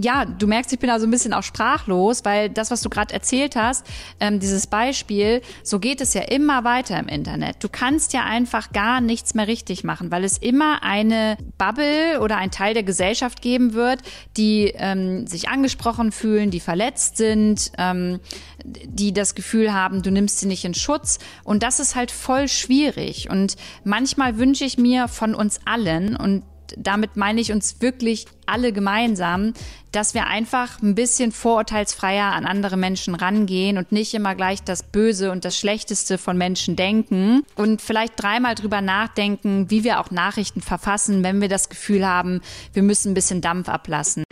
Ja, 0.00 0.26
du 0.26 0.46
merkst, 0.46 0.72
ich 0.72 0.78
bin 0.78 0.90
da 0.90 1.00
so 1.00 1.08
ein 1.08 1.10
bisschen 1.10 1.32
auch 1.32 1.42
sprachlos, 1.42 2.24
weil 2.24 2.50
das, 2.50 2.70
was 2.70 2.82
du 2.82 2.88
gerade 2.88 3.12
erzählt 3.12 3.56
hast, 3.56 3.84
ähm, 4.20 4.38
dieses 4.38 4.68
Beispiel, 4.68 5.42
so 5.64 5.80
geht 5.80 6.00
es 6.00 6.14
ja 6.14 6.22
immer 6.22 6.62
weiter 6.62 6.96
im 7.00 7.08
Internet. 7.08 7.64
Du 7.64 7.68
kannst 7.68 8.12
ja 8.12 8.22
einfach 8.22 8.70
gar 8.70 9.00
nichts 9.00 9.34
mehr 9.34 9.48
richtig 9.48 9.82
machen, 9.82 10.12
weil 10.12 10.22
es 10.22 10.38
immer 10.38 10.84
eine 10.84 11.36
Bubble 11.58 12.20
oder 12.20 12.36
ein 12.36 12.52
Teil 12.52 12.74
der 12.74 12.84
Gesellschaft 12.84 13.42
geben 13.42 13.72
wird, 13.72 14.02
die 14.36 14.72
ähm, 14.76 15.26
sich 15.26 15.48
angesprochen 15.48 16.12
fühlen, 16.12 16.52
die 16.52 16.60
verletzt 16.60 17.16
sind, 17.16 17.72
ähm, 17.76 18.20
die 18.64 19.12
das 19.12 19.34
Gefühl 19.34 19.72
haben, 19.72 20.02
du 20.02 20.12
nimmst 20.12 20.38
sie 20.38 20.46
nicht 20.46 20.64
in 20.64 20.74
Schutz. 20.74 21.18
Und 21.42 21.64
das 21.64 21.80
ist 21.80 21.96
halt 21.96 22.12
voll 22.12 22.46
schwierig. 22.46 23.30
Und 23.30 23.56
manchmal 23.82 24.38
wünsche 24.38 24.64
ich 24.64 24.78
mir 24.78 25.08
von 25.08 25.34
uns 25.34 25.58
allen 25.64 26.14
und 26.14 26.44
damit 26.76 27.16
meine 27.16 27.40
ich 27.40 27.52
uns 27.52 27.80
wirklich 27.80 28.26
alle 28.46 28.72
gemeinsam, 28.72 29.52
dass 29.92 30.14
wir 30.14 30.26
einfach 30.26 30.82
ein 30.82 30.94
bisschen 30.94 31.32
vorurteilsfreier 31.32 32.32
an 32.32 32.46
andere 32.46 32.76
Menschen 32.76 33.14
rangehen 33.14 33.78
und 33.78 33.92
nicht 33.92 34.14
immer 34.14 34.34
gleich 34.34 34.62
das 34.62 34.82
Böse 34.82 35.30
und 35.30 35.44
das 35.44 35.56
Schlechteste 35.56 36.18
von 36.18 36.36
Menschen 36.36 36.76
denken 36.76 37.42
und 37.54 37.80
vielleicht 37.82 38.14
dreimal 38.16 38.54
drüber 38.54 38.80
nachdenken, 38.80 39.70
wie 39.70 39.84
wir 39.84 40.00
auch 40.00 40.10
Nachrichten 40.10 40.60
verfassen, 40.60 41.22
wenn 41.24 41.40
wir 41.40 41.48
das 41.48 41.68
Gefühl 41.68 42.06
haben, 42.06 42.40
wir 42.72 42.82
müssen 42.82 43.12
ein 43.12 43.14
bisschen 43.14 43.40
Dampf 43.40 43.68
ablassen. 43.68 44.24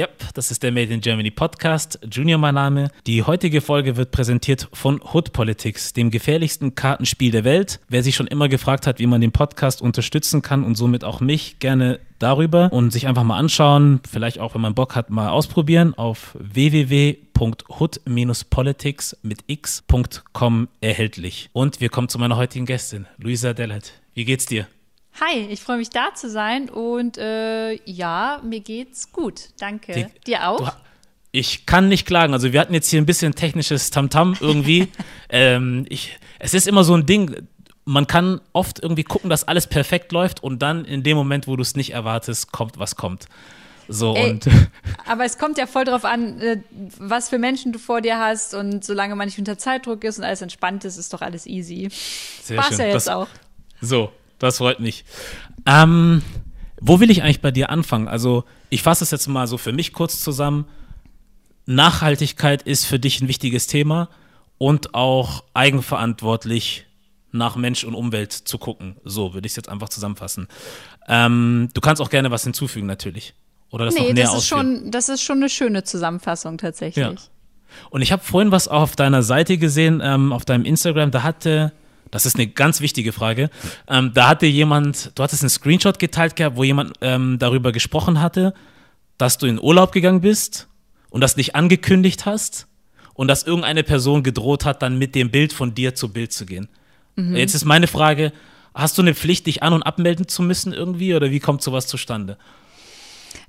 Yep, 0.00 0.32
das 0.32 0.50
ist 0.50 0.62
der 0.62 0.72
Made 0.72 0.94
in 0.94 1.02
Germany 1.02 1.30
Podcast. 1.30 1.98
Junior 2.10 2.38
mein 2.38 2.54
Name. 2.54 2.90
Die 3.06 3.22
heutige 3.22 3.60
Folge 3.60 3.98
wird 3.98 4.12
präsentiert 4.12 4.66
von 4.72 4.98
Hood 5.12 5.34
Politics, 5.34 5.92
dem 5.92 6.10
gefährlichsten 6.10 6.74
Kartenspiel 6.74 7.30
der 7.30 7.44
Welt. 7.44 7.80
Wer 7.90 8.02
sich 8.02 8.16
schon 8.16 8.26
immer 8.26 8.48
gefragt 8.48 8.86
hat, 8.86 8.98
wie 8.98 9.06
man 9.06 9.20
den 9.20 9.30
Podcast 9.30 9.82
unterstützen 9.82 10.40
kann 10.40 10.64
und 10.64 10.76
somit 10.76 11.04
auch 11.04 11.20
mich, 11.20 11.58
gerne 11.58 12.00
darüber 12.18 12.72
und 12.72 12.94
sich 12.94 13.08
einfach 13.08 13.24
mal 13.24 13.36
anschauen, 13.36 14.00
vielleicht 14.10 14.38
auch, 14.38 14.54
wenn 14.54 14.62
man 14.62 14.74
Bock 14.74 14.96
hat, 14.96 15.10
mal 15.10 15.28
ausprobieren 15.28 15.92
auf 15.92 16.34
www.hood-politics 16.40 19.18
mit 19.20 19.40
x.com 19.48 20.68
erhältlich. 20.80 21.50
Und 21.52 21.82
wir 21.82 21.90
kommen 21.90 22.08
zu 22.08 22.18
meiner 22.18 22.38
heutigen 22.38 22.64
Gästin, 22.64 23.04
Luisa 23.18 23.52
Dellet. 23.52 24.00
Wie 24.14 24.24
geht's 24.24 24.46
dir? 24.46 24.66
Hi, 25.18 25.46
ich 25.50 25.60
freue 25.60 25.78
mich 25.78 25.90
da 25.90 26.14
zu 26.14 26.30
sein 26.30 26.68
und 26.68 27.18
äh, 27.18 27.74
ja, 27.84 28.40
mir 28.42 28.60
geht's 28.60 29.12
gut. 29.12 29.50
Danke. 29.58 29.92
Die, 29.92 30.06
Dir 30.26 30.48
auch? 30.48 30.70
Du, 30.70 30.76
ich 31.32 31.66
kann 31.66 31.88
nicht 31.88 32.06
klagen. 32.06 32.32
Also 32.32 32.52
wir 32.52 32.60
hatten 32.60 32.74
jetzt 32.74 32.88
hier 32.88 33.00
ein 33.00 33.06
bisschen 33.06 33.34
technisches 33.34 33.90
Tamtam 33.90 34.32
-Tam 34.34 34.40
irgendwie. 34.40 34.88
ähm, 35.28 35.86
ich, 35.88 36.18
es 36.38 36.54
ist 36.54 36.66
immer 36.66 36.84
so 36.84 36.94
ein 36.94 37.06
Ding. 37.06 37.48
Man 37.84 38.06
kann 38.06 38.40
oft 38.52 38.80
irgendwie 38.82 39.04
gucken, 39.04 39.30
dass 39.30 39.46
alles 39.46 39.66
perfekt 39.66 40.12
läuft 40.12 40.42
und 40.42 40.60
dann 40.60 40.84
in 40.84 41.02
dem 41.02 41.16
Moment, 41.16 41.46
wo 41.48 41.56
du 41.56 41.62
es 41.62 41.74
nicht 41.74 41.92
erwartest, 41.92 42.52
kommt 42.52 42.78
was 42.78 42.96
kommt. 42.96 43.26
So 43.88 44.14
Ey, 44.14 44.30
und 44.30 44.46
aber 45.06 45.24
es 45.24 45.36
kommt 45.36 45.58
ja 45.58 45.66
voll 45.66 45.84
drauf 45.84 46.04
an, 46.04 46.40
äh, 46.40 46.58
was 46.98 47.28
für 47.28 47.38
Menschen 47.38 47.72
du 47.72 47.80
vor 47.80 48.00
dir 48.00 48.18
hast 48.18 48.54
und 48.54 48.84
solange 48.84 49.16
man 49.16 49.26
nicht 49.26 49.38
unter 49.38 49.58
Zeitdruck 49.58 50.04
ist 50.04 50.18
und 50.18 50.24
alles 50.24 50.42
entspannt 50.42 50.84
ist, 50.84 50.96
ist 50.96 51.12
doch 51.12 51.22
alles 51.22 51.44
easy. 51.46 51.88
Sehr 51.90 52.58
War's 52.58 52.68
schön. 52.68 52.78
ja 52.78 52.86
jetzt 52.86 53.08
das, 53.08 53.08
auch. 53.08 53.26
So, 53.80 54.12
das 54.40 54.58
freut 54.58 54.80
mich. 54.80 55.04
Ähm, 55.66 56.22
wo 56.80 56.98
will 56.98 57.10
ich 57.10 57.22
eigentlich 57.22 57.40
bei 57.40 57.52
dir 57.52 57.70
anfangen? 57.70 58.08
Also, 58.08 58.44
ich 58.70 58.82
fasse 58.82 59.04
es 59.04 59.10
jetzt 59.12 59.28
mal 59.28 59.46
so 59.46 59.58
für 59.58 59.72
mich 59.72 59.92
kurz 59.92 60.20
zusammen. 60.20 60.66
Nachhaltigkeit 61.66 62.62
ist 62.62 62.84
für 62.86 62.98
dich 62.98 63.20
ein 63.20 63.28
wichtiges 63.28 63.68
Thema 63.68 64.08
und 64.58 64.94
auch 64.94 65.44
eigenverantwortlich 65.54 66.86
nach 67.32 67.54
Mensch 67.54 67.84
und 67.84 67.94
Umwelt 67.94 68.32
zu 68.32 68.58
gucken. 68.58 68.96
So 69.04 69.34
würde 69.34 69.46
ich 69.46 69.52
es 69.52 69.56
jetzt 69.56 69.68
einfach 69.68 69.88
zusammenfassen. 69.88 70.48
Ähm, 71.06 71.68
du 71.72 71.80
kannst 71.80 72.02
auch 72.02 72.10
gerne 72.10 72.30
was 72.30 72.42
hinzufügen, 72.42 72.86
natürlich. 72.86 73.34
Oder 73.70 73.84
das 73.84 73.94
nee, 73.94 74.08
noch 74.08 74.14
näher 74.14 74.24
das 74.24 74.34
ist 74.38 74.48
schon, 74.48 74.90
das 74.90 75.08
ist 75.08 75.22
schon 75.22 75.36
eine 75.36 75.48
schöne 75.48 75.84
Zusammenfassung 75.84 76.58
tatsächlich. 76.58 77.04
Ja. 77.04 77.14
Und 77.90 78.02
ich 78.02 78.10
habe 78.10 78.22
vorhin 78.22 78.50
was 78.50 78.66
auch 78.66 78.82
auf 78.82 78.96
deiner 78.96 79.22
Seite 79.22 79.58
gesehen, 79.58 80.00
ähm, 80.02 80.32
auf 80.32 80.44
deinem 80.44 80.64
Instagram, 80.64 81.12
da 81.12 81.22
hatte 81.22 81.72
das 82.10 82.26
ist 82.26 82.36
eine 82.36 82.46
ganz 82.46 82.80
wichtige 82.80 83.12
Frage. 83.12 83.50
Ähm, 83.88 84.12
da 84.14 84.28
hatte 84.28 84.46
jemand, 84.46 85.12
du 85.14 85.22
hattest 85.22 85.42
einen 85.42 85.50
Screenshot 85.50 85.98
geteilt 85.98 86.36
gehabt, 86.36 86.56
wo 86.56 86.64
jemand 86.64 86.94
ähm, 87.00 87.38
darüber 87.38 87.72
gesprochen 87.72 88.20
hatte, 88.20 88.54
dass 89.18 89.38
du 89.38 89.46
in 89.46 89.60
Urlaub 89.60 89.92
gegangen 89.92 90.20
bist 90.20 90.68
und 91.10 91.20
das 91.20 91.36
nicht 91.36 91.54
angekündigt 91.54 92.26
hast 92.26 92.66
und 93.14 93.28
dass 93.28 93.42
irgendeine 93.42 93.82
Person 93.82 94.22
gedroht 94.22 94.64
hat, 94.64 94.82
dann 94.82 94.98
mit 94.98 95.14
dem 95.14 95.30
Bild 95.30 95.52
von 95.52 95.74
dir 95.74 95.94
zu 95.94 96.12
Bild 96.12 96.32
zu 96.32 96.46
gehen. 96.46 96.68
Mhm. 97.16 97.36
Jetzt 97.36 97.54
ist 97.54 97.64
meine 97.64 97.86
Frage, 97.86 98.32
hast 98.74 98.98
du 98.98 99.02
eine 99.02 99.14
Pflicht, 99.14 99.46
dich 99.46 99.62
an- 99.62 99.72
und 99.72 99.82
abmelden 99.82 100.26
zu 100.26 100.42
müssen 100.42 100.72
irgendwie 100.72 101.14
oder 101.14 101.30
wie 101.30 101.40
kommt 101.40 101.62
sowas 101.62 101.86
zustande? 101.86 102.38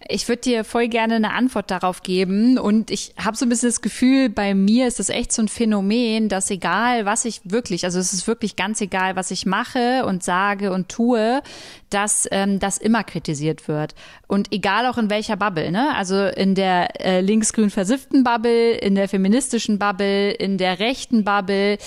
Ich 0.07 0.27
würde 0.27 0.41
dir 0.41 0.63
voll 0.63 0.87
gerne 0.87 1.15
eine 1.15 1.33
Antwort 1.33 1.71
darauf 1.71 2.03
geben. 2.03 2.57
Und 2.57 2.91
ich 2.91 3.13
habe 3.23 3.37
so 3.37 3.45
ein 3.45 3.49
bisschen 3.49 3.69
das 3.69 3.81
Gefühl, 3.81 4.29
bei 4.29 4.53
mir 4.53 4.87
ist 4.87 4.99
das 4.99 5.09
echt 5.09 5.31
so 5.31 5.41
ein 5.41 5.47
Phänomen, 5.47 6.29
dass 6.29 6.49
egal, 6.49 7.05
was 7.05 7.25
ich 7.25 7.41
wirklich, 7.43 7.85
also 7.85 7.99
es 7.99 8.13
ist 8.13 8.27
wirklich 8.27 8.55
ganz 8.55 8.81
egal, 8.81 9.15
was 9.15 9.31
ich 9.31 9.45
mache 9.45 10.05
und 10.05 10.23
sage 10.23 10.71
und 10.71 10.89
tue, 10.89 11.41
dass 11.89 12.27
ähm, 12.31 12.59
das 12.59 12.77
immer 12.77 13.03
kritisiert 13.03 13.67
wird. 13.67 13.95
Und 14.27 14.51
egal 14.51 14.85
auch 14.85 14.97
in 14.97 15.09
welcher 15.09 15.37
Bubble, 15.37 15.71
ne? 15.71 15.95
Also 15.95 16.25
in 16.25 16.55
der 16.55 17.05
äh, 17.05 17.21
linksgrün 17.21 17.69
versifften 17.69 18.23
Bubble, 18.23 18.71
in 18.71 18.95
der 18.95 19.09
feministischen 19.09 19.77
Bubble, 19.77 20.31
in 20.31 20.57
der 20.57 20.79
rechten 20.79 21.23
Bubble, 21.23 21.77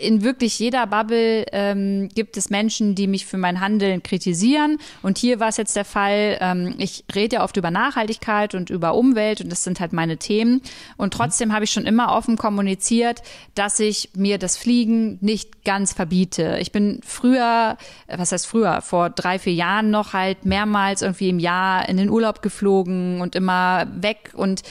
in 0.00 0.22
wirklich 0.22 0.58
jeder 0.58 0.86
Bubble 0.86 1.44
ähm, 1.52 2.08
gibt 2.14 2.38
es 2.38 2.48
Menschen, 2.48 2.94
die 2.94 3.06
mich 3.06 3.26
für 3.26 3.36
mein 3.36 3.60
Handeln 3.60 4.02
kritisieren. 4.02 4.78
Und 5.02 5.18
hier 5.18 5.40
war 5.40 5.48
es 5.48 5.58
jetzt 5.58 5.76
der 5.76 5.84
Fall, 5.84 6.38
ähm, 6.40 6.74
ich 6.78 7.04
rede 7.14 7.36
ja 7.36 7.44
oft 7.44 7.58
über 7.58 7.70
Nachhaltigkeit 7.70 8.54
und 8.54 8.70
über 8.70 8.94
Umwelt 8.94 9.42
und 9.42 9.52
das 9.52 9.62
sind 9.62 9.80
halt 9.80 9.92
meine 9.92 10.16
Themen. 10.16 10.62
Und 10.96 11.12
trotzdem 11.12 11.52
habe 11.52 11.64
ich 11.64 11.70
schon 11.70 11.84
immer 11.84 12.12
offen 12.12 12.38
kommuniziert, 12.38 13.20
dass 13.54 13.78
ich 13.78 14.08
mir 14.14 14.38
das 14.38 14.56
Fliegen 14.56 15.18
nicht 15.20 15.64
ganz 15.64 15.92
verbiete. 15.92 16.56
Ich 16.60 16.72
bin 16.72 17.00
früher, 17.04 17.76
was 18.08 18.32
heißt 18.32 18.46
früher, 18.46 18.80
vor 18.80 19.10
drei, 19.10 19.38
vier 19.38 19.54
Jahren 19.54 19.90
noch 19.90 20.14
halt 20.14 20.46
mehrmals 20.46 21.02
irgendwie 21.02 21.28
im 21.28 21.38
Jahr 21.38 21.86
in 21.90 21.98
den 21.98 22.08
Urlaub 22.08 22.40
geflogen 22.40 23.20
und 23.20 23.36
immer 23.36 23.86
weg. 23.94 24.30
Und 24.32 24.62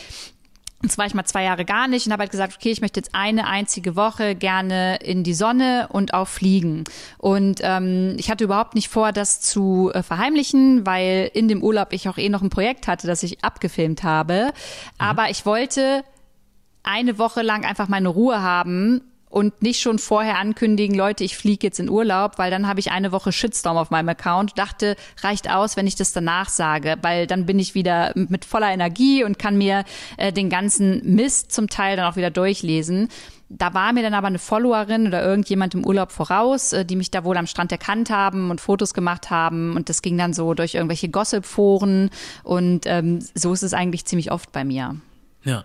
Jetzt 0.83 0.97
war 0.97 1.05
ich 1.05 1.13
mal 1.13 1.23
zwei 1.23 1.43
Jahre 1.43 1.63
gar 1.63 1.87
nicht 1.87 2.05
und 2.05 2.11
habe 2.11 2.21
halt 2.21 2.31
gesagt, 2.31 2.55
okay, 2.57 2.69
ich 2.69 2.81
möchte 2.81 2.99
jetzt 2.99 3.15
eine 3.15 3.47
einzige 3.47 3.95
Woche 3.95 4.35
gerne 4.35 4.97
in 4.97 5.23
die 5.23 5.33
Sonne 5.33 5.87
und 5.89 6.13
auch 6.13 6.27
fliegen. 6.27 6.83
Und 7.17 7.61
ähm, 7.63 8.15
ich 8.17 8.29
hatte 8.29 8.43
überhaupt 8.43 8.75
nicht 8.75 8.89
vor, 8.89 9.13
das 9.13 9.39
zu 9.39 9.91
äh, 9.93 10.03
verheimlichen, 10.03 10.85
weil 10.85 11.31
in 11.33 11.47
dem 11.47 11.63
Urlaub 11.63 11.93
ich 11.93 12.09
auch 12.09 12.17
eh 12.17 12.27
noch 12.27 12.41
ein 12.41 12.49
Projekt 12.49 12.87
hatte, 12.87 13.07
das 13.07 13.23
ich 13.23 13.45
abgefilmt 13.45 14.03
habe. 14.03 14.47
Mhm. 14.47 14.51
Aber 14.97 15.29
ich 15.29 15.45
wollte 15.45 16.03
eine 16.83 17.17
Woche 17.17 17.43
lang 17.43 17.63
einfach 17.63 17.87
meine 17.87 18.09
Ruhe 18.09 18.41
haben 18.41 19.01
und 19.33 19.63
nicht 19.63 19.81
schon 19.81 19.97
vorher 19.97 20.37
ankündigen, 20.37 20.95
Leute, 20.95 21.23
ich 21.23 21.35
fliege 21.35 21.65
jetzt 21.65 21.79
in 21.79 21.89
Urlaub, 21.89 22.37
weil 22.37 22.51
dann 22.51 22.67
habe 22.67 22.79
ich 22.79 22.91
eine 22.91 23.11
Woche 23.11 23.31
Shitstorm 23.31 23.77
auf 23.77 23.89
meinem 23.89 24.09
Account. 24.09 24.59
Dachte, 24.59 24.95
reicht 25.23 25.49
aus, 25.49 25.75
wenn 25.75 25.87
ich 25.87 25.95
das 25.95 26.13
danach 26.13 26.49
sage, 26.49 26.97
weil 27.01 27.25
dann 27.25 27.47
bin 27.47 27.57
ich 27.57 27.73
wieder 27.73 28.11
mit 28.13 28.45
voller 28.45 28.71
Energie 28.71 29.23
und 29.23 29.39
kann 29.39 29.57
mir 29.57 29.85
äh, 30.17 30.31
den 30.31 30.51
ganzen 30.51 31.15
Mist 31.15 31.51
zum 31.51 31.67
Teil 31.67 31.97
dann 31.97 32.05
auch 32.05 32.15
wieder 32.15 32.29
durchlesen. 32.29 33.09
Da 33.49 33.73
war 33.73 33.91
mir 33.91 34.03
dann 34.03 34.13
aber 34.13 34.27
eine 34.27 34.37
Followerin 34.37 35.07
oder 35.07 35.23
irgendjemand 35.23 35.73
im 35.73 35.83
Urlaub 35.83 36.11
voraus, 36.11 36.71
äh, 36.71 36.85
die 36.85 36.95
mich 36.95 37.09
da 37.09 37.23
wohl 37.23 37.35
am 37.35 37.47
Strand 37.47 37.71
erkannt 37.71 38.11
haben 38.11 38.51
und 38.51 38.61
Fotos 38.61 38.93
gemacht 38.93 39.31
haben. 39.31 39.75
Und 39.75 39.89
das 39.89 40.03
ging 40.03 40.15
dann 40.15 40.33
so 40.33 40.53
durch 40.53 40.75
irgendwelche 40.75 41.09
Gossip-Foren. 41.09 42.11
Und 42.43 42.85
ähm, 42.85 43.17
so 43.33 43.51
ist 43.51 43.63
es 43.63 43.73
eigentlich 43.73 44.05
ziemlich 44.05 44.31
oft 44.31 44.51
bei 44.51 44.63
mir. 44.63 44.97
Ja. 45.43 45.63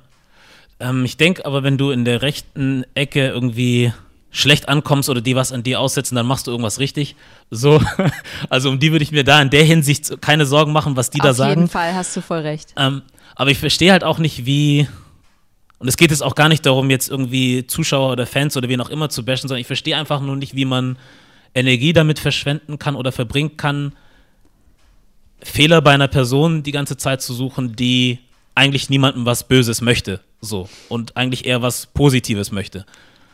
Ähm, 0.81 1.05
ich 1.05 1.16
denke 1.16 1.44
aber, 1.44 1.62
wenn 1.62 1.78
du 1.78 1.91
in 1.91 2.05
der 2.05 2.22
rechten 2.22 2.84
Ecke 2.94 3.28
irgendwie 3.28 3.93
schlecht 4.31 4.69
ankommst 4.69 5.08
oder 5.08 5.20
die 5.20 5.35
was 5.35 5.52
an 5.52 5.62
dir 5.62 5.81
aussetzen, 5.81 6.14
dann 6.14 6.26
machst 6.26 6.47
du 6.47 6.50
irgendwas 6.50 6.79
richtig. 6.79 7.17
So, 7.50 7.81
also 8.50 8.69
um 8.69 8.79
die 8.79 8.93
würde 8.93 9.02
ich 9.02 9.12
mir 9.12 9.25
da 9.25 9.41
in 9.41 9.50
der 9.50 9.64
Hinsicht 9.64 10.20
keine 10.20 10.47
Sorgen 10.47 10.73
machen, 10.73 10.97
was 10.97 11.11
die 11.11 11.20
Auf 11.20 11.26
da 11.26 11.35
sagen. 11.35 11.50
Auf 11.50 11.56
jeden 11.56 11.70
Fall 11.70 11.94
hast 11.94 12.17
du 12.17 12.20
voll 12.20 12.41
recht. 12.41 12.75
Ähm, 12.76 13.02
aber 13.35 13.50
ich 13.50 13.58
verstehe 13.58 13.93
halt 13.93 14.05
auch 14.05 14.19
nicht, 14.19 14.47
wie. 14.47 14.88
Und 15.79 15.87
es 15.87 15.97
geht 15.97 16.11
jetzt 16.11 16.23
auch 16.23 16.35
gar 16.35 16.49
nicht 16.49 16.67
darum, 16.67 16.91
jetzt 16.91 17.08
irgendwie 17.08 17.67
Zuschauer 17.67 18.12
oder 18.12 18.26
Fans 18.26 18.56
oder 18.56 18.69
wen 18.69 18.81
auch 18.81 18.91
immer 18.91 19.11
zu 19.11 19.25
bashen, 19.25 19.49
sondern 19.49 19.61
ich 19.61 19.67
verstehe 19.69 19.97
einfach 19.97 20.20
nur 20.20 20.35
nicht, 20.35 20.56
wie 20.56 20.64
man 20.64 20.99
Energie 21.55 21.93
damit 21.93 22.19
verschwenden 22.19 22.81
kann 22.81 22.97
oder 22.97 23.12
verbringen 23.12 23.56
kann, 23.56 23.93
Fehler 25.41 25.81
bei 25.81 25.93
einer 25.93 26.08
Person 26.08 26.64
die 26.64 26.73
ganze 26.73 26.97
Zeit 26.97 27.23
zu 27.23 27.32
suchen, 27.32 27.76
die 27.76 28.19
eigentlich 28.58 28.90
niemandem 28.90 29.25
was 29.25 29.46
Böses 29.46 29.81
möchte. 29.81 30.20
So. 30.40 30.69
Und 30.88 31.16
eigentlich 31.16 31.46
eher 31.46 31.62
was 31.62 31.87
Positives 31.87 32.50
möchte. 32.50 32.84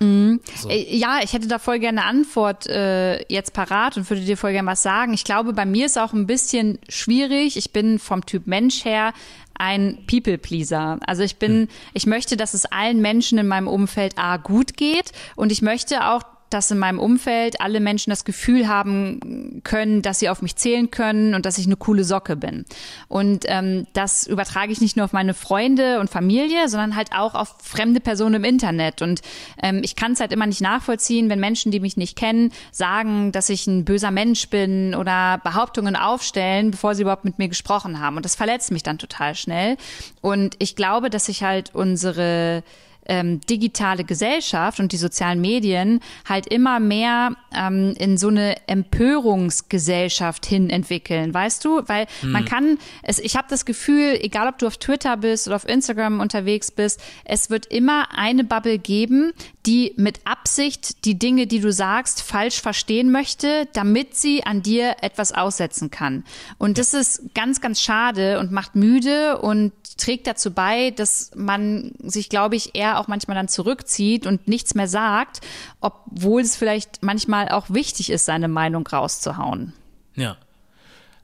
Mhm. 0.00 0.40
So. 0.54 0.68
Äh, 0.68 0.96
ja, 0.96 1.20
ich 1.22 1.32
hätte 1.32 1.48
da 1.48 1.58
voll 1.58 1.78
gerne 1.78 2.02
eine 2.02 2.10
Antwort 2.10 2.66
äh, 2.66 3.24
jetzt 3.32 3.54
parat 3.54 3.96
und 3.96 4.08
würde 4.10 4.22
dir 4.22 4.36
voll 4.36 4.52
gerne 4.52 4.68
was 4.68 4.82
sagen. 4.82 5.14
Ich 5.14 5.24
glaube, 5.24 5.52
bei 5.52 5.64
mir 5.64 5.86
ist 5.86 5.98
auch 5.98 6.12
ein 6.12 6.26
bisschen 6.26 6.78
schwierig. 6.88 7.56
Ich 7.56 7.72
bin 7.72 7.98
vom 7.98 8.26
Typ 8.26 8.46
Mensch 8.46 8.84
her 8.84 9.12
ein 9.56 9.98
People-Pleaser. 10.06 10.98
Also 11.06 11.22
ich 11.22 11.36
bin, 11.36 11.52
hm. 11.52 11.68
ich 11.94 12.06
möchte, 12.06 12.36
dass 12.36 12.54
es 12.54 12.66
allen 12.66 13.00
Menschen 13.00 13.38
in 13.38 13.46
meinem 13.46 13.68
Umfeld 13.68 14.18
A 14.18 14.36
gut 14.36 14.76
geht 14.76 15.12
und 15.36 15.52
ich 15.52 15.62
möchte 15.62 16.06
auch, 16.06 16.22
dass 16.54 16.70
in 16.70 16.78
meinem 16.78 17.00
Umfeld 17.00 17.60
alle 17.60 17.80
Menschen 17.80 18.10
das 18.10 18.24
Gefühl 18.24 18.68
haben 18.68 19.60
können, 19.64 20.02
dass 20.02 20.20
sie 20.20 20.28
auf 20.28 20.40
mich 20.40 20.54
zählen 20.54 20.88
können 20.88 21.34
und 21.34 21.44
dass 21.44 21.58
ich 21.58 21.66
eine 21.66 21.74
coole 21.74 22.04
Socke 22.04 22.36
bin. 22.36 22.64
Und 23.08 23.44
ähm, 23.48 23.88
das 23.92 24.24
übertrage 24.24 24.70
ich 24.70 24.80
nicht 24.80 24.96
nur 24.96 25.04
auf 25.04 25.12
meine 25.12 25.34
Freunde 25.34 25.98
und 25.98 26.10
Familie, 26.10 26.68
sondern 26.68 26.94
halt 26.94 27.10
auch 27.12 27.34
auf 27.34 27.56
fremde 27.60 27.98
Personen 27.98 28.36
im 28.36 28.44
Internet. 28.44 29.02
Und 29.02 29.20
ähm, 29.60 29.80
ich 29.82 29.96
kann 29.96 30.12
es 30.12 30.20
halt 30.20 30.32
immer 30.32 30.46
nicht 30.46 30.60
nachvollziehen, 30.60 31.28
wenn 31.28 31.40
Menschen, 31.40 31.72
die 31.72 31.80
mich 31.80 31.96
nicht 31.96 32.16
kennen, 32.16 32.52
sagen, 32.70 33.32
dass 33.32 33.48
ich 33.48 33.66
ein 33.66 33.84
böser 33.84 34.12
Mensch 34.12 34.48
bin 34.48 34.94
oder 34.94 35.40
Behauptungen 35.42 35.96
aufstellen, 35.96 36.70
bevor 36.70 36.94
sie 36.94 37.02
überhaupt 37.02 37.24
mit 37.24 37.38
mir 37.40 37.48
gesprochen 37.48 37.98
haben. 37.98 38.16
Und 38.16 38.24
das 38.24 38.36
verletzt 38.36 38.70
mich 38.70 38.84
dann 38.84 38.98
total 38.98 39.34
schnell. 39.34 39.76
Und 40.20 40.54
ich 40.60 40.76
glaube, 40.76 41.10
dass 41.10 41.28
ich 41.28 41.42
halt 41.42 41.74
unsere 41.74 42.62
ähm, 43.06 43.40
digitale 43.40 44.04
Gesellschaft 44.04 44.80
und 44.80 44.92
die 44.92 44.96
sozialen 44.96 45.40
Medien 45.40 46.00
halt 46.28 46.46
immer 46.46 46.80
mehr 46.80 47.36
ähm, 47.54 47.94
in 47.98 48.16
so 48.16 48.28
eine 48.28 48.56
Empörungsgesellschaft 48.66 50.46
hin 50.46 50.70
entwickeln, 50.70 51.32
weißt 51.32 51.64
du? 51.64 51.82
Weil 51.86 52.06
hm. 52.20 52.32
man 52.32 52.44
kann, 52.44 52.78
es, 53.02 53.18
ich 53.18 53.36
habe 53.36 53.46
das 53.48 53.64
Gefühl, 53.64 54.18
egal 54.20 54.48
ob 54.48 54.58
du 54.58 54.66
auf 54.66 54.76
Twitter 54.78 55.16
bist 55.16 55.46
oder 55.46 55.56
auf 55.56 55.68
Instagram 55.68 56.20
unterwegs 56.20 56.70
bist, 56.70 57.00
es 57.24 57.50
wird 57.50 57.66
immer 57.66 58.08
eine 58.16 58.44
Bubble 58.44 58.78
geben, 58.78 59.32
die 59.66 59.94
mit 59.96 60.20
Absicht 60.24 61.04
die 61.04 61.18
Dinge, 61.18 61.46
die 61.46 61.60
du 61.60 61.72
sagst, 61.72 62.22
falsch 62.22 62.60
verstehen 62.60 63.10
möchte, 63.10 63.66
damit 63.72 64.14
sie 64.14 64.44
an 64.44 64.62
dir 64.62 64.96
etwas 65.00 65.32
aussetzen 65.32 65.90
kann. 65.90 66.24
Und 66.58 66.78
das 66.78 66.92
ist 66.92 67.34
ganz, 67.34 67.60
ganz 67.60 67.80
schade 67.80 68.38
und 68.38 68.52
macht 68.52 68.76
müde 68.76 69.38
und 69.38 69.72
trägt 69.96 70.26
dazu 70.26 70.50
bei, 70.50 70.90
dass 70.90 71.30
man 71.34 71.92
sich, 71.98 72.28
glaube 72.28 72.56
ich, 72.56 72.74
eher 72.74 72.98
auch 73.00 73.08
manchmal 73.08 73.36
dann 73.36 73.48
zurückzieht 73.48 74.26
und 74.26 74.48
nichts 74.48 74.74
mehr 74.74 74.88
sagt, 74.88 75.40
obwohl 75.80 76.42
es 76.42 76.56
vielleicht 76.56 77.02
manchmal 77.02 77.48
auch 77.48 77.70
wichtig 77.70 78.10
ist, 78.10 78.26
seine 78.26 78.48
Meinung 78.48 78.86
rauszuhauen. 78.86 79.72
Ja. 80.14 80.36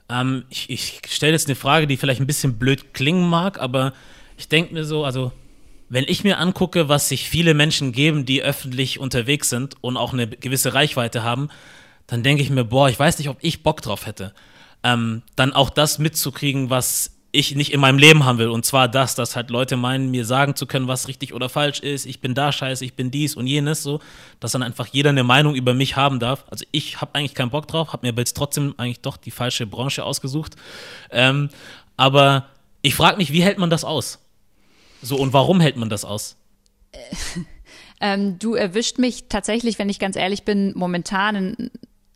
Ähm, 0.09 0.45
ich 0.49 0.69
ich 0.69 1.01
stelle 1.09 1.33
jetzt 1.33 1.47
eine 1.47 1.55
Frage, 1.55 1.87
die 1.87 1.97
vielleicht 1.97 2.21
ein 2.21 2.27
bisschen 2.27 2.57
blöd 2.57 2.93
klingen 2.93 3.29
mag, 3.29 3.59
aber 3.59 3.93
ich 4.37 4.47
denke 4.47 4.73
mir 4.73 4.83
so, 4.83 5.05
also 5.05 5.31
wenn 5.91 6.05
ich 6.07 6.23
mir 6.23 6.39
angucke, 6.39 6.87
was 6.87 7.09
sich 7.09 7.29
viele 7.29 7.53
Menschen 7.53 7.91
geben, 7.91 8.25
die 8.25 8.41
öffentlich 8.41 8.97
unterwegs 8.97 9.49
sind 9.49 9.75
und 9.81 9.97
auch 9.97 10.13
eine 10.13 10.25
gewisse 10.25 10.73
Reichweite 10.73 11.21
haben, 11.21 11.49
dann 12.07 12.23
denke 12.23 12.41
ich 12.41 12.49
mir, 12.49 12.63
boah, 12.63 12.87
ich 12.87 12.97
weiß 12.97 13.19
nicht, 13.19 13.27
ob 13.27 13.35
ich 13.41 13.61
Bock 13.61 13.81
drauf 13.81 14.05
hätte. 14.05 14.33
Ähm, 14.83 15.21
dann 15.35 15.51
auch 15.51 15.69
das 15.69 15.99
mitzukriegen, 15.99 16.69
was 16.69 17.17
ich 17.33 17.55
nicht 17.55 17.73
in 17.73 17.81
meinem 17.81 17.97
Leben 17.97 18.23
haben 18.23 18.37
will. 18.37 18.47
Und 18.47 18.65
zwar 18.65 18.87
das, 18.87 19.15
dass 19.15 19.35
halt 19.35 19.49
Leute 19.49 19.75
meinen, 19.75 20.11
mir 20.11 20.23
sagen 20.23 20.55
zu 20.55 20.65
können, 20.65 20.87
was 20.87 21.09
richtig 21.09 21.33
oder 21.33 21.49
falsch 21.49 21.81
ist. 21.81 22.05
Ich 22.05 22.21
bin 22.21 22.35
da 22.35 22.53
scheiße, 22.53 22.85
ich 22.85 22.93
bin 22.93 23.11
dies 23.11 23.35
und 23.35 23.47
jenes, 23.47 23.83
so. 23.83 23.99
Dass 24.39 24.53
dann 24.53 24.63
einfach 24.63 24.87
jeder 24.87 25.09
eine 25.09 25.25
Meinung 25.25 25.55
über 25.55 25.73
mich 25.73 25.97
haben 25.97 26.19
darf. 26.19 26.45
Also 26.49 26.63
ich 26.71 27.01
habe 27.01 27.15
eigentlich 27.15 27.35
keinen 27.35 27.51
Bock 27.51 27.67
drauf, 27.67 27.91
habe 27.91 28.05
mir 28.05 28.13
aber 28.13 28.21
jetzt 28.21 28.37
trotzdem 28.37 28.75
eigentlich 28.77 29.01
doch 29.01 29.17
die 29.17 29.31
falsche 29.31 29.67
Branche 29.67 30.05
ausgesucht. 30.05 30.55
Ähm, 31.11 31.49
aber 31.97 32.45
ich 32.81 32.95
frage 32.95 33.17
mich, 33.17 33.33
wie 33.33 33.43
hält 33.43 33.57
man 33.57 33.69
das 33.69 33.83
aus? 33.83 34.20
So, 35.01 35.17
und 35.17 35.33
warum 35.33 35.59
hält 35.59 35.77
man 35.77 35.89
das 35.89 36.05
aus? 36.05 36.37
ähm, 38.01 38.37
du 38.39 38.53
erwischt 38.55 38.97
mich 38.99 39.25
tatsächlich, 39.29 39.79
wenn 39.79 39.89
ich 39.89 39.99
ganz 39.99 40.15
ehrlich 40.15 40.43
bin, 40.43 40.73
momentan 40.75 41.35
in, 41.35 41.71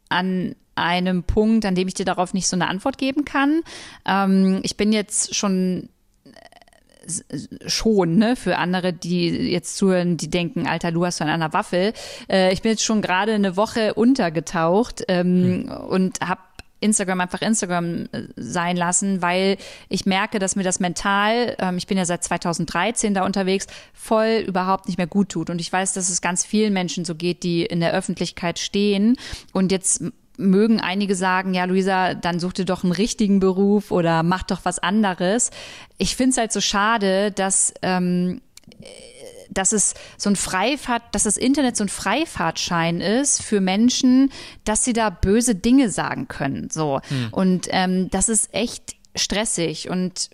an 0.10 0.56
einem 0.76 1.24
Punkt, 1.24 1.66
an 1.66 1.76
dem 1.76 1.88
ich 1.88 1.94
dir 1.94 2.06
darauf 2.06 2.34
nicht 2.34 2.48
so 2.48 2.56
eine 2.56 2.68
Antwort 2.68 2.98
geben 2.98 3.26
kann. 3.26 3.62
Ähm, 4.06 4.60
ich 4.64 4.78
bin 4.78 4.92
jetzt 4.92 5.34
schon 5.36 5.90
äh, 6.26 7.70
schon, 7.70 8.18
ne, 8.18 8.36
für 8.36 8.58
andere, 8.58 8.92
die 8.92 9.30
jetzt 9.30 9.78
zuhören, 9.78 10.18
die 10.18 10.30
denken, 10.30 10.68
Alter, 10.68 10.92
du 10.92 11.06
hast 11.06 11.20
von 11.20 11.30
einer 11.30 11.54
Waffel. 11.54 11.94
Äh, 12.30 12.52
ich 12.52 12.62
bin 12.62 12.72
jetzt 12.72 12.84
schon 12.84 13.02
gerade 13.02 13.34
eine 13.34 13.56
Woche 13.56 13.94
untergetaucht 13.94 15.06
ähm, 15.08 15.66
hm. 15.68 15.88
und 15.88 16.20
habe 16.22 16.42
Instagram 16.80 17.22
einfach 17.22 17.42
Instagram 17.42 18.06
äh, 18.12 18.24
sein 18.36 18.78
lassen, 18.78 19.22
weil 19.22 19.58
ich 19.90 20.06
merke, 20.06 20.40
dass 20.40 20.56
mir 20.56 20.64
das 20.64 20.80
mental, 20.80 21.56
ähm, 21.60 21.78
ich 21.78 21.88
bin 21.88 21.98
ja 21.98 22.06
seit 22.06 22.24
2013 22.24 23.14
da 23.14 23.26
unterwegs, 23.26 23.68
voll 23.94 24.44
überhaupt 24.48 24.88
nicht 24.88 24.98
mehr 24.98 25.08
gut 25.08 25.30
tut. 25.30 25.50
Und 25.50 25.60
ich 25.62 25.72
weiß, 25.72 25.94
dass 25.94 26.10
es 26.10 26.22
ganz 26.22 26.46
vielen 26.46 26.74
Menschen 26.74 27.06
so 27.06 27.16
geht, 27.16 27.44
die 27.44 27.66
in 27.66 27.80
der 27.80 27.94
Öffentlichkeit 27.94 28.60
stehen 28.60 29.18
und 29.54 29.72
jetzt 29.72 30.04
mögen 30.38 30.82
einige 30.82 31.16
sagen, 31.16 31.54
ja, 31.54 31.66
Luisa, 31.66 32.14
dann 32.14 32.40
such 32.40 32.54
dir 32.54 32.66
doch 32.66 32.84
einen 32.84 32.92
richtigen 32.92 33.40
Beruf 33.40 33.92
oder 33.92 34.22
mach 34.24 34.44
doch 34.44 34.62
was 34.64 34.80
anderes. 34.80 35.52
Ich 35.98 36.16
finde 36.16 36.32
es 36.32 36.38
halt 36.38 36.52
so 36.52 36.62
schade, 36.62 37.32
dass 37.32 37.74
ähm, 37.82 38.42
dass 39.50 39.72
es 39.72 39.94
so 40.18 40.30
ein 40.30 40.36
Freifahrt, 40.36 41.04
dass 41.12 41.24
das 41.24 41.38
Internet 41.38 41.78
so 41.78 41.84
ein 41.84 41.90
Freifahrtschein 41.90 43.02
ist 43.02 43.42
für 43.42 43.62
Menschen, 43.62 44.32
dass 44.64 44.84
sie 44.84 44.94
da 44.94 45.10
böse 45.10 45.56
Dinge 45.56 45.90
sagen 45.90 46.28
können. 46.28 46.70
So. 46.70 47.02
Hm. 47.08 47.28
Und 47.32 47.68
ähm, 47.72 48.10
das 48.10 48.30
ist 48.30 48.54
echt 48.54 48.96
stressig. 49.16 49.90
Und 49.90 50.30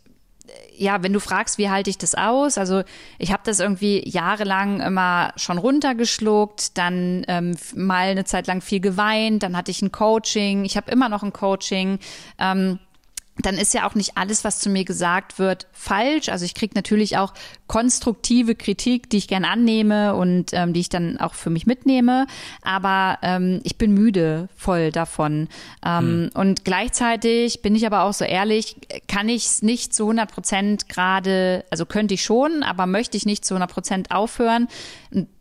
ja, 0.76 1.04
wenn 1.04 1.14
du 1.14 1.20
fragst, 1.20 1.58
wie 1.58 1.70
halte 1.70 1.90
ich 1.90 1.98
das 1.98 2.16
aus? 2.16 2.58
Also 2.58 2.84
ich 3.20 3.32
habe 3.32 3.44
das 3.46 3.60
irgendwie 3.60 4.08
jahrelang 4.08 4.82
immer 4.82 5.34
schon 5.36 5.58
runtergeschluckt, 5.58 6.78
dann 6.78 7.24
ähm, 7.28 7.56
mal 7.76 8.10
eine 8.10 8.26
Zeit 8.26 8.48
lang 8.48 8.62
viel 8.62 8.80
geweint, 8.80 9.44
dann 9.44 9.56
hatte 9.56 9.72
ich 9.72 9.82
ein 9.82 9.92
Coaching, 9.92 10.66
ich 10.66 10.78
habe 10.78 10.92
immer 10.92 11.10
noch 11.10 11.24
ein 11.24 11.34
Coaching. 11.34 12.00
Ähm, 12.38 12.80
dann 13.38 13.58
ist 13.58 13.74
ja 13.74 13.88
auch 13.88 13.96
nicht 13.96 14.18
alles, 14.18 14.44
was 14.44 14.60
zu 14.60 14.70
mir 14.70 14.84
gesagt 14.84 15.40
wird, 15.40 15.68
falsch. 15.72 16.30
Also 16.30 16.46
ich 16.46 16.54
kriege 16.54 16.74
natürlich 16.76 17.18
auch 17.18 17.34
konstruktive 17.72 18.54
Kritik, 18.54 19.10
die 19.10 19.16
ich 19.16 19.30
gern 19.30 19.46
annehme 19.46 20.14
und 20.16 20.52
ähm, 20.52 20.74
die 20.74 20.82
ich 20.82 20.90
dann 20.90 21.18
auch 21.22 21.34
für 21.34 21.50
mich 21.50 21.66
mitnehme. 21.66 22.28
Aber 22.62 23.18
ähm, 23.22 23.62
ich 23.64 23.78
bin 23.78 23.94
müde 23.94 24.50
voll 24.58 24.92
davon. 24.92 25.48
Ähm, 25.86 26.02
hm. 26.02 26.30
Und 26.34 26.66
gleichzeitig 26.66 27.62
bin 27.62 27.74
ich 27.74 27.86
aber 27.86 28.04
auch 28.04 28.12
so 28.12 28.26
ehrlich, 28.26 28.76
kann 29.08 29.30
ich 29.30 29.46
es 29.46 29.62
nicht 29.62 29.96
zu 29.96 30.04
100 30.04 30.30
Prozent 30.30 30.90
gerade, 30.90 31.64
also 31.72 31.86
könnte 31.86 32.14
ich 32.14 32.26
schon, 32.26 32.62
aber 32.62 32.88
möchte 32.88 33.16
ich 33.16 33.26
nicht 33.26 33.46
zu 33.46 33.54
100 33.54 33.72
Prozent 33.72 34.12
aufhören. 34.12 34.68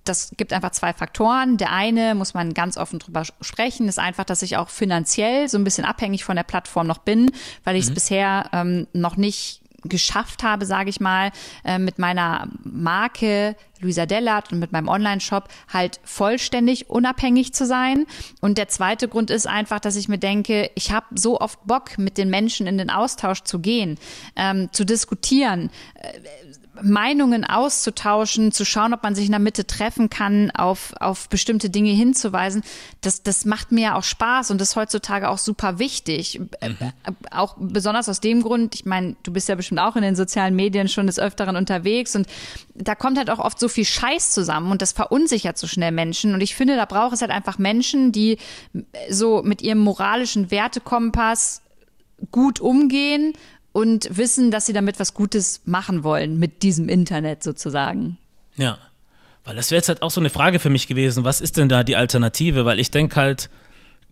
Das 0.05 0.31
gibt 0.37 0.53
einfach 0.53 0.71
zwei 0.71 0.93
Faktoren. 0.93 1.57
Der 1.57 1.73
eine, 1.73 2.15
muss 2.15 2.33
man 2.33 2.55
ganz 2.55 2.77
offen 2.77 3.01
drüber 3.01 3.25
sprechen, 3.41 3.89
ist 3.89 3.99
einfach, 3.99 4.25
dass 4.25 4.43
ich 4.43 4.57
auch 4.57 4.69
finanziell 4.69 5.49
so 5.49 5.59
ein 5.59 5.65
bisschen 5.65 5.85
abhängig 5.85 6.23
von 6.23 6.37
der 6.37 6.45
Plattform 6.45 6.87
noch 6.87 6.99
bin, 6.99 7.33
weil 7.65 7.75
ich 7.75 7.83
es 7.83 7.91
mhm. 7.91 7.95
bisher 7.95 8.51
ähm, 8.53 8.87
noch 8.93 9.17
nicht 9.17 9.60
geschafft 9.85 10.43
habe, 10.43 10.67
sage 10.67 10.91
ich 10.91 11.01
mal, 11.01 11.31
äh, 11.65 11.79
mit 11.79 11.99
meiner 11.99 12.49
Marke 12.63 13.57
Luisa 13.81 14.07
Dellert 14.07 14.53
und 14.53 14.59
mit 14.59 14.73
meinem 14.73 14.89
Online-Shop 14.89 15.49
halt 15.73 16.01
vollständig 16.05 16.91
unabhängig 16.91 17.55
zu 17.55 17.67
sein. 17.67 18.07
Und 18.41 18.59
der 18.59 18.69
zweite 18.69 19.09
Grund 19.09 19.31
ist 19.31 19.47
einfach, 19.47 19.81
dass 19.81 19.97
ich 19.97 20.09
mir 20.09 20.19
denke, 20.19 20.71
ich 20.75 20.93
habe 20.93 21.07
so 21.15 21.41
oft 21.41 21.67
Bock, 21.67 21.99
mit 21.99 22.19
den 22.19 22.31
Menschen 22.31 22.67
in 22.67 22.79
den 22.79 22.91
Austausch 22.91 23.43
zu 23.43 23.59
gehen, 23.59 23.99
ähm, 24.37 24.69
zu 24.73 24.85
diskutieren. 24.85 25.71
Äh, 25.95 26.21
Meinungen 26.83 27.45
auszutauschen, 27.45 28.53
zu 28.53 28.65
schauen, 28.65 28.95
ob 28.95 29.03
man 29.03 29.15
sich 29.15 29.27
in 29.27 29.33
der 29.33 29.41
Mitte 29.41 29.67
treffen 29.67 30.11
kann, 30.11 30.51
auf, 30.51 30.95
auf 31.01 31.29
bestimmte 31.29 31.71
Dinge 31.71 31.91
hinzuweisen, 31.91 32.63
das, 33.01 33.23
das 33.23 33.45
macht 33.45 33.73
mir 33.73 33.81
ja 33.81 33.95
auch 33.97 34.03
Spaß 34.03 34.51
und 34.51 34.61
das 34.61 34.71
ist 34.71 34.77
heutzutage 34.77 35.29
auch 35.29 35.39
super 35.39 35.79
wichtig. 35.79 36.41
Äh, 36.61 36.71
mhm. 36.71 36.93
Auch 37.31 37.57
besonders 37.59 38.09
aus 38.09 38.21
dem 38.21 38.43
Grund, 38.43 38.75
ich 38.75 38.85
meine, 38.85 39.17
du 39.23 39.33
bist 39.33 39.49
ja 39.49 39.55
bestimmt 39.55 39.81
auch 39.81 39.97
in 39.97 40.03
den 40.03 40.17
sozialen 40.17 40.55
Medien 40.55 40.89
schon 40.89 41.07
des 41.07 41.19
Öfteren 41.19 41.57
unterwegs 41.57 42.17
und 42.17 42.27
da 42.75 42.95
kommt 42.95 43.19
halt 43.19 43.31
auch 43.31 43.39
oft 43.39 43.59
so 43.59 43.69
viel 43.69 43.85
Scheiß 43.85 44.33
zusammen 44.33 44.71
und 44.71 44.83
das 44.83 44.93
verunsichert 44.93 45.59
so 45.59 45.67
schnell 45.67 45.93
Menschen 45.93 46.35
und 46.35 46.41
ich 46.41 46.55
finde, 46.55 46.77
da 46.77 46.85
braucht 46.85 47.15
es 47.15 47.21
halt 47.21 47.31
einfach 47.31 47.59
Menschen, 47.59 48.13
die 48.13 48.39
so 49.11 49.43
mit 49.43 49.63
ihrem 49.63 49.79
moralischen 49.79 50.51
Wertekompass 50.51 51.63
gut 52.31 52.61
umgehen 52.61 53.35
und 53.73 54.17
wissen, 54.17 54.51
dass 54.51 54.67
sie 54.67 54.73
damit 54.73 54.99
was 54.99 55.15
Gutes 55.15 55.63
machen 55.65 56.03
wollen 56.03 56.39
mit 56.39 56.63
diesem 56.63 56.89
Internet 56.89 57.43
sozusagen. 57.43 58.19
Ja, 58.57 58.79
weil 59.45 59.57
das 59.57 59.71
wäre 59.71 59.79
jetzt 59.79 59.89
halt 59.89 60.03
auch 60.03 60.11
so 60.11 60.21
eine 60.21 60.31
Frage 60.31 60.59
für 60.59 60.71
mich 60.71 60.87
gewesen, 60.87 61.25
was 61.25 61.41
ist 61.41 61.57
denn 61.57 61.69
da 61.69 61.83
die 61.83 61.97
Alternative? 61.97 62.65
Weil 62.65 62.79
ich 62.79 62.91
denke 62.91 63.17
halt, 63.17 63.51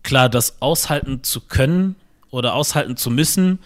klar, 0.03 0.29
das 0.29 0.61
aushalten 0.61 1.23
zu 1.23 1.41
können 1.41 1.95
oder 2.31 2.55
aushalten 2.55 2.97
zu 2.97 3.11
müssen, 3.11 3.59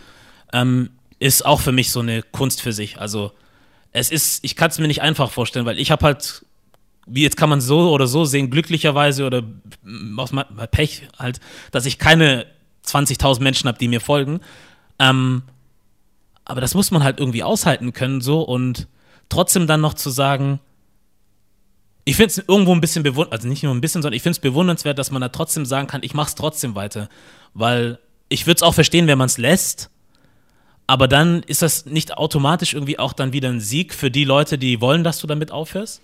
ähm, 0.52 0.90
ist 1.20 1.46
auch 1.46 1.62
für 1.62 1.72
mich 1.72 1.92
so 1.92 2.02
eine 2.02 2.22
Kunst 2.22 2.62
für 2.62 2.74
sich. 2.74 3.00
Also 3.00 3.32
es 3.92 4.12
ist, 4.12 4.44
ich 4.44 4.56
kann 4.56 4.72
es 4.72 4.80
mir 4.80 4.88
nicht 4.88 5.02
einfach 5.02 5.32
vorstellen, 5.32 5.66
weil 5.66 5.80
ich 5.80 5.92
habe 5.92 6.06
halt, 6.06 6.46
wie 7.06 7.24
jetzt 7.24 7.38
kann 7.38 7.50
man 7.50 7.62
so 7.62 7.92
oder 7.92 8.08
so 8.08 8.26
sehen, 8.26 8.50
glücklicherweise 8.50 9.26
oder 9.26 9.44
aus 10.18 10.32
Pech 10.72 11.08
halt, 11.18 11.40
dass 11.72 11.86
ich 11.86 11.98
keine 11.98 12.46
20.000 12.86 13.42
Menschen 13.42 13.68
habe, 13.68 13.78
die 13.78 13.88
mir 13.88 14.02
folgen. 14.02 14.42
Ähm, 15.00 15.44
aber 16.46 16.62
das 16.62 16.76
muss 16.76 16.92
man 16.92 17.04
halt 17.04 17.20
irgendwie 17.20 17.44
aushalten 17.44 17.94
können, 17.94 18.22
so 18.22 18.42
und 18.42 18.88
trotzdem 19.30 19.68
dann 19.68 19.82
noch 19.82 19.94
zu 19.94 20.10
sagen, 20.10 20.60
ich 22.06 22.18
finde 22.18 22.28
es 22.32 22.38
irgendwo 22.38 22.74
ein 22.74 22.82
bisschen 22.82 23.04
bewundernswert, 23.04 23.34
also 23.34 23.48
nicht 23.48 23.64
nur 23.64 23.74
ein 23.74 23.80
bisschen, 23.82 24.02
sondern 24.02 24.18
ich 24.18 24.24
finde 24.24 24.36
es 24.38 24.40
bewundernswert, 24.40 25.00
dass 25.00 25.12
man 25.12 25.22
da 25.22 25.30
trotzdem 25.30 25.66
sagen 25.66 25.88
kann, 25.88 26.04
ich 26.04 26.14
mache 26.14 26.28
es 26.28 26.36
trotzdem 26.36 26.76
weiter. 26.76 27.08
Weil 27.54 27.98
ich 28.28 28.46
würde 28.46 28.58
es 28.58 28.64
auch 28.64 28.74
verstehen, 28.74 29.08
wenn 29.08 29.18
man 29.18 29.28
es 29.28 29.38
lässt, 29.38 29.90
Aber 30.88 31.08
dann 31.08 31.44
ist 31.44 31.62
das 31.62 31.86
nicht 31.86 32.18
automatisch 32.18 32.74
irgendwie 32.74 33.00
auch 33.00 33.14
dann 33.14 33.34
wieder 33.34 33.50
ein 33.50 33.62
Sieg 33.62 33.94
für 33.94 34.12
die 34.12 34.26
Leute, 34.26 34.58
die 34.58 34.82
wollen, 34.82 35.04
dass 35.04 35.20
du 35.20 35.28
damit 35.28 35.52
aufhörst? 35.52 36.02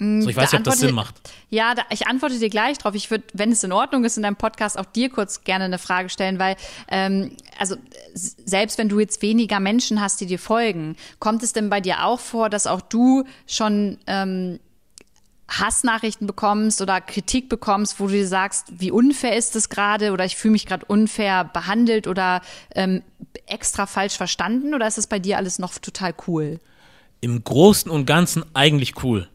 So, 0.00 0.28
ich 0.28 0.36
weiß 0.36 0.52
nicht, 0.52 0.60
ob 0.60 0.64
das 0.64 0.78
Sinn 0.78 0.94
macht. 0.94 1.16
Ja, 1.50 1.74
da, 1.74 1.82
ich 1.90 2.06
antworte 2.06 2.38
dir 2.38 2.50
gleich 2.50 2.78
drauf. 2.78 2.94
Ich 2.94 3.10
würde, 3.10 3.24
wenn 3.32 3.50
es 3.50 3.64
in 3.64 3.72
Ordnung 3.72 4.04
ist, 4.04 4.16
in 4.16 4.22
deinem 4.22 4.36
Podcast 4.36 4.78
auch 4.78 4.84
dir 4.84 5.10
kurz 5.10 5.42
gerne 5.42 5.64
eine 5.64 5.78
Frage 5.78 6.08
stellen, 6.08 6.38
weil 6.38 6.56
ähm, 6.88 7.32
also 7.58 7.74
selbst 8.14 8.78
wenn 8.78 8.88
du 8.88 9.00
jetzt 9.00 9.22
weniger 9.22 9.58
Menschen 9.58 10.00
hast, 10.00 10.20
die 10.20 10.26
dir 10.26 10.38
folgen, 10.38 10.96
kommt 11.18 11.42
es 11.42 11.52
denn 11.52 11.68
bei 11.68 11.80
dir 11.80 12.04
auch 12.04 12.20
vor, 12.20 12.48
dass 12.48 12.68
auch 12.68 12.80
du 12.80 13.24
schon 13.48 13.98
ähm, 14.06 14.60
Hassnachrichten 15.48 16.26
bekommst 16.26 16.80
oder 16.80 17.00
Kritik 17.00 17.48
bekommst, 17.48 17.98
wo 17.98 18.06
du 18.06 18.12
dir 18.12 18.28
sagst, 18.28 18.66
wie 18.78 18.92
unfair 18.92 19.34
ist 19.34 19.56
es 19.56 19.68
gerade 19.68 20.12
oder 20.12 20.24
ich 20.24 20.36
fühle 20.36 20.52
mich 20.52 20.66
gerade 20.66 20.84
unfair 20.86 21.44
behandelt 21.44 22.06
oder 22.06 22.42
ähm, 22.74 23.02
extra 23.46 23.86
falsch 23.86 24.16
verstanden 24.16 24.74
oder 24.74 24.86
ist 24.86 24.98
es 24.98 25.06
bei 25.06 25.18
dir 25.18 25.38
alles 25.38 25.58
noch 25.58 25.76
total 25.78 26.14
cool? 26.28 26.60
Im 27.20 27.42
Großen 27.42 27.90
und 27.90 28.06
Ganzen 28.06 28.44
eigentlich 28.54 29.02
cool. 29.02 29.28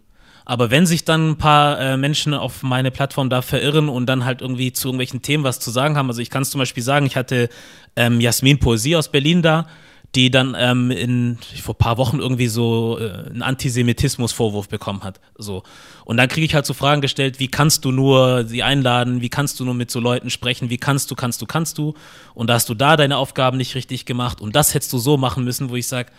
Aber 0.46 0.72
wenn 0.72 0.86
sich 0.86 1.06
dann 1.06 1.32
ein 1.32 1.38
paar 1.38 1.80
äh, 1.80 1.98
Menschen 1.98 2.34
auf 2.34 2.64
meine 2.64 2.92
Plattform 2.92 3.30
da 3.30 3.42
verirren 3.42 3.90
und 3.90 4.08
dann 4.08 4.26
halt 4.26 4.42
irgendwie 4.42 4.74
zu 4.74 4.90
irgendwelchen 4.90 5.22
Themen 5.22 5.44
was 5.44 5.60
zu 5.60 5.72
sagen 5.72 5.96
haben, 5.96 6.10
also 6.10 6.22
ich 6.22 6.30
kann 6.30 6.44
es 6.44 6.50
zum 6.50 6.60
Beispiel 6.60 6.84
sagen, 6.84 7.06
ich 7.06 7.16
hatte 7.16 7.50
ähm, 7.96 8.20
Jasmin 8.20 8.60
Poesie 8.60 8.96
aus 8.96 9.10
Berlin 9.10 9.42
da, 9.42 9.68
die 10.16 10.30
dann 10.30 10.56
ähm, 10.58 10.92
in, 10.92 11.38
vor 11.62 11.74
ein 11.74 11.78
paar 11.78 11.98
Wochen 11.98 12.20
irgendwie 12.20 12.48
so 12.48 13.00
äh, 13.00 13.30
einen 13.30 13.42
Antisemitismus-Vorwurf 13.42 14.68
bekommen 14.68 15.04
hat. 15.04 15.20
So. 15.38 15.64
Und 16.06 16.18
dann 16.18 16.28
kriege 16.28 16.46
ich 16.46 16.54
halt 16.54 16.68
so 16.68 16.74
Fragen 16.74 17.02
gestellt, 17.02 17.40
wie 17.40 17.48
kannst 17.48 17.84
du 17.84 17.92
nur 17.92 18.46
sie 18.46 18.62
einladen, 18.62 19.22
wie 19.22 19.30
kannst 19.30 19.60
du 19.60 19.66
nur 19.66 19.74
mit 19.74 19.90
so 19.90 20.00
Leuten 20.00 20.30
sprechen, 20.30 20.70
wie 20.70 20.78
kannst 20.78 21.10
du, 21.10 21.16
kannst 21.16 21.42
du, 21.42 21.48
kannst 21.48 21.78
du. 21.80 21.96
Und 22.36 22.48
da 22.48 22.56
hast 22.56 22.70
du 22.70 22.76
da 22.76 22.96
deine 22.96 23.18
Aufgaben 23.18 23.58
nicht 23.58 23.74
richtig 23.74 24.06
gemacht 24.06 24.40
und 24.40 24.56
das 24.56 24.76
hättest 24.76 24.94
du 24.94 25.00
so 25.00 25.18
machen 25.18 25.44
müssen, 25.44 25.70
wo 25.70 25.76
ich 25.76 25.88
sage, 25.88 26.12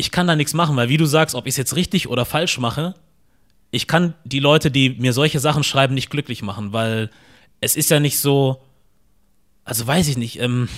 ich 0.00 0.10
kann 0.10 0.26
da 0.26 0.34
nichts 0.34 0.54
machen, 0.54 0.76
weil 0.76 0.88
wie 0.88 0.96
du 0.96 1.06
sagst, 1.06 1.34
ob 1.34 1.46
ich 1.46 1.52
es 1.52 1.56
jetzt 1.56 1.76
richtig 1.76 2.08
oder 2.08 2.24
falsch 2.24 2.58
mache, 2.58 2.94
ich 3.70 3.86
kann 3.86 4.14
die 4.24 4.40
Leute, 4.40 4.70
die 4.70 4.90
mir 4.90 5.12
solche 5.12 5.38
Sachen 5.38 5.62
schreiben, 5.62 5.94
nicht 5.94 6.10
glücklich 6.10 6.42
machen, 6.42 6.72
weil 6.72 7.10
es 7.60 7.76
ist 7.76 7.90
ja 7.90 8.00
nicht 8.00 8.18
so, 8.18 8.62
also 9.64 9.86
weiß 9.86 10.08
ich 10.08 10.16
nicht, 10.16 10.40
ähm, 10.40 10.68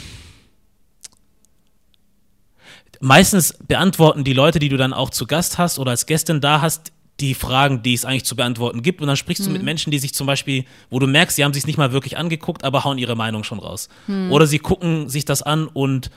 meistens 3.00 3.55
beantworten 3.67 4.25
die 4.25 4.33
Leute, 4.33 4.59
die 4.59 4.69
du 4.69 4.76
dann 4.76 4.93
auch 4.93 5.11
zu 5.11 5.26
Gast 5.26 5.59
hast 5.59 5.79
oder 5.79 5.93
als 5.93 6.07
Gästin 6.07 6.41
da 6.41 6.61
hast, 6.61 6.93
die 7.21 7.35
Fragen, 7.35 7.83
die 7.83 7.95
es 7.95 8.05
eigentlich 8.05 8.25
zu 8.25 8.37
beantworten 8.37 8.83
gibt. 8.83 9.00
Und 9.00 9.07
dann 9.07 9.17
sprichst 9.17 9.43
mhm. 9.43 9.47
du 9.47 9.52
mit 9.52 9.62
mhm. 9.62 9.67
Menschen, 9.67 9.91
die 9.91 9.99
sich 9.99 10.14
zum 10.14 10.26
Beispiel, 10.26 10.64
wo 10.91 10.99
du 10.99 11.07
merkst, 11.07 11.37
sie 11.37 11.45
haben 11.45 11.55
sich 11.55 11.67
nicht 11.67 11.79
mal 11.79 11.93
wirklich 11.93 12.17
angeguckt, 12.17 12.64
aber 12.64 12.85
hauen 12.85 12.99
ihre 12.99 13.17
Meinung 13.17 13.45
schon 13.45 13.59
raus. 13.59 13.88
Mhm. 14.07 14.33
Oder 14.33 14.47
sie 14.47 14.59
gucken 14.59 15.09
sich 15.09 15.25
das 15.25 15.43
an 15.43 15.69
und 15.69 16.11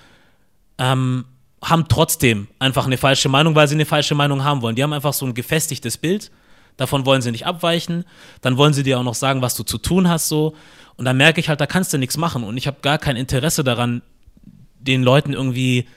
ähm, 0.77 1.25
haben 1.65 1.87
trotzdem 1.87 2.47
einfach 2.59 2.85
eine 2.85 2.97
falsche 2.97 3.27
Meinung, 3.27 3.55
weil 3.55 3.67
sie 3.67 3.73
eine 3.75 3.85
falsche 3.85 4.13
Meinung 4.13 4.43
haben 4.43 4.61
wollen. 4.61 4.75
Die 4.75 4.83
haben 4.83 4.93
einfach 4.93 5.13
so 5.13 5.25
ein 5.25 5.33
gefestigtes 5.33 5.97
Bild. 5.97 6.31
Davon 6.77 7.05
wollen 7.05 7.23
sie 7.23 7.31
nicht 7.31 7.47
abweichen. 7.47 8.05
Dann 8.41 8.57
wollen 8.57 8.73
sie 8.73 8.83
dir 8.83 8.99
auch 8.99 9.03
noch 9.03 9.15
sagen, 9.15 9.41
was 9.41 9.55
du 9.55 9.63
zu 9.63 9.79
tun 9.79 10.07
hast, 10.07 10.27
so. 10.27 10.55
Und 10.95 11.05
dann 11.05 11.17
merke 11.17 11.39
ich 11.39 11.49
halt, 11.49 11.59
da 11.59 11.65
kannst 11.65 11.91
du 11.91 11.97
nichts 11.97 12.17
machen. 12.17 12.43
Und 12.43 12.55
ich 12.57 12.67
habe 12.67 12.77
gar 12.81 12.99
kein 12.99 13.15
Interesse 13.15 13.63
daran, 13.63 14.03
den 14.79 15.01
Leuten 15.01 15.33
irgendwie 15.33 15.87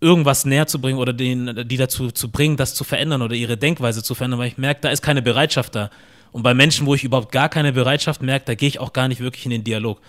irgendwas 0.00 0.44
näher 0.44 0.66
zu 0.66 0.80
bringen 0.80 0.98
oder 0.98 1.12
den, 1.12 1.66
die 1.68 1.76
dazu 1.76 2.10
zu 2.10 2.30
bringen, 2.30 2.56
das 2.56 2.74
zu 2.74 2.82
verändern 2.82 3.22
oder 3.22 3.36
ihre 3.36 3.56
Denkweise 3.56 4.02
zu 4.02 4.14
verändern, 4.14 4.40
weil 4.40 4.48
ich 4.48 4.58
merke, 4.58 4.80
da 4.82 4.90
ist 4.90 5.02
keine 5.02 5.22
Bereitschaft 5.22 5.76
da. 5.76 5.90
Und 6.32 6.42
bei 6.42 6.52
Menschen, 6.52 6.86
wo 6.86 6.94
ich 6.94 7.04
überhaupt 7.04 7.30
gar 7.30 7.48
keine 7.48 7.72
Bereitschaft 7.72 8.20
merke, 8.20 8.46
da 8.46 8.54
gehe 8.54 8.68
ich 8.68 8.80
auch 8.80 8.92
gar 8.92 9.06
nicht 9.06 9.20
wirklich 9.20 9.44
in 9.44 9.52
den 9.52 9.64
Dialog. 9.64 10.00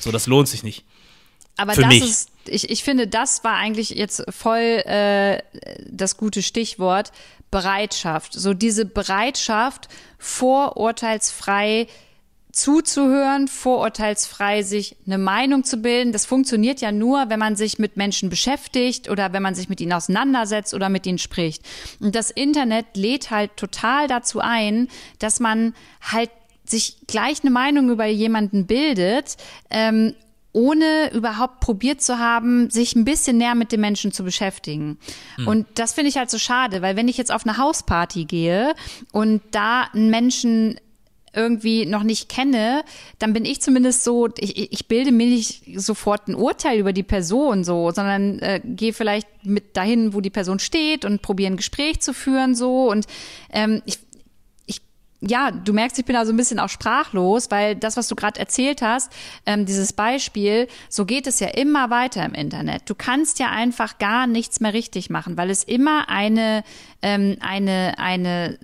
So, 0.00 0.10
das 0.10 0.26
lohnt 0.26 0.48
sich 0.48 0.62
nicht. 0.62 0.84
Aber 1.56 1.74
Für 1.74 1.82
das 1.82 1.90
mich. 1.90 2.02
ist, 2.02 2.30
ich, 2.46 2.70
ich 2.70 2.84
finde, 2.84 3.06
das 3.06 3.44
war 3.44 3.54
eigentlich 3.54 3.90
jetzt 3.90 4.24
voll 4.28 4.58
äh, 4.58 5.38
das 5.88 6.16
gute 6.16 6.42
Stichwort. 6.42 7.12
Bereitschaft. 7.50 8.32
So 8.32 8.52
diese 8.52 8.84
Bereitschaft, 8.84 9.88
vorurteilsfrei 10.18 11.86
zuzuhören, 12.50 13.46
vorurteilsfrei 13.46 14.62
sich 14.62 14.96
eine 15.06 15.18
Meinung 15.18 15.62
zu 15.62 15.76
bilden. 15.76 16.10
Das 16.10 16.26
funktioniert 16.26 16.80
ja 16.80 16.90
nur, 16.90 17.28
wenn 17.28 17.38
man 17.38 17.54
sich 17.54 17.78
mit 17.78 17.96
Menschen 17.96 18.28
beschäftigt 18.28 19.08
oder 19.08 19.32
wenn 19.32 19.42
man 19.42 19.54
sich 19.54 19.68
mit 19.68 19.80
ihnen 19.80 19.92
auseinandersetzt 19.92 20.74
oder 20.74 20.88
mit 20.88 21.06
ihnen 21.06 21.18
spricht. 21.18 21.62
Und 22.00 22.16
das 22.16 22.32
Internet 22.32 22.86
lädt 22.96 23.30
halt 23.30 23.56
total 23.56 24.08
dazu 24.08 24.40
ein, 24.40 24.88
dass 25.20 25.38
man 25.38 25.74
halt 26.00 26.30
sich 26.64 26.96
gleich 27.06 27.42
eine 27.42 27.50
Meinung 27.50 27.88
über 27.90 28.06
jemanden 28.06 28.66
bildet, 28.66 29.36
ähm, 29.70 30.14
ohne 30.54 31.12
überhaupt 31.12 31.60
probiert 31.60 32.00
zu 32.00 32.18
haben, 32.18 32.70
sich 32.70 32.94
ein 32.94 33.04
bisschen 33.04 33.36
näher 33.36 33.56
mit 33.56 33.72
dem 33.72 33.80
Menschen 33.80 34.12
zu 34.12 34.24
beschäftigen. 34.24 34.98
Mhm. 35.36 35.48
Und 35.48 35.66
das 35.74 35.92
finde 35.92 36.08
ich 36.08 36.16
halt 36.16 36.30
so 36.30 36.38
schade, 36.38 36.80
weil 36.80 36.96
wenn 36.96 37.08
ich 37.08 37.18
jetzt 37.18 37.32
auf 37.32 37.44
eine 37.44 37.58
Hausparty 37.58 38.24
gehe 38.24 38.74
und 39.12 39.42
da 39.50 39.88
einen 39.92 40.10
Menschen 40.10 40.76
irgendwie 41.34 41.86
noch 41.86 42.02
nicht 42.02 42.28
kenne, 42.28 42.84
dann 43.18 43.32
bin 43.32 43.44
ich 43.44 43.60
zumindest 43.60 44.04
so, 44.04 44.28
ich, 44.38 44.72
ich 44.72 44.86
bilde 44.86 45.12
mir 45.12 45.26
nicht 45.26 45.64
sofort 45.76 46.28
ein 46.28 46.34
Urteil 46.34 46.78
über 46.78 46.92
die 46.92 47.02
Person 47.02 47.64
so, 47.64 47.90
sondern 47.90 48.38
äh, 48.38 48.60
gehe 48.62 48.92
vielleicht 48.92 49.26
mit 49.42 49.76
dahin, 49.76 50.14
wo 50.14 50.20
die 50.20 50.30
Person 50.30 50.60
steht 50.60 51.04
und 51.04 51.22
probiere 51.22 51.52
ein 51.52 51.56
Gespräch 51.56 52.00
zu 52.00 52.14
führen 52.14 52.54
so. 52.54 52.90
Und 52.90 53.06
ähm, 53.52 53.82
ich, 53.86 53.98
ja, 55.26 55.50
du 55.50 55.72
merkst, 55.72 55.98
ich 55.98 56.04
bin 56.04 56.14
da 56.14 56.26
so 56.26 56.32
ein 56.32 56.36
bisschen 56.36 56.58
auch 56.58 56.68
sprachlos, 56.68 57.50
weil 57.50 57.76
das, 57.76 57.96
was 57.96 58.08
du 58.08 58.14
gerade 58.14 58.40
erzählt 58.40 58.82
hast, 58.82 59.12
ähm, 59.46 59.66
dieses 59.66 59.92
Beispiel, 59.92 60.68
so 60.88 61.04
geht 61.04 61.26
es 61.26 61.40
ja 61.40 61.48
immer 61.48 61.90
weiter 61.90 62.24
im 62.24 62.34
Internet. 62.34 62.82
Du 62.88 62.94
kannst 62.94 63.38
ja 63.38 63.50
einfach 63.50 63.98
gar 63.98 64.26
nichts 64.26 64.60
mehr 64.60 64.74
richtig 64.74 65.10
machen, 65.10 65.36
weil 65.36 65.50
es 65.50 65.64
immer 65.64 66.08
eine, 66.08 66.64
ähm, 67.02 67.36
eine, 67.40 67.94
eine 67.98 68.58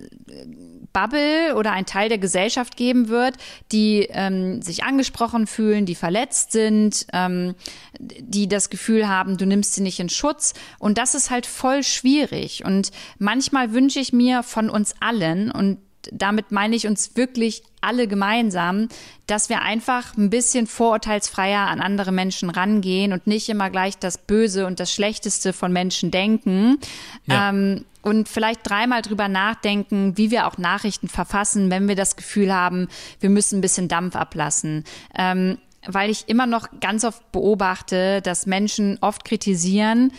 Bubble 0.93 1.55
oder 1.55 1.71
ein 1.71 1.85
Teil 1.85 2.09
der 2.09 2.17
Gesellschaft 2.17 2.75
geben 2.75 3.07
wird, 3.07 3.35
die 3.71 4.07
ähm, 4.09 4.61
sich 4.61 4.83
angesprochen 4.83 5.47
fühlen, 5.47 5.85
die 5.85 5.95
verletzt 5.95 6.51
sind, 6.51 7.05
ähm, 7.13 7.55
die 7.99 8.47
das 8.47 8.69
Gefühl 8.69 9.07
haben, 9.07 9.37
du 9.37 9.45
nimmst 9.45 9.73
sie 9.73 9.81
nicht 9.81 9.99
in 9.99 10.09
Schutz. 10.09 10.53
Und 10.79 10.97
das 10.97 11.15
ist 11.15 11.31
halt 11.31 11.45
voll 11.45 11.83
schwierig. 11.83 12.65
Und 12.65 12.91
manchmal 13.19 13.73
wünsche 13.73 13.99
ich 13.99 14.13
mir 14.13 14.43
von 14.43 14.69
uns 14.69 14.95
allen, 14.99 15.51
und 15.51 15.77
damit 16.11 16.51
meine 16.51 16.75
ich 16.75 16.87
uns 16.87 17.15
wirklich 17.15 17.63
alle 17.81 18.07
gemeinsam, 18.07 18.87
dass 19.27 19.49
wir 19.49 19.61
einfach 19.61 20.15
ein 20.17 20.29
bisschen 20.29 20.67
vorurteilsfreier 20.67 21.67
an 21.67 21.81
andere 21.81 22.11
Menschen 22.11 22.49
rangehen 22.49 23.13
und 23.13 23.27
nicht 23.27 23.49
immer 23.49 23.69
gleich 23.69 23.97
das 23.97 24.17
Böse 24.17 24.65
und 24.65 24.79
das 24.79 24.91
Schlechteste 24.91 25.53
von 25.53 25.73
Menschen 25.73 26.11
denken. 26.11 26.77
Ja. 27.25 27.49
Ähm, 27.49 27.85
und 28.03 28.29
vielleicht 28.29 28.67
dreimal 28.67 29.03
drüber 29.03 29.27
nachdenken, 29.27 30.17
wie 30.17 30.31
wir 30.31 30.47
auch 30.47 30.57
Nachrichten 30.57 31.07
verfassen, 31.07 31.69
wenn 31.69 31.87
wir 31.87 31.95
das 31.95 32.15
Gefühl 32.15 32.53
haben, 32.53 32.87
wir 33.19 33.29
müssen 33.29 33.59
ein 33.59 33.61
bisschen 33.61 33.87
Dampf 33.87 34.15
ablassen. 34.15 34.85
Ähm, 35.15 35.59
weil 35.85 36.09
ich 36.09 36.27
immer 36.27 36.45
noch 36.45 36.67
ganz 36.79 37.03
oft 37.03 37.31
beobachte, 37.31 38.21
dass 38.21 38.45
Menschen 38.45 38.97
oft 39.01 39.25
kritisieren 39.25 40.11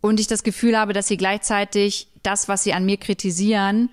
und 0.00 0.20
ich 0.20 0.26
das 0.26 0.42
Gefühl 0.42 0.78
habe, 0.78 0.92
dass 0.92 1.08
sie 1.08 1.16
gleichzeitig 1.16 2.08
das, 2.22 2.48
was 2.48 2.62
sie 2.62 2.72
an 2.74 2.84
mir 2.84 2.96
kritisieren, 2.96 3.90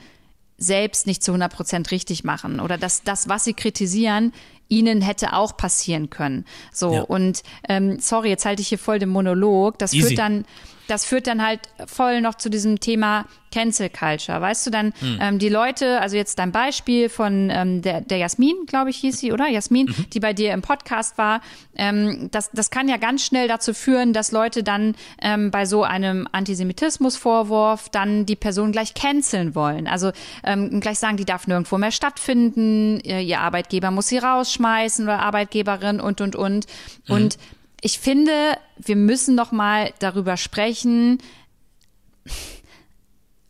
selbst 0.62 1.08
nicht 1.08 1.24
zu 1.24 1.32
100 1.32 1.52
Prozent 1.52 1.92
richtig 1.92 2.24
machen 2.24 2.60
oder 2.60 2.78
dass 2.78 3.04
das, 3.04 3.28
was 3.28 3.44
sie 3.44 3.54
kritisieren, 3.54 4.32
ihnen 4.70 5.02
hätte 5.02 5.34
auch 5.34 5.58
passieren 5.58 6.10
können. 6.10 6.46
So 6.72 6.94
ja. 6.94 7.02
und 7.02 7.44
ähm, 7.68 8.00
sorry, 8.00 8.30
jetzt 8.30 8.46
halte 8.46 8.62
ich 8.62 8.70
hier 8.70 8.78
voll 8.78 9.00
den 9.00 9.10
Monolog. 9.10 9.78
Das 9.80 9.94
Easy. 9.94 10.08
führt 10.08 10.20
dann 10.20 10.46
das 10.92 11.06
führt 11.06 11.26
dann 11.26 11.42
halt 11.42 11.62
voll 11.88 12.20
noch 12.20 12.36
zu 12.36 12.50
diesem 12.50 12.80
Thema 12.82 13.26
Cancel 13.52 13.90
Culture. 13.90 14.42
Weißt 14.42 14.66
du, 14.66 14.72
dann 14.72 14.88
mhm. 15.02 15.18
ähm, 15.22 15.40
die 15.40 15.50
Leute, 15.50 16.02
also 16.02 16.18
jetzt 16.18 16.38
dein 16.38 16.52
Beispiel 16.52 17.08
von 17.08 17.50
ähm, 17.50 17.82
der, 17.82 18.02
der 18.02 18.18
Jasmin, 18.18 18.66
glaube 18.66 18.90
ich, 18.90 18.98
hieß 18.98 19.20
sie, 19.20 19.32
oder? 19.32 19.48
Jasmin, 19.48 19.88
mhm. 19.88 20.10
die 20.10 20.20
bei 20.20 20.34
dir 20.34 20.54
im 20.54 20.62
Podcast 20.62 21.18
war, 21.18 21.42
ähm, 21.76 22.30
das, 22.32 22.52
das 22.52 22.72
kann 22.72 22.90
ja 22.90 22.98
ganz 22.98 23.26
schnell 23.26 23.48
dazu 23.48 23.74
führen, 23.74 24.12
dass 24.12 24.32
Leute 24.32 24.64
dann 24.64 24.96
ähm, 25.22 25.50
bei 25.50 25.66
so 25.66 25.84
einem 25.84 26.28
Antisemitismusvorwurf 26.32 27.90
dann 27.90 28.26
die 28.26 28.36
Person 28.36 28.74
gleich 28.74 28.94
canceln 28.94 29.56
wollen. 29.56 29.88
Also 29.88 30.12
ähm, 30.44 30.82
gleich 30.82 31.00
sagen, 31.00 31.16
die 31.16 31.26
darf 31.26 31.48
nirgendwo 31.48 31.78
mehr 31.78 31.92
stattfinden, 31.92 33.00
ihr, 33.02 33.20
ihr 33.20 33.40
Arbeitgeber 33.40 33.92
muss 33.92 34.08
sie 34.08 34.18
rausschmeißen 34.18 35.06
oder 35.06 35.20
Arbeitgeberin 35.20 36.02
und 36.02 36.20
und 36.20 36.36
und. 36.36 36.68
Mhm. 37.08 37.16
Und 37.16 37.38
ich 37.82 38.00
finde, 38.00 38.58
wir 38.78 38.96
müssen 38.96 39.36
noch 39.36 39.52
mal 39.52 39.92
darüber 40.00 40.38
sprechen, 40.38 41.18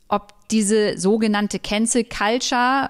ob 0.08 0.34
diese 0.50 0.98
sogenannte 0.98 1.60
Cancel 1.60 2.06
Culture 2.06 2.90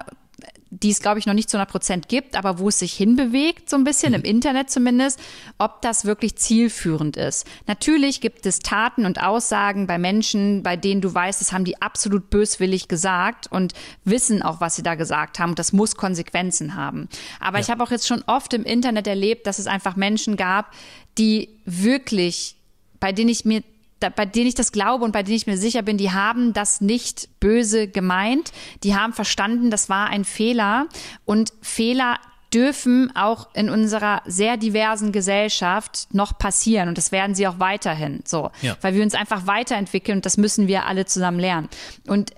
die 0.72 0.90
es, 0.90 1.00
glaube 1.00 1.18
ich, 1.18 1.26
noch 1.26 1.34
nicht 1.34 1.50
zu 1.50 1.58
100 1.58 1.70
Prozent 1.70 2.08
gibt, 2.08 2.34
aber 2.34 2.58
wo 2.58 2.68
es 2.68 2.78
sich 2.78 2.94
hinbewegt, 2.94 3.68
so 3.68 3.76
ein 3.76 3.84
bisschen, 3.84 4.14
im 4.14 4.22
Internet 4.22 4.70
zumindest, 4.70 5.20
ob 5.58 5.82
das 5.82 6.06
wirklich 6.06 6.36
zielführend 6.36 7.18
ist. 7.18 7.46
Natürlich 7.66 8.22
gibt 8.22 8.46
es 8.46 8.60
Taten 8.60 9.04
und 9.04 9.22
Aussagen 9.22 9.86
bei 9.86 9.98
Menschen, 9.98 10.62
bei 10.62 10.76
denen 10.76 11.02
du 11.02 11.12
weißt, 11.12 11.42
das 11.42 11.52
haben 11.52 11.66
die 11.66 11.82
absolut 11.82 12.30
böswillig 12.30 12.88
gesagt 12.88 13.48
und 13.52 13.74
wissen 14.04 14.42
auch, 14.42 14.62
was 14.62 14.74
sie 14.74 14.82
da 14.82 14.94
gesagt 14.94 15.38
haben. 15.38 15.54
Das 15.54 15.74
muss 15.74 15.96
Konsequenzen 15.96 16.74
haben. 16.74 17.08
Aber 17.38 17.58
ja. 17.58 17.64
ich 17.64 17.70
habe 17.70 17.84
auch 17.84 17.90
jetzt 17.90 18.06
schon 18.06 18.24
oft 18.26 18.54
im 18.54 18.64
Internet 18.64 19.06
erlebt, 19.06 19.46
dass 19.46 19.58
es 19.58 19.66
einfach 19.66 19.96
Menschen 19.96 20.36
gab, 20.36 20.72
die 21.18 21.48
wirklich, 21.64 22.56
bei 23.00 23.12
denen 23.12 23.30
ich 23.30 23.44
mir 23.44 23.62
bei 24.10 24.26
denen 24.26 24.48
ich 24.48 24.56
das 24.56 24.72
glaube 24.72 25.04
und 25.04 25.12
bei 25.12 25.22
denen 25.22 25.36
ich 25.36 25.46
mir 25.46 25.56
sicher 25.56 25.82
bin, 25.82 25.96
die 25.96 26.10
haben 26.10 26.52
das 26.52 26.80
nicht 26.80 27.28
böse 27.38 27.86
gemeint. 27.86 28.50
Die 28.82 28.96
haben 28.96 29.12
verstanden, 29.12 29.70
das 29.70 29.88
war 29.88 30.08
ein 30.08 30.24
Fehler. 30.24 30.88
Und 31.24 31.52
Fehler 31.60 32.18
dürfen 32.52 33.14
auch 33.16 33.48
in 33.54 33.70
unserer 33.70 34.22
sehr 34.26 34.56
diversen 34.56 35.12
Gesellschaft 35.12 36.08
noch 36.12 36.36
passieren 36.36 36.88
und 36.88 36.98
das 36.98 37.10
werden 37.10 37.34
sie 37.34 37.46
auch 37.46 37.58
weiterhin 37.58 38.22
so, 38.26 38.50
ja. 38.60 38.76
weil 38.82 38.94
wir 38.94 39.02
uns 39.02 39.14
einfach 39.14 39.46
weiterentwickeln 39.46 40.18
und 40.18 40.26
das 40.26 40.36
müssen 40.36 40.68
wir 40.68 40.84
alle 40.86 41.06
zusammen 41.06 41.38
lernen. 41.38 41.68
Und 42.06 42.32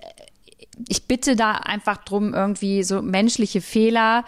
ich 0.89 1.05
bitte 1.07 1.37
da 1.37 1.53
einfach 1.53 1.99
drum, 1.99 2.33
irgendwie 2.33 2.83
so 2.85 3.03
menschliche 3.03 3.61
Fehler 3.61 4.25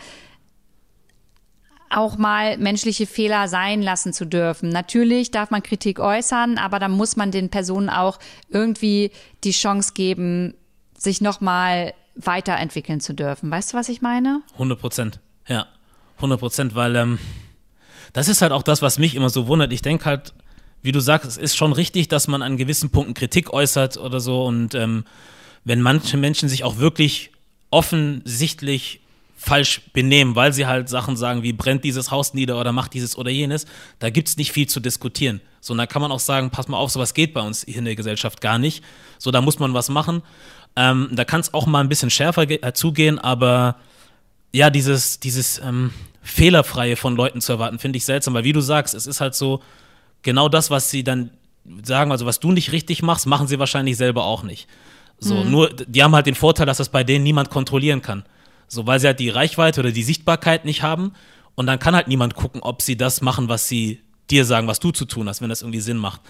auch 1.96 2.18
mal 2.18 2.58
menschliche 2.58 3.06
Fehler 3.06 3.48
sein 3.48 3.82
lassen 3.82 4.12
zu 4.12 4.26
dürfen. 4.26 4.68
Natürlich 4.68 5.30
darf 5.30 5.50
man 5.50 5.62
Kritik 5.62 5.98
äußern, 5.98 6.58
aber 6.58 6.78
dann 6.78 6.92
muss 6.92 7.16
man 7.16 7.30
den 7.30 7.48
Personen 7.48 7.88
auch 7.88 8.18
irgendwie 8.50 9.10
die 9.44 9.52
Chance 9.52 9.92
geben, 9.94 10.54
sich 10.96 11.20
nochmal 11.20 11.94
weiterentwickeln 12.14 13.00
zu 13.00 13.14
dürfen. 13.14 13.50
Weißt 13.50 13.72
du, 13.72 13.76
was 13.76 13.88
ich 13.88 14.02
meine? 14.02 14.42
100 14.52 14.78
Prozent, 14.78 15.20
ja. 15.48 15.66
100 16.16 16.38
Prozent, 16.38 16.74
weil 16.74 16.96
ähm, 16.96 17.18
das 18.12 18.28
ist 18.28 18.42
halt 18.42 18.52
auch 18.52 18.62
das, 18.62 18.82
was 18.82 18.98
mich 18.98 19.14
immer 19.14 19.30
so 19.30 19.46
wundert. 19.46 19.72
Ich 19.72 19.82
denke 19.82 20.04
halt, 20.04 20.34
wie 20.82 20.92
du 20.92 21.00
sagst, 21.00 21.26
es 21.26 21.36
ist 21.36 21.56
schon 21.56 21.72
richtig, 21.72 22.08
dass 22.08 22.28
man 22.28 22.42
an 22.42 22.56
gewissen 22.56 22.90
Punkten 22.90 23.14
Kritik 23.14 23.52
äußert 23.52 23.96
oder 23.96 24.20
so 24.20 24.44
und 24.44 24.74
ähm, 24.74 25.04
wenn 25.64 25.80
manche 25.80 26.16
Menschen 26.16 26.48
sich 26.48 26.62
auch 26.62 26.78
wirklich 26.78 27.32
offensichtlich 27.70 29.00
falsch 29.36 29.82
benehmen, 29.92 30.34
weil 30.34 30.52
sie 30.52 30.66
halt 30.66 30.88
Sachen 30.88 31.16
sagen 31.16 31.42
wie 31.42 31.52
brennt 31.52 31.84
dieses 31.84 32.10
Haus 32.10 32.34
nieder 32.34 32.58
oder 32.58 32.72
macht 32.72 32.94
dieses 32.94 33.16
oder 33.16 33.30
jenes, 33.30 33.66
da 33.98 34.10
gibt 34.10 34.28
es 34.28 34.36
nicht 34.36 34.50
viel 34.50 34.66
zu 34.66 34.80
diskutieren. 34.80 35.40
So, 35.60 35.72
und 35.72 35.78
da 35.78 35.86
kann 35.86 36.00
man 36.00 36.10
auch 36.10 36.20
sagen, 36.20 36.50
pass 36.50 36.68
mal 36.68 36.78
auf, 36.78 36.90
sowas 36.90 37.12
geht 37.12 37.34
bei 37.34 37.42
uns 37.42 37.64
hier 37.64 37.76
in 37.76 37.84
der 37.84 37.96
Gesellschaft 37.96 38.40
gar 38.40 38.58
nicht. 38.58 38.82
So, 39.18 39.30
da 39.30 39.40
muss 39.40 39.58
man 39.58 39.74
was 39.74 39.88
machen. 39.88 40.22
Ähm, 40.74 41.10
da 41.12 41.24
kann 41.24 41.40
es 41.40 41.52
auch 41.54 41.66
mal 41.66 41.80
ein 41.80 41.88
bisschen 41.88 42.10
schärfer 42.10 42.50
äh, 42.50 42.72
zugehen, 42.72 43.18
aber 43.18 43.76
ja, 44.52 44.70
dieses, 44.70 45.20
dieses 45.20 45.58
ähm, 45.58 45.92
Fehlerfreie 46.22 46.96
von 46.96 47.14
Leuten 47.14 47.40
zu 47.40 47.52
erwarten, 47.52 47.78
finde 47.78 47.98
ich 47.98 48.04
seltsam, 48.04 48.34
weil 48.34 48.44
wie 48.44 48.52
du 48.52 48.60
sagst, 48.60 48.94
es 48.94 49.06
ist 49.06 49.20
halt 49.20 49.34
so, 49.34 49.62
genau 50.22 50.48
das, 50.48 50.70
was 50.70 50.90
sie 50.90 51.04
dann 51.04 51.30
sagen, 51.82 52.10
also 52.10 52.26
was 52.26 52.40
du 52.40 52.52
nicht 52.52 52.72
richtig 52.72 53.02
machst, 53.02 53.26
machen 53.26 53.48
sie 53.48 53.58
wahrscheinlich 53.58 53.96
selber 53.96 54.24
auch 54.24 54.42
nicht. 54.42 54.66
So, 55.18 55.34
mhm. 55.34 55.50
nur, 55.50 55.68
die 55.70 56.02
haben 56.02 56.14
halt 56.14 56.26
den 56.26 56.34
Vorteil, 56.34 56.66
dass 56.66 56.78
das 56.78 56.88
bei 56.88 57.04
denen 57.04 57.24
niemand 57.24 57.50
kontrollieren 57.50 58.02
kann. 58.02 58.24
So, 58.68 58.86
weil 58.86 59.00
sie 59.00 59.06
halt 59.06 59.20
die 59.20 59.30
Reichweite 59.30 59.80
oder 59.80 59.92
die 59.92 60.02
Sichtbarkeit 60.02 60.64
nicht 60.64 60.82
haben. 60.82 61.12
Und 61.54 61.66
dann 61.66 61.78
kann 61.78 61.94
halt 61.94 62.08
niemand 62.08 62.34
gucken, 62.34 62.62
ob 62.62 62.82
sie 62.82 62.96
das 62.96 63.20
machen, 63.22 63.48
was 63.48 63.68
sie 63.68 64.00
dir 64.30 64.44
sagen, 64.44 64.66
was 64.66 64.80
du 64.80 64.90
zu 64.90 65.04
tun 65.04 65.28
hast, 65.28 65.40
wenn 65.40 65.48
das 65.48 65.62
irgendwie 65.62 65.80
Sinn 65.80 65.96
macht. 65.96 66.20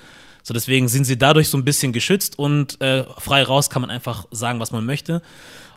So, 0.42 0.54
deswegen 0.54 0.86
sind 0.88 1.04
sie 1.04 1.18
dadurch 1.18 1.48
so 1.48 1.58
ein 1.58 1.64
bisschen 1.64 1.92
geschützt 1.92 2.38
und 2.38 2.80
äh, 2.80 3.04
frei 3.18 3.42
raus 3.42 3.68
kann 3.68 3.82
man 3.82 3.90
einfach 3.90 4.26
sagen, 4.30 4.60
was 4.60 4.70
man 4.70 4.86
möchte. 4.86 5.22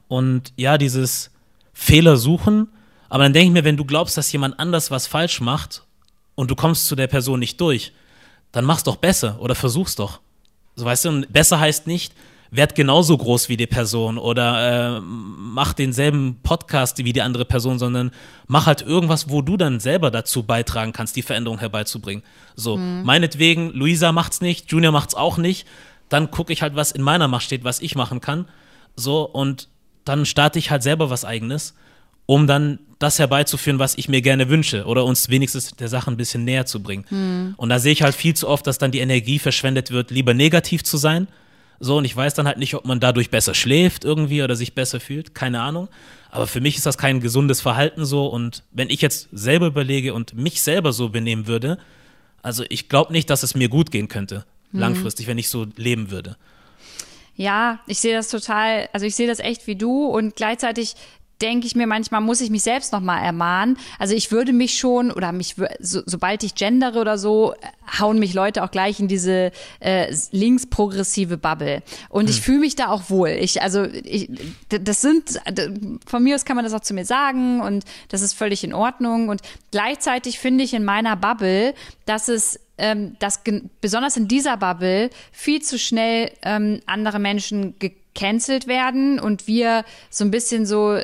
Und 0.07 0.53
ja, 0.57 0.77
dieses 0.77 1.31
Fehler 1.73 2.17
suchen, 2.17 2.67
aber 3.09 3.23
dann 3.23 3.33
denke 3.33 3.47
ich 3.47 3.53
mir, 3.53 3.63
wenn 3.63 3.77
du 3.77 3.85
glaubst, 3.85 4.17
dass 4.17 4.31
jemand 4.31 4.59
anders 4.59 4.91
was 4.91 5.07
falsch 5.07 5.41
macht 5.41 5.83
und 6.35 6.51
du 6.51 6.55
kommst 6.55 6.85
zu 6.85 6.95
der 6.95 7.07
Person 7.07 7.39
nicht 7.39 7.59
durch, 7.59 7.93
dann 8.51 8.65
mach's 8.65 8.83
doch 8.83 8.97
besser 8.97 9.41
oder 9.41 9.55
versuch's 9.55 9.95
doch. 9.95 10.19
So 10.75 10.85
weißt 10.85 11.05
du, 11.05 11.09
und 11.09 11.33
besser 11.33 11.59
heißt 11.59 11.87
nicht, 11.87 12.13
werd 12.51 12.75
genauso 12.75 13.17
groß 13.17 13.49
wie 13.49 13.57
die 13.57 13.67
Person 13.67 14.17
oder 14.17 14.97
äh, 14.97 15.01
mach 15.01 15.73
denselben 15.73 16.39
Podcast 16.41 16.97
wie 16.97 17.13
die 17.13 17.21
andere 17.21 17.45
Person, 17.45 17.77
sondern 17.77 18.11
mach 18.47 18.65
halt 18.65 18.81
irgendwas, 18.81 19.29
wo 19.29 19.41
du 19.41 19.55
dann 19.55 19.79
selber 19.79 20.09
dazu 20.09 20.43
beitragen 20.43 20.91
kannst, 20.91 21.15
die 21.15 21.21
Veränderung 21.21 21.59
herbeizubringen. 21.59 22.23
So, 22.55 22.77
mhm. 22.77 23.03
meinetwegen, 23.03 23.71
Luisa 23.71 24.11
macht's 24.11 24.41
nicht, 24.41 24.71
Junior 24.71 24.91
macht's 24.91 25.15
auch 25.15 25.37
nicht, 25.37 25.67
dann 26.09 26.31
gucke 26.31 26.51
ich 26.51 26.61
halt, 26.61 26.75
was 26.75 26.91
in 26.91 27.03
meiner 27.03 27.27
Macht 27.27 27.43
steht, 27.43 27.63
was 27.63 27.81
ich 27.81 27.95
machen 27.95 28.19
kann. 28.19 28.45
So, 28.95 29.21
und 29.21 29.67
dann 30.03 30.25
starte 30.25 30.57
ich 30.57 30.71
halt 30.71 30.81
selber 30.81 31.11
was 31.11 31.25
eigenes, 31.25 31.75
um 32.25 32.47
dann 32.47 32.79
das 32.97 33.19
herbeizuführen, 33.19 33.79
was 33.79 33.97
ich 33.97 34.09
mir 34.09 34.21
gerne 34.21 34.49
wünsche 34.49 34.85
oder 34.85 35.05
uns 35.05 35.29
wenigstens 35.29 35.71
der 35.71 35.88
Sache 35.88 36.12
ein 36.12 36.17
bisschen 36.17 36.43
näher 36.43 36.65
zu 36.65 36.81
bringen. 36.81 37.05
Mhm. 37.09 37.53
Und 37.57 37.69
da 37.69 37.79
sehe 37.79 37.93
ich 37.93 38.01
halt 38.01 38.15
viel 38.15 38.33
zu 38.33 38.47
oft, 38.47 38.65
dass 38.65 38.79
dann 38.79 38.91
die 38.91 38.99
Energie 38.99 39.39
verschwendet 39.39 39.91
wird, 39.91 40.09
lieber 40.09 40.33
negativ 40.33 40.83
zu 40.83 40.97
sein, 40.97 41.27
so, 41.79 41.97
und 41.97 42.05
ich 42.05 42.15
weiß 42.15 42.33
dann 42.33 42.45
halt 42.45 42.57
nicht, 42.57 42.75
ob 42.75 42.85
man 42.85 42.99
dadurch 42.99 43.29
besser 43.29 43.53
schläft 43.53 44.03
irgendwie 44.03 44.43
oder 44.43 44.55
sich 44.55 44.73
besser 44.73 44.99
fühlt. 44.99 45.33
Keine 45.33 45.61
Ahnung. 45.61 45.87
Aber 46.29 46.45
für 46.45 46.59
mich 46.59 46.75
ist 46.75 46.85
das 46.85 46.97
kein 46.97 47.21
gesundes 47.21 47.61
Verhalten 47.61 48.05
so. 48.05 48.27
Und 48.27 48.63
wenn 48.71 48.89
ich 48.89 49.01
jetzt 49.01 49.29
selber 49.31 49.67
überlege 49.67 50.13
und 50.13 50.33
mich 50.35 50.61
selber 50.61 50.91
so 50.91 51.09
benehmen 51.09 51.47
würde, 51.47 51.77
also 52.41 52.63
ich 52.69 52.89
glaube 52.89 53.13
nicht, 53.13 53.29
dass 53.29 53.43
es 53.43 53.55
mir 53.55 53.69
gut 53.69 53.91
gehen 53.91 54.09
könnte, 54.09 54.45
mhm. 54.71 54.79
langfristig, 54.79 55.27
wenn 55.27 55.37
ich 55.37 55.49
so 55.49 55.67
leben 55.77 56.11
würde. 56.11 56.35
Ja, 57.35 57.79
ich 57.87 57.99
sehe 57.99 58.13
das 58.13 58.27
total, 58.27 58.89
also 58.91 59.05
ich 59.05 59.15
sehe 59.15 59.27
das 59.27 59.39
echt 59.39 59.65
wie 59.65 59.77
du 59.77 60.07
und 60.07 60.35
gleichzeitig 60.35 60.95
denke 61.41 61.67
ich 61.67 61.75
mir 61.75 61.88
manchmal, 61.88 62.21
muss 62.21 62.41
ich 62.41 62.49
mich 62.49 62.63
selbst 62.63 62.91
nochmal 62.91 63.23
ermahnen. 63.23 63.78
Also 63.97 64.13
ich 64.13 64.32
würde 64.32 64.54
mich 64.54 64.78
schon, 64.78 65.12
oder 65.12 65.32
mich, 65.32 65.56
so, 65.80 66.02
sobald 66.06 66.43
ich 66.43 66.56
gendere 66.56 66.99
oder 66.99 67.17
so, 67.17 67.54
hauen 67.99 68.19
mich 68.19 68.34
Leute 68.34 68.63
auch 68.63 68.71
gleich 68.71 68.99
in 68.99 69.08
diese 69.08 69.52
äh, 69.80 70.13
linksprogressive 70.32 71.38
Bubble. 71.38 71.82
Und 72.10 72.25
hm. 72.25 72.30
ich 72.30 72.41
fühle 72.41 72.60
mich 72.60 72.75
da 72.75 72.88
auch 72.88 73.10
wohl. 73.10 73.30
Ich, 73.30 73.62
also, 73.62 73.84
ich, 73.86 74.30
das 74.69 75.02
sind, 75.02 75.39
von 76.06 76.23
mir 76.23 76.36
aus 76.36 76.45
kann 76.45 76.56
man 76.56 76.65
das 76.65 76.73
auch 76.73 76.82
zu 76.82 76.93
mir 76.93 77.06
sagen 77.06 77.62
und 77.62 77.86
das 78.10 78.21
ist 78.21 78.34
völlig 78.34 78.63
in 78.63 78.73
Ordnung. 78.73 79.30
Und 79.30 79.41
gleichzeitig 79.71 80.39
finde 80.39 80.63
ich 80.63 80.73
in 80.73 80.84
meiner 80.84 81.15
Bubble, 81.15 81.73
dass 82.06 82.28
es 82.28 82.60
ähm, 82.80 83.17
dass 83.19 83.41
besonders 83.82 84.15
in 84.17 84.28
dieser 84.28 84.56
Bubble 84.58 85.10
viel 85.34 85.62
zu 85.62 85.78
schnell 85.78 86.32
ähm, 86.41 86.80
andere 86.86 87.19
Menschen 87.19 87.75
gecancelt 87.78 88.67
werden 88.67 89.19
und 89.19 89.47
wir 89.47 89.84
so 90.10 90.23
ein 90.23 90.32
bisschen 90.32 90.65
so 90.65 90.99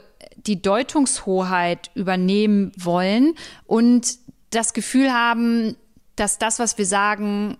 die 0.48 0.62
Deutungshoheit 0.62 1.92
übernehmen 1.96 2.72
wollen 2.78 3.36
und 3.66 4.18
das 4.52 4.74
Gefühl 4.74 5.12
haben, 5.12 5.76
dass 6.16 6.38
das, 6.38 6.60
was 6.60 6.78
wir 6.78 6.86
sagen, 6.86 7.58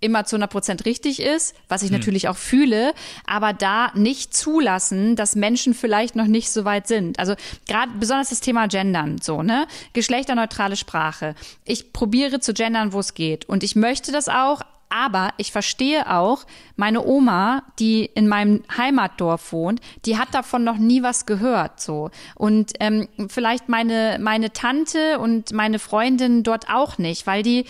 immer 0.00 0.24
zu 0.24 0.36
100 0.36 0.50
Prozent 0.50 0.84
richtig 0.84 1.20
ist, 1.20 1.54
was 1.68 1.82
ich 1.82 1.90
hm. 1.90 1.98
natürlich 1.98 2.28
auch 2.28 2.36
fühle, 2.36 2.92
aber 3.26 3.52
da 3.52 3.92
nicht 3.94 4.34
zulassen, 4.34 5.16
dass 5.16 5.36
Menschen 5.36 5.74
vielleicht 5.74 6.16
noch 6.16 6.26
nicht 6.26 6.50
so 6.50 6.64
weit 6.64 6.86
sind. 6.86 7.18
Also 7.18 7.34
gerade 7.66 7.92
besonders 7.98 8.28
das 8.28 8.40
Thema 8.40 8.68
Gendern, 8.68 9.18
so, 9.22 9.42
ne? 9.42 9.66
Geschlechterneutrale 9.94 10.76
Sprache. 10.76 11.34
Ich 11.64 11.92
probiere 11.92 12.40
zu 12.40 12.52
gendern, 12.52 12.92
wo 12.92 13.00
es 13.00 13.14
geht. 13.14 13.46
Und 13.46 13.62
ich 13.62 13.74
möchte 13.74 14.12
das 14.12 14.28
auch, 14.28 14.60
aber 14.88 15.32
ich 15.36 15.52
verstehe 15.52 16.10
auch, 16.10 16.46
meine 16.76 17.04
Oma, 17.04 17.62
die 17.78 18.04
in 18.04 18.28
meinem 18.28 18.62
Heimatdorf 18.76 19.52
wohnt, 19.52 19.80
die 20.04 20.18
hat 20.18 20.32
davon 20.32 20.64
noch 20.64 20.78
nie 20.78 21.02
was 21.02 21.26
gehört, 21.26 21.80
so. 21.80 22.10
Und 22.34 22.72
ähm, 22.80 23.08
vielleicht 23.28 23.68
meine, 23.68 24.18
meine 24.20 24.52
Tante 24.52 25.18
und 25.18 25.52
meine 25.52 25.78
Freundin 25.78 26.42
dort 26.42 26.68
auch 26.70 26.98
nicht, 26.98 27.26
weil 27.26 27.42
die, 27.42 27.64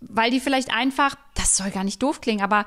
weil 0.00 0.30
die 0.30 0.40
vielleicht 0.40 0.74
einfach, 0.74 1.16
das 1.34 1.56
soll 1.56 1.70
gar 1.70 1.84
nicht 1.84 2.02
doof 2.02 2.20
klingen, 2.20 2.42
aber 2.42 2.66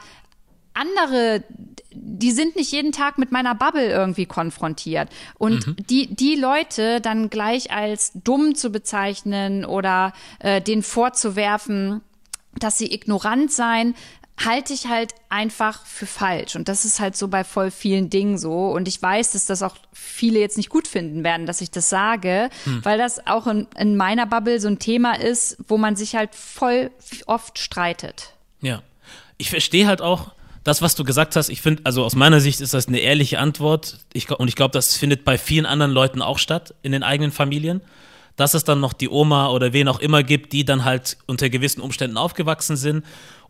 andere, 0.77 1.43
die 1.91 2.31
sind 2.31 2.55
nicht 2.55 2.71
jeden 2.71 2.91
Tag 2.91 3.17
mit 3.17 3.31
meiner 3.31 3.55
Bubble 3.55 3.89
irgendwie 3.89 4.25
konfrontiert. 4.25 5.09
Und 5.37 5.65
mhm. 5.65 5.75
die, 5.89 6.13
die 6.13 6.35
Leute 6.35 7.01
dann 7.01 7.29
gleich 7.29 7.71
als 7.71 8.11
dumm 8.13 8.55
zu 8.55 8.71
bezeichnen 8.71 9.65
oder 9.65 10.13
äh, 10.39 10.61
den 10.61 10.83
vorzuwerfen, 10.83 12.01
dass 12.59 12.77
sie 12.77 12.93
ignorant 12.93 13.51
sein, 13.51 13.95
halte 14.43 14.71
ich 14.73 14.87
halt 14.87 15.13
einfach 15.29 15.85
für 15.85 16.05
falsch. 16.05 16.55
Und 16.55 16.67
das 16.67 16.85
ist 16.85 16.99
halt 16.99 17.17
so 17.17 17.27
bei 17.27 17.43
voll 17.43 17.71
vielen 17.71 18.09
Dingen 18.09 18.37
so. 18.37 18.69
Und 18.69 18.87
ich 18.87 19.01
weiß, 19.01 19.31
dass 19.31 19.45
das 19.45 19.63
auch 19.63 19.75
viele 19.93 20.39
jetzt 20.39 20.57
nicht 20.57 20.69
gut 20.69 20.87
finden 20.87 21.23
werden, 21.23 21.47
dass 21.47 21.61
ich 21.61 21.71
das 21.71 21.89
sage, 21.89 22.49
hm. 22.65 22.85
weil 22.85 22.97
das 22.97 23.25
auch 23.25 23.47
in, 23.47 23.67
in 23.77 23.97
meiner 23.97 24.27
Bubble 24.27 24.59
so 24.59 24.67
ein 24.67 24.79
Thema 24.79 25.19
ist, 25.19 25.57
wo 25.67 25.77
man 25.77 25.95
sich 25.95 26.15
halt 26.15 26.35
voll 26.35 26.91
oft 27.25 27.57
streitet. 27.57 28.33
Ja. 28.61 28.83
Ich 29.37 29.49
verstehe 29.49 29.87
halt 29.87 30.01
auch, 30.01 30.31
das, 30.63 30.81
was 30.81 30.95
du 30.95 31.05
gesagt 31.05 31.37
hast, 31.37 31.47
ich 31.49 31.61
finde, 31.61 31.83
also 31.85 32.03
aus 32.03 32.15
meiner 32.15 32.41
Sicht 32.41 32.59
ist 32.59 32.73
das 32.73 32.89
eine 32.89 32.99
ehrliche 32.99 33.39
Antwort. 33.39 33.99
Ich, 34.11 34.29
und 34.29 34.49
ich 34.49 34.55
glaube, 34.55 34.73
das 34.73 34.95
findet 34.95 35.23
bei 35.23 35.37
vielen 35.37 35.65
anderen 35.65 35.93
Leuten 35.93 36.21
auch 36.21 36.37
statt, 36.37 36.73
in 36.83 36.91
den 36.91 37.03
eigenen 37.03 37.31
Familien 37.31 37.81
dass 38.37 38.53
es 38.53 38.63
dann 38.63 38.79
noch 38.79 38.93
die 38.93 39.09
Oma 39.09 39.49
oder 39.49 39.73
wen 39.73 39.89
auch 39.89 39.99
immer 39.99 40.23
gibt, 40.23 40.53
die 40.53 40.63
dann 40.63 40.85
halt 40.85 41.17
unter 41.25 41.49
gewissen 41.49 41.81
Umständen 41.81 42.17
aufgewachsen 42.17 42.77
sind 42.77 43.03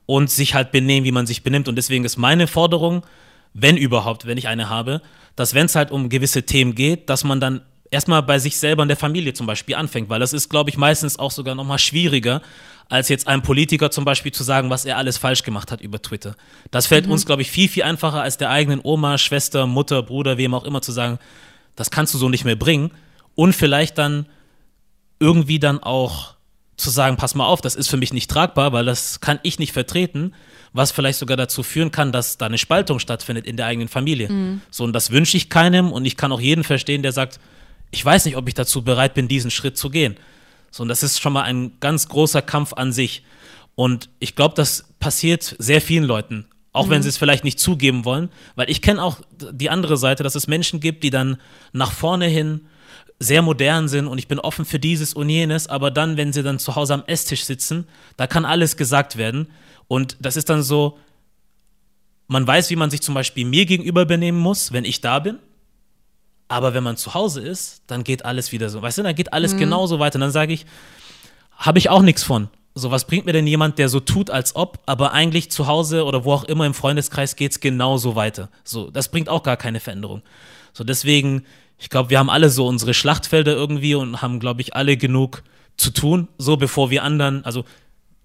und 0.08 0.32
sich 0.32 0.56
halt 0.56 0.71
benehmen, 0.71 1.06
wie 1.06 1.12
man 1.12 1.28
sich 1.28 1.43
benimmt. 1.43 1.67
Und 1.67 1.76
deswegen 1.76 2.06
ist 2.06 2.17
meine 2.17 2.47
Forderung, 2.47 3.06
wenn 3.54 3.78
überhaupt, 3.78 4.26
wenn 4.26 4.38
ich 4.38 4.47
eine 4.47 4.69
habe, 4.69 5.02
dass 5.36 5.54
wenn 5.54 5.65
es 5.67 5.76
halt 5.76 5.91
um 5.91 6.10
gewisse 6.10 6.43
Themen 6.43 6.73
geht, 6.73 7.10
dass 7.10 7.23
man 7.23 7.39
dann 7.39 7.62
erstmal 7.91 8.23
bei 8.23 8.39
sich 8.39 8.58
selber 8.58 8.82
und 8.82 8.88
der 8.88 8.97
Familie 8.97 9.34
zum 9.34 9.45
Beispiel 9.45 9.76
anfängt, 9.76 10.10
weil 10.10 10.19
das 10.19 10.34
ist, 10.34 10.50
glaube 10.50 10.69
ich, 10.69 10.78
meistens 10.78 11.19
auch 11.19 11.32
sogar 11.32 11.56
nochmal 11.56 11.80
schwieriger, 11.80 12.41
als 12.89 13.10
jetzt 13.10 13.28
einem 13.28 13.41
Politiker 13.41 13.91
zum 13.91 14.06
Beispiel 14.06 14.32
zu 14.32 14.43
sagen, 14.43 14.69
was 14.69 14.86
er 14.86 14.97
alles 14.97 15.17
falsch 15.17 15.43
gemacht 15.43 15.71
hat 15.71 15.82
über 15.82 16.02
Twitter. 16.02 16.36
Das 16.71 16.88
fällt 16.88 17.06
mhm. 17.06 17.13
uns, 17.13 17.26
glaube 17.26 17.41
ich, 17.41 17.52
viel, 17.52 17.67
viel 17.67 17.84
einfacher, 17.84 18.21
als 18.21 18.38
der 18.38 18.50
eigenen 18.50 18.80
Oma, 18.84 19.17
Schwester, 19.17 19.67
Mutter, 19.67 20.02
Bruder, 20.04 20.38
wem 20.38 20.54
auch 20.54 20.63
immer 20.63 20.82
zu 20.82 20.93
sagen, 20.93 21.19
das 21.76 21.91
kannst 21.91 22.13
du 22.13 22.17
so 22.17 22.30
nicht 22.30 22.45
mehr 22.45 22.56
bringen. 22.56 22.91
Und 23.36 23.54
vielleicht 23.54 23.97
dann 23.97 24.26
irgendwie 25.20 25.60
dann 25.60 25.82
auch 25.82 26.36
zu 26.78 26.92
sagen, 26.92 27.18
pass 27.18 27.34
mal 27.34 27.46
auf, 27.46 27.60
das 27.62 27.76
ist 27.76 27.88
für 27.88 27.98
mich 27.98 28.14
nicht 28.14 28.30
tragbar, 28.30 28.72
weil 28.72 28.86
das 28.86 29.20
kann 29.20 29.40
ich 29.42 29.58
nicht 29.58 29.74
vertreten, 29.74 30.34
was 30.74 30.92
vielleicht 30.92 31.18
sogar 31.18 31.36
dazu 31.36 31.64
führen 31.64 31.92
kann, 31.92 32.12
dass 32.12 32.38
da 32.38 32.46
eine 32.46 32.60
Spaltung 32.60 33.00
stattfindet 33.00 33.48
in 33.48 33.58
der 33.58 33.66
eigenen 33.66 33.88
Familie. 33.88 34.30
Mhm. 34.32 34.62
So, 34.70 34.84
und 34.84 34.94
das 34.94 35.10
wünsche 35.10 35.38
ich 35.38 35.50
keinem 35.50 35.92
und 35.92 36.06
ich 36.06 36.18
kann 36.18 36.32
auch 36.32 36.40
jeden 36.40 36.64
verstehen, 36.64 37.02
der 37.02 37.14
sagt, 37.14 37.40
ich 37.90 38.06
weiß 38.06 38.26
nicht, 38.26 38.38
ob 38.38 38.48
ich 38.48 38.54
dazu 38.54 38.84
bereit 38.84 39.16
bin, 39.16 39.28
diesen 39.28 39.50
Schritt 39.50 39.76
zu 39.78 39.90
gehen. 39.90 40.18
So, 40.70 40.84
und 40.84 40.90
das 40.90 41.02
ist 41.02 41.20
schon 41.20 41.34
mal 41.34 41.44
ein 41.44 41.72
ganz 41.80 42.10
großer 42.10 42.44
Kampf 42.44 42.74
an 42.74 42.92
sich. 42.92 43.24
Und 43.74 44.10
ich 44.20 44.36
glaube, 44.36 44.54
das 44.56 44.86
passiert 45.00 45.56
sehr 45.58 45.82
vielen 45.82 46.04
Leuten, 46.04 46.46
auch 46.74 46.88
mhm. 46.88 46.92
wenn 46.92 47.04
sie 47.04 47.10
es 47.10 47.18
vielleicht 47.18 47.44
nicht 47.44 47.60
zugeben 47.60 48.06
wollen, 48.06 48.30
weil 48.56 48.70
ich 48.70 48.84
kenne 48.84 49.02
auch 49.02 49.22
die 49.52 49.72
andere 49.72 49.98
Seite, 49.98 50.22
dass 50.22 50.36
es 50.36 50.48
Menschen 50.48 50.80
gibt, 50.80 51.04
die 51.04 51.10
dann 51.10 51.38
nach 51.74 51.92
vorne 51.92 52.28
hin 52.28 52.68
sehr 53.20 53.42
modern 53.42 53.88
sind 53.88 54.08
und 54.08 54.18
ich 54.18 54.28
bin 54.28 54.40
offen 54.40 54.66
für 54.66 54.80
dieses 54.80 55.14
und 55.14 55.30
jenes, 55.30 55.68
aber 55.68 55.92
dann, 55.92 56.18
wenn 56.18 56.34
sie 56.34 56.44
dann 56.44 56.60
zu 56.60 56.76
Hause 56.76 56.94
am 56.94 57.04
Esstisch 57.08 57.46
sitzen, 57.46 57.88
da 58.16 58.28
kann 58.28 58.46
alles 58.46 58.78
gesagt 58.78 59.18
werden. 59.18 59.48
Und 59.88 60.18
das 60.20 60.36
ist 60.36 60.50
dann 60.50 60.62
so, 60.62 60.98
man 62.28 62.46
weiß, 62.46 62.70
wie 62.70 62.76
man 62.76 62.92
sich 62.92 63.02
zum 63.02 63.16
Beispiel 63.16 63.46
mir 63.46 63.66
gegenüber 63.66 64.06
benehmen 64.06 64.40
muss, 64.40 64.72
wenn 64.72 64.86
ich 64.86 65.02
da 65.02 65.20
bin. 65.20 65.40
Aber 66.50 66.74
wenn 66.74 66.84
man 66.84 66.98
zu 66.98 67.14
Hause 67.14 67.42
ist, 67.42 67.82
dann 67.88 68.04
geht 68.04 68.24
alles 68.24 68.52
wieder 68.52 68.70
so. 68.70 68.82
Weißt 68.82 68.98
du, 68.98 69.04
dann 69.04 69.16
geht 69.16 69.34
alles 69.34 69.54
mhm. 69.54 69.60
genauso 69.60 70.00
weiter. 70.00 70.16
Und 70.16 70.22
dann 70.22 70.32
sage 70.32 70.54
ich, 70.54 70.66
habe 71.58 71.80
ich 71.80 71.90
auch 71.90 72.02
nichts 72.02 72.24
von. 72.24 72.50
So, 72.76 72.92
was 72.92 73.06
bringt 73.06 73.26
mir 73.26 73.34
denn 73.34 73.48
jemand, 73.48 73.80
der 73.80 73.90
so 73.90 74.00
tut, 74.00 74.30
als 74.30 74.56
ob, 74.56 74.80
aber 74.86 75.12
eigentlich 75.12 75.50
zu 75.50 75.66
Hause 75.66 76.06
oder 76.06 76.24
wo 76.26 76.34
auch 76.34 76.44
immer 76.44 76.66
im 76.66 76.76
Freundeskreis 76.76 77.36
geht 77.36 77.54
es 77.54 77.60
genauso 77.60 78.16
weiter. 78.16 78.50
So, 78.64 78.92
das 78.92 79.10
bringt 79.10 79.30
auch 79.30 79.42
gar 79.42 79.58
keine 79.58 79.80
Veränderung. 79.80 80.22
So, 80.74 80.84
deswegen, 80.84 81.44
ich 81.78 81.90
glaube, 81.90 82.10
wir 82.10 82.20
haben 82.20 82.30
alle 82.30 82.50
so 82.50 82.68
unsere 82.68 82.94
Schlachtfelder 82.94 83.54
irgendwie 83.54 83.96
und 83.96 84.22
haben, 84.22 84.40
glaube 84.40 84.62
ich, 84.62 84.76
alle 84.76 84.98
genug 84.98 85.44
zu 85.78 85.92
tun, 85.92 86.28
so 86.38 86.58
bevor 86.58 86.90
wir 86.90 87.04
anderen, 87.04 87.46
also 87.46 87.63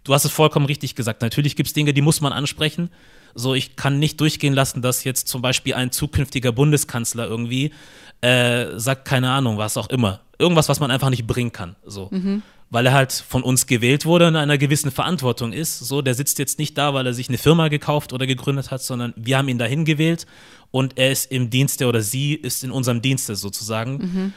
du 0.04 0.14
hast 0.14 0.24
es 0.24 0.32
vollkommen 0.32 0.66
richtig 0.66 0.94
gesagt, 0.94 1.22
natürlich 1.22 1.54
gibt 1.56 1.68
es 1.68 1.74
Dinge, 1.74 1.92
die 1.92 2.00
muss 2.00 2.20
man 2.20 2.32
ansprechen, 2.32 2.90
so, 3.34 3.54
ich 3.54 3.76
kann 3.76 3.98
nicht 3.98 4.20
durchgehen 4.20 4.52
lassen, 4.52 4.82
dass 4.82 5.04
jetzt 5.04 5.28
zum 5.28 5.42
Beispiel 5.42 5.74
ein 5.74 5.90
zukünftiger 5.90 6.52
Bundeskanzler 6.52 7.26
irgendwie 7.26 7.72
äh, 8.20 8.78
sagt, 8.78 9.04
keine 9.04 9.30
Ahnung, 9.30 9.58
was 9.58 9.76
auch 9.76 9.88
immer. 9.88 10.20
Irgendwas, 10.38 10.68
was 10.68 10.80
man 10.80 10.90
einfach 10.90 11.10
nicht 11.10 11.26
bringen 11.26 11.52
kann. 11.52 11.76
So. 11.84 12.08
Mhm. 12.10 12.42
Weil 12.70 12.86
er 12.86 12.92
halt 12.92 13.12
von 13.12 13.42
uns 13.42 13.66
gewählt 13.66 14.06
wurde 14.06 14.26
und 14.26 14.34
in 14.34 14.40
einer 14.40 14.58
gewissen 14.58 14.90
Verantwortung 14.90 15.52
ist. 15.52 15.78
So, 15.78 16.02
der 16.02 16.14
sitzt 16.14 16.38
jetzt 16.38 16.58
nicht 16.58 16.76
da, 16.78 16.94
weil 16.94 17.06
er 17.06 17.14
sich 17.14 17.28
eine 17.28 17.38
Firma 17.38 17.68
gekauft 17.68 18.12
oder 18.12 18.26
gegründet 18.26 18.70
hat, 18.70 18.82
sondern 18.82 19.14
wir 19.16 19.38
haben 19.38 19.48
ihn 19.48 19.58
dahin 19.58 19.84
gewählt 19.84 20.26
und 20.72 20.98
er 20.98 21.12
ist 21.12 21.30
im 21.30 21.50
Dienste 21.50 21.86
oder 21.86 22.00
sie 22.00 22.34
ist 22.34 22.64
in 22.64 22.72
unserem 22.72 23.00
Dienste 23.00 23.36
sozusagen. 23.36 23.92
Mhm. 23.98 24.32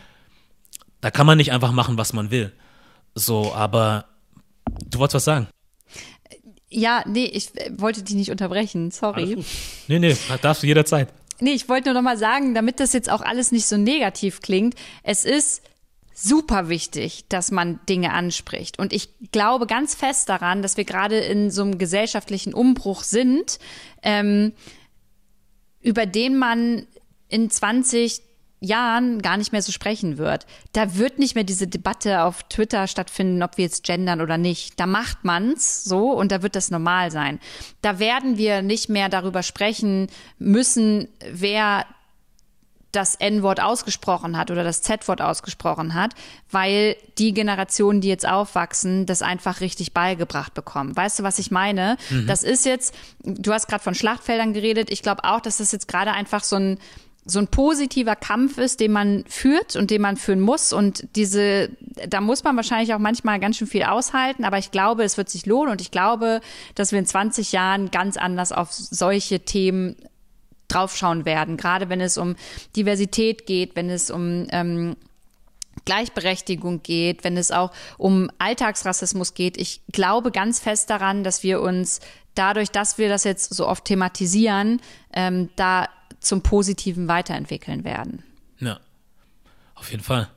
Da 1.02 1.10
kann 1.10 1.26
man 1.26 1.38
nicht 1.38 1.52
einfach 1.52 1.71
machen, 1.71 1.98
was 1.98 2.13
man 2.13 2.30
will. 2.30 2.52
So, 3.15 3.54
aber 3.54 4.06
du 4.89 5.00
wolltest 5.00 5.15
was 5.15 5.26
sagen. 5.26 5.48
Ja, 6.69 7.04
nee, 7.08 7.26
ich 7.26 7.52
wollte 7.78 8.04
dich 8.04 8.15
nicht 8.15 8.32
unterbrechen, 8.32 8.91
sorry. 8.91 9.38
Nee, 9.88 10.00
nee, 10.00 10.15
darfst 10.41 10.62
du 10.62 10.67
jederzeit. 10.67 11.13
Nee, 11.39 11.52
ich 11.52 11.69
wollte 11.69 11.89
nur 11.89 11.95
noch 11.95 12.02
mal 12.02 12.17
sagen, 12.17 12.54
damit 12.54 12.80
das 12.80 12.93
jetzt 12.93 13.10
auch 13.10 13.21
alles 13.21 13.52
nicht 13.52 13.65
so 13.65 13.78
negativ 13.78 14.41
klingt, 14.41 14.76
es 15.04 15.26
ist 15.26 15.62
super 16.13 16.69
wichtig, 16.69 17.26
dass 17.30 17.52
man 17.52 17.80
Dinge 17.88 18.13
anspricht. 18.13 18.80
Und 18.80 18.93
ich 18.93 19.10
glaube 19.32 19.67
ganz 19.67 19.95
fest 19.95 20.30
daran, 20.30 20.62
dass 20.62 20.78
wir 20.78 20.86
gerade 20.86 21.19
in 21.19 21.52
so 21.52 21.62
einem 21.62 21.78
gesellschaftlichen 21.78 22.54
Umbruch 22.54 23.04
sind, 23.04 23.60
ähm, 24.02 24.54
über 25.86 26.06
den 26.06 26.38
man 26.38 26.88
in 27.30 27.50
20, 27.50 28.21
Jahren 28.62 29.21
gar 29.21 29.38
nicht 29.38 29.52
mehr 29.52 29.62
so 29.62 29.71
sprechen 29.71 30.17
wird. 30.17 30.45
Da 30.74 30.95
wird 30.95 31.19
nicht 31.19 31.36
mehr 31.36 31.43
diese 31.43 31.67
Debatte 31.67 32.24
auf 32.24 32.43
Twitter 32.43 32.88
stattfinden, 32.88 33.43
ob 33.43 33.58
wir 33.58 33.65
jetzt 33.65 33.84
gendern 33.84 34.21
oder 34.21 34.38
nicht. 34.38 34.80
Da 34.80 34.88
macht 34.88 35.24
man's 35.24 35.84
so 35.84 36.12
und 36.12 36.32
da 36.32 36.41
wird 36.41 36.56
das 36.56 36.71
normal 36.71 37.12
sein. 37.12 37.39
Da 37.82 38.00
werden 38.00 38.38
wir 38.38 38.62
nicht 38.62 38.89
mehr 38.89 39.10
darüber 39.10 39.43
sprechen 39.43 40.08
müssen, 40.39 41.08
wer 41.32 41.86
das 42.95 43.15
N-Wort 43.15 43.62
ausgesprochen 43.62 44.38
hat 44.38 44.51
oder 44.51 44.63
das 44.63 44.81
Z-Wort 44.81 45.21
ausgesprochen 45.21 45.93
hat, 45.93 46.13
weil 46.49 46.95
die 47.17 47.34
Generationen, 47.34 48.01
die 48.01 48.08
jetzt 48.08 48.27
aufwachsen, 48.27 49.05
das 49.05 49.21
einfach 49.21 49.60
richtig 49.62 49.93
beigebracht 49.93 50.53
bekommen. 50.53 50.95
Weißt 50.95 51.19
du, 51.19 51.23
was 51.23 51.39
ich 51.39 51.51
meine? 51.51 51.97
Mhm. 52.10 52.27
Das 52.27 52.43
ist 52.43 52.65
jetzt, 52.65 52.95
du 53.23 53.53
hast 53.53 53.67
gerade 53.67 53.84
von 53.84 53.95
Schlachtfeldern 53.95 54.53
geredet. 54.53 54.89
Ich 54.89 55.01
glaube 55.01 55.23
auch, 55.23 55.41
dass 55.41 55.58
das 55.58 55.71
jetzt 55.71 55.88
gerade 55.88 56.12
einfach 56.12 56.43
so 56.43 56.55
ein 56.55 56.79
so 57.27 57.39
ein 57.39 57.47
positiver 57.47 58.15
Kampf 58.15 58.60
ist, 58.60 58.79
den 58.79 58.91
man 58.91 59.25
führt 59.27 59.75
und 59.75 59.89
den 59.89 60.01
man 60.01 60.15
führen 60.15 60.39
muss. 60.39 60.71
Und 60.71 61.08
diese, 61.15 61.71
da 62.08 62.21
muss 62.21 62.43
man 62.43 62.55
wahrscheinlich 62.55 62.93
auch 62.93 62.99
manchmal 62.99 63.39
ganz 63.39 63.58
schön 63.58 63.67
viel 63.67 63.84
aushalten, 63.84 64.45
aber 64.45 64.60
ich 64.60 64.69
glaube, 64.69 65.03
es 65.03 65.17
wird 65.17 65.29
sich 65.29 65.47
lohnen 65.47 65.71
und 65.71 65.81
ich 65.81 65.89
glaube, 65.89 66.39
dass 66.75 66.91
wir 66.91 66.99
in 66.99 67.08
20 67.08 67.51
Jahren 67.51 67.89
ganz 67.89 68.15
anders 68.17 68.51
auf 68.51 68.71
solche 68.71 69.39
Themen 69.39 69.95
draufschauen 70.67 71.25
werden, 71.25 71.58
gerade 71.58 71.89
wenn 71.89 72.01
es 72.01 72.17
um 72.17 72.36
Diversität 72.75 73.45
geht, 73.45 73.75
wenn 73.75 73.89
es 73.89 74.10
um 74.10 74.47
ähm, 74.49 74.95
Gleichberechtigung 75.84 76.82
geht, 76.84 77.23
wenn 77.23 77.38
es 77.38 77.51
auch 77.51 77.71
um 77.97 78.30
Alltagsrassismus 78.39 79.34
geht. 79.34 79.58
Ich 79.58 79.82
glaube 79.91 80.32
ganz 80.32 80.60
fest 80.60 80.89
daran, 80.89 81.23
dass 81.23 81.43
wir 81.43 81.62
uns 81.62 81.99
dadurch, 82.34 82.71
dass 82.71 82.97
wir 82.97 83.10
das 83.10 83.23
jetzt 83.23 83.54
so 83.54 83.67
oft 83.67 83.86
thematisieren, 83.86 84.82
ähm, 85.13 85.49
da 85.56 85.88
zum 86.19 86.41
Positiven 86.41 87.08
weiterentwickeln 87.08 87.84
werden. 87.84 88.23
Ja, 88.60 88.80
auf 89.75 89.91
jeden 89.91 90.04
Fall. 90.04 90.30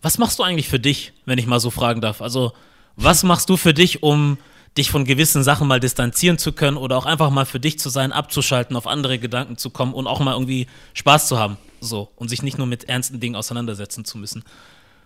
Was 0.00 0.18
machst 0.18 0.38
du 0.38 0.42
eigentlich 0.42 0.68
für 0.68 0.80
dich, 0.80 1.12
wenn 1.24 1.38
ich 1.38 1.46
mal 1.46 1.60
so 1.60 1.70
fragen 1.70 2.00
darf? 2.00 2.22
Also, 2.22 2.52
was 2.96 3.22
machst 3.22 3.48
du 3.48 3.56
für 3.56 3.74
dich, 3.74 4.02
um 4.02 4.38
dich 4.78 4.90
von 4.90 5.04
gewissen 5.04 5.42
Sachen 5.42 5.68
mal 5.68 5.80
distanzieren 5.80 6.38
zu 6.38 6.52
können 6.52 6.76
oder 6.76 6.96
auch 6.96 7.06
einfach 7.06 7.30
mal 7.30 7.44
für 7.44 7.60
dich 7.60 7.78
zu 7.78 7.90
sein, 7.90 8.12
abzuschalten, 8.12 8.76
auf 8.76 8.86
andere 8.86 9.18
Gedanken 9.18 9.56
zu 9.56 9.70
kommen 9.70 9.92
und 9.92 10.06
auch 10.06 10.20
mal 10.20 10.32
irgendwie 10.32 10.66
Spaß 10.94 11.28
zu 11.28 11.38
haben, 11.38 11.58
so 11.80 12.10
und 12.16 12.28
sich 12.28 12.42
nicht 12.42 12.58
nur 12.58 12.66
mit 12.66 12.84
ernsten 12.84 13.20
Dingen 13.20 13.36
auseinandersetzen 13.36 14.04
zu 14.04 14.18
müssen? 14.18 14.44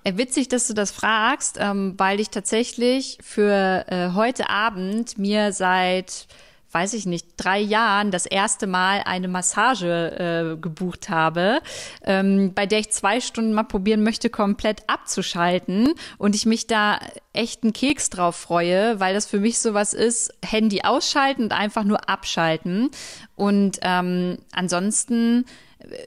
Äh, 0.05 0.17
witzig, 0.17 0.47
dass 0.49 0.69
du 0.69 0.75
das 0.75 0.93
fragst, 0.93 1.57
ähm, 1.59 1.95
weil 1.97 2.21
ich 2.21 2.31
tatsächlich 2.31 3.19
für 3.23 3.85
äh, 3.89 4.11
heute 4.15 4.49
Abend 4.49 5.19
mir 5.19 5.53
seit 5.53 6.29
weiß 6.77 6.93
ich 6.93 7.07
nicht, 7.07 7.29
drei 7.39 7.59
Jahren 7.59 8.11
das 8.11 8.27
erste 8.27 8.67
Mal 8.67 9.01
eine 9.07 9.29
Massage 9.29 10.57
äh, 10.57 10.61
gebucht 10.61 11.09
habe, 11.09 11.61
ähm, 12.05 12.53
bei 12.55 12.67
der 12.67 12.81
ich 12.81 12.91
zwei 12.91 13.23
Stunden 13.23 13.55
mal 13.55 13.63
probieren 13.63 14.03
möchte, 14.03 14.29
komplett 14.29 14.83
abzuschalten 14.87 15.95
und 16.19 16.35
ich 16.35 16.45
mich 16.45 16.67
da 16.67 16.99
echt 17.33 17.63
einen 17.63 17.73
Keks 17.73 18.11
drauf 18.11 18.37
freue, 18.37 19.01
weil 19.01 19.15
das 19.15 19.25
für 19.25 19.41
mich 19.41 19.59
sowas 19.59 19.95
ist, 19.95 20.35
Handy 20.45 20.83
ausschalten 20.83 21.45
und 21.45 21.53
einfach 21.53 21.85
nur 21.85 22.11
abschalten. 22.11 22.91
Und 23.37 23.79
ähm, 23.81 24.37
ansonsten 24.53 25.47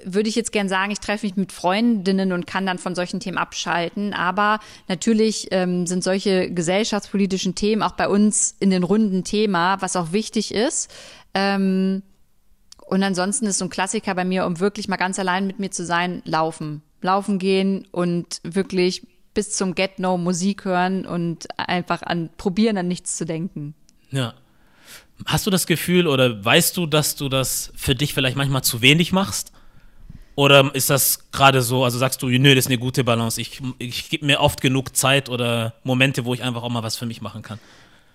würde 0.03 0.29
ich 0.29 0.35
jetzt 0.35 0.51
gern 0.51 0.67
sagen, 0.67 0.91
ich 0.91 0.99
treffe 0.99 1.25
mich 1.25 1.35
mit 1.35 1.51
Freundinnen 1.51 2.31
und 2.31 2.47
kann 2.47 2.65
dann 2.65 2.79
von 2.79 2.95
solchen 2.95 3.19
Themen 3.19 3.37
abschalten. 3.37 4.13
Aber 4.13 4.59
natürlich 4.87 5.47
ähm, 5.51 5.85
sind 5.85 6.03
solche 6.03 6.51
gesellschaftspolitischen 6.51 7.55
Themen 7.55 7.83
auch 7.83 7.91
bei 7.91 8.07
uns 8.07 8.55
in 8.59 8.71
den 8.71 8.83
Runden 8.83 9.23
Thema, 9.23 9.81
was 9.81 9.95
auch 9.95 10.11
wichtig 10.11 10.53
ist. 10.53 10.91
Ähm, 11.33 12.01
und 12.85 13.03
ansonsten 13.03 13.45
ist 13.45 13.59
so 13.59 13.65
ein 13.65 13.69
Klassiker 13.69 14.15
bei 14.15 14.25
mir, 14.25 14.45
um 14.45 14.59
wirklich 14.59 14.87
mal 14.87 14.97
ganz 14.97 15.19
allein 15.19 15.45
mit 15.45 15.59
mir 15.59 15.69
zu 15.69 15.85
sein, 15.85 16.21
laufen. 16.25 16.81
Laufen 17.01 17.37
gehen 17.39 17.87
und 17.91 18.41
wirklich 18.43 19.05
bis 19.33 19.55
zum 19.55 19.75
Get-No 19.75 20.17
Musik 20.17 20.65
hören 20.65 21.05
und 21.05 21.47
einfach 21.57 22.01
an 22.01 22.29
probieren, 22.35 22.77
an 22.77 22.87
nichts 22.87 23.15
zu 23.15 23.25
denken. 23.25 23.75
Ja. 24.09 24.33
Hast 25.25 25.45
du 25.45 25.51
das 25.51 25.67
Gefühl 25.67 26.07
oder 26.07 26.43
weißt 26.43 26.75
du, 26.75 26.87
dass 26.87 27.15
du 27.15 27.29
das 27.29 27.71
für 27.75 27.93
dich 27.93 28.13
vielleicht 28.13 28.37
manchmal 28.37 28.63
zu 28.63 28.81
wenig 28.81 29.11
machst? 29.11 29.51
Oder 30.39 30.73
ist 30.73 30.89
das 30.89 31.29
gerade 31.33 31.61
so, 31.61 31.83
also 31.83 31.97
sagst 31.97 32.21
du, 32.21 32.27
nö, 32.29 32.55
das 32.55 32.63
ist 32.63 32.67
eine 32.67 32.77
gute 32.77 33.03
Balance, 33.03 33.41
ich, 33.41 33.59
ich 33.77 34.09
gebe 34.09 34.25
mir 34.25 34.39
oft 34.39 34.61
genug 34.61 34.95
Zeit 34.95 35.27
oder 35.27 35.73
Momente, 35.83 36.23
wo 36.23 36.33
ich 36.33 36.43
einfach 36.43 36.63
auch 36.63 36.69
mal 36.69 36.81
was 36.81 36.95
für 36.95 37.05
mich 37.05 37.21
machen 37.21 37.41
kann? 37.41 37.59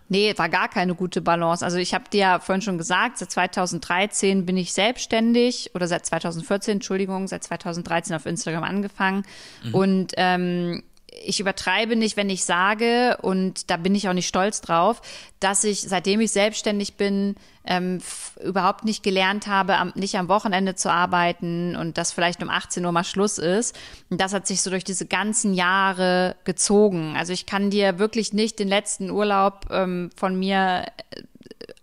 Nee, 0.09 0.33
war 0.39 0.49
gar 0.49 0.69
keine 0.69 0.95
gute 0.95 1.21
Balance. 1.21 1.63
Also 1.63 1.77
ich 1.77 1.93
habe 1.93 2.05
dir 2.11 2.21
ja 2.21 2.39
vorhin 2.39 2.63
schon 2.63 2.79
gesagt, 2.79 3.19
seit 3.19 3.31
2013 3.31 4.47
bin 4.47 4.57
ich 4.57 4.73
selbstständig 4.73 5.73
oder 5.75 5.87
seit 5.87 6.07
2014, 6.07 6.77
Entschuldigung, 6.77 7.29
seit 7.29 7.45
2013 7.45 8.17
auf 8.17 8.25
Instagram 8.25 8.65
angefangen. 8.65 9.27
Mhm. 9.63 9.75
Und 9.75 10.13
ähm, 10.17 10.83
ich 11.23 11.41
übertreibe 11.41 11.97
nicht, 11.97 12.17
wenn 12.17 12.31
ich 12.31 12.45
sage, 12.45 13.19
und 13.23 13.71
da 13.71 13.77
bin 13.77 13.95
ich 13.95 14.09
auch 14.09 14.13
nicht 14.13 14.29
stolz 14.29 14.61
drauf, 14.61 15.01
dass 15.41 15.65
ich, 15.65 15.83
seitdem 15.83 16.21
ich 16.21 16.33
selbstständig 16.33 16.97
bin, 16.97 17.37
ähm, 17.67 18.01
überhaupt 18.43 18.85
nicht 18.85 19.03
gelernt 19.03 19.47
habe, 19.47 19.77
am, 19.77 19.93
nicht 19.95 20.17
am 20.17 20.29
Wochenende 20.29 20.75
zu 20.75 20.91
arbeiten 20.91 21.77
und 21.77 21.97
dass 21.97 22.13
vielleicht 22.13 22.43
um 22.43 22.51
18 22.51 22.85
Uhr 22.85 22.93
mal 22.93 23.05
Schluss 23.05 23.39
ist. 23.39 23.75
Und 24.11 24.21
das 24.21 24.35
hat 24.35 24.47
sich 24.47 24.61
so 24.61 24.71
durch 24.71 24.85
diese 24.85 25.07
ganzen 25.07 25.55
Jahre 25.55 26.37
gezogen. 26.45 27.15
Also 27.17 27.33
ich 27.33 27.47
kann 27.47 27.71
dir 27.71 27.99
wirklich 27.99 28.33
nicht 28.33 28.59
den 28.59 28.69
letzten 28.69 29.11
Urlaub 29.11 29.67
ähm, 29.71 30.11
von 30.17 30.39
mir 30.39 30.85
äh, 31.11 31.23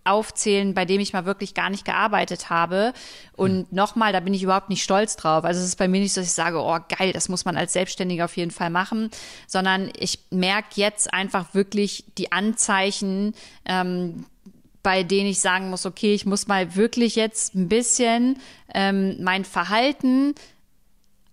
aufzählen, 0.03 0.73
bei 0.73 0.85
dem 0.85 0.99
ich 0.99 1.13
mal 1.13 1.25
wirklich 1.25 1.53
gar 1.53 1.69
nicht 1.69 1.85
gearbeitet 1.85 2.49
habe. 2.49 2.93
Und 3.33 3.51
hm. 3.51 3.67
nochmal, 3.71 4.13
da 4.13 4.19
bin 4.19 4.33
ich 4.33 4.43
überhaupt 4.43 4.69
nicht 4.69 4.83
stolz 4.83 5.15
drauf. 5.15 5.43
Also 5.43 5.59
es 5.59 5.67
ist 5.67 5.77
bei 5.77 5.87
mir 5.87 5.99
nicht 5.99 6.13
so, 6.13 6.21
dass 6.21 6.27
ich 6.27 6.33
sage, 6.33 6.59
oh 6.59 6.77
geil, 6.97 7.13
das 7.13 7.29
muss 7.29 7.45
man 7.45 7.57
als 7.57 7.73
Selbstständiger 7.73 8.25
auf 8.25 8.37
jeden 8.37 8.51
Fall 8.51 8.69
machen, 8.69 9.09
sondern 9.47 9.91
ich 9.97 10.19
merke 10.29 10.69
jetzt 10.75 11.13
einfach 11.13 11.53
wirklich 11.53 12.05
die 12.17 12.31
Anzeichen, 12.31 13.33
ähm, 13.65 14.25
bei 14.83 15.03
denen 15.03 15.29
ich 15.29 15.39
sagen 15.39 15.69
muss, 15.69 15.85
okay, 15.85 16.13
ich 16.13 16.25
muss 16.25 16.47
mal 16.47 16.75
wirklich 16.75 17.15
jetzt 17.15 17.55
ein 17.55 17.69
bisschen 17.69 18.39
ähm, 18.73 19.17
mein 19.21 19.45
Verhalten 19.45 20.33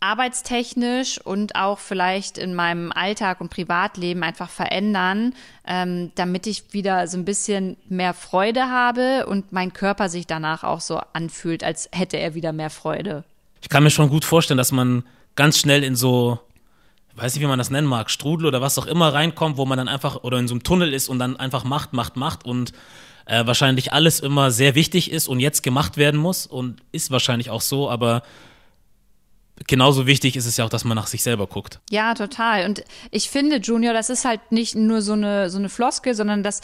arbeitstechnisch 0.01 1.21
und 1.21 1.57
auch 1.57 1.79
vielleicht 1.79 2.39
in 2.39 2.55
meinem 2.55 2.93
Alltag 2.93 3.41
und 3.41 3.51
Privatleben 3.51 4.23
einfach 4.23 4.49
verändern, 4.49 5.35
ähm, 5.67 6.13
damit 6.15 6.47
ich 6.47 6.73
wieder 6.73 7.09
so 7.09 7.19
ein 7.19 7.25
bisschen 7.25 7.77
mehr 7.89 8.15
Freude 8.15 8.71
habe 8.71 9.27
und 9.27 9.53
mein 9.53 9.73
Körper 9.73 10.09
sich 10.09 10.27
danach 10.27 10.63
auch 10.63 10.81
so 10.81 11.01
anfühlt, 11.13 11.65
als 11.65 11.89
hätte 11.93 12.17
er 12.17 12.35
wieder 12.35 12.53
mehr 12.53 12.71
Freude. 12.71 13.25
Ich 13.61 13.69
kann 13.69 13.83
mir 13.83 13.91
schon 13.91 14.09
gut 14.09 14.25
vorstellen, 14.25 14.59
dass 14.59 14.73
man 14.73 15.05
ganz 15.35 15.59
schnell 15.59 15.83
in 15.83 15.97
so, 15.97 16.39
weiß 17.17 17.35
nicht, 17.35 17.43
wie 17.43 17.49
man 17.49 17.59
das 17.59 17.71
nennen 17.71 17.89
mag, 17.89 18.11
Strudel 18.11 18.47
oder 18.47 18.61
was 18.61 18.79
auch 18.79 18.87
immer 18.87 19.13
reinkommt, 19.13 19.57
wo 19.57 19.67
man 19.67 19.79
dann 19.79 19.89
einfach 19.89 20.23
oder 20.23 20.39
in 20.39 20.47
so 20.47 20.55
einem 20.55 20.63
Tunnel 20.63 20.95
ist 20.95 21.09
und 21.09 21.19
dann 21.19 21.37
einfach 21.37 21.65
macht, 21.65 21.93
macht, 21.93 22.17
macht 22.17 22.45
und 22.45 22.73
äh, 23.27 23.47
wahrscheinlich 23.47 23.93
alles 23.93 24.21
immer 24.21 24.53
sehr 24.53 24.75
wichtig 24.75 25.11
ist 25.11 25.29
und 25.29 25.41
jetzt 25.41 25.63
gemacht 25.63 25.97
werden 25.97 26.21
muss 26.21 26.47
und 26.47 26.81
ist 26.93 27.11
wahrscheinlich 27.11 27.51
auch 27.51 27.61
so, 27.61 27.91
aber 27.91 28.23
genauso 29.69 30.07
wichtig 30.07 30.35
ist 30.35 30.47
es 30.47 30.57
ja 30.57 30.65
auch, 30.65 30.69
dass 30.69 30.85
man 30.85 30.97
nach 30.97 31.07
sich 31.07 31.23
selber 31.23 31.47
guckt. 31.47 31.79
Ja, 31.91 32.15
total. 32.15 32.65
Und 32.65 32.83
ich 33.13 33.31
finde, 33.31 33.59
Junior, 33.59 33.95
das 33.95 34.11
ist 34.11 34.25
halt 34.25 34.51
nicht 34.51 34.75
nur 34.75 35.01
so 35.03 35.13
eine, 35.13 35.51
so 35.51 35.59
eine 35.59 35.69
Floskel, 35.69 36.15
sondern 36.15 36.43
das, 36.43 36.61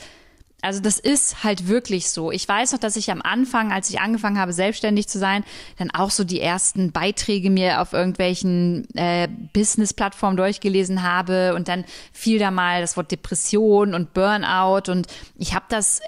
also 0.65 0.81
das 0.81 0.99
ist 0.99 1.45
halt 1.45 1.69
wirklich 1.69 2.11
so. 2.11 2.33
Ich 2.33 2.49
weiß 2.49 2.73
noch, 2.73 2.79
dass 2.79 2.97
ich 2.97 3.11
am 3.11 3.23
Anfang, 3.23 3.71
als 3.71 3.91
ich 3.91 4.01
angefangen 4.01 4.39
habe, 4.39 4.53
selbstständig 4.53 5.09
zu 5.09 5.19
sein, 5.19 5.45
dann 5.79 5.91
auch 5.91 6.11
so 6.11 6.25
die 6.25 6.41
ersten 6.41 6.91
Beiträge 6.91 7.51
mir 7.51 7.81
auf 7.81 7.93
irgendwelchen 7.93 8.89
äh, 8.95 9.29
Business-Plattformen 9.53 10.37
durchgelesen 10.37 11.03
habe 11.03 11.55
und 11.55 11.69
dann 11.69 11.85
fiel 12.13 12.39
da 12.39 12.51
mal 12.51 12.81
das 12.81 12.97
Wort 12.97 13.11
Depression 13.11 13.95
und 13.95 14.15
Burnout 14.15 14.91
und 14.91 15.07
ich 15.37 15.55
habe 15.55 15.67
das 15.69 16.01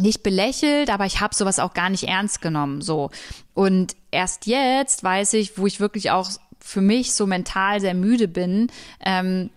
nicht 0.00 0.22
belächelt, 0.22 0.90
aber 0.90 1.06
ich 1.06 1.20
habe 1.20 1.34
sowas 1.34 1.58
auch 1.58 1.74
gar 1.74 1.88
nicht 1.88 2.04
ernst 2.04 2.42
genommen. 2.42 2.82
So 2.82 3.10
und 3.54 3.96
erst 4.10 4.46
jetzt 4.46 5.02
weiß 5.02 5.32
ich, 5.34 5.58
wo 5.58 5.66
ich 5.66 5.80
wirklich 5.80 6.10
auch 6.10 6.30
für 6.60 6.80
mich 6.80 7.14
so 7.14 7.26
mental 7.26 7.80
sehr 7.80 7.94
müde 7.94 8.28
bin. 8.28 8.70
Ähm, 9.04 9.50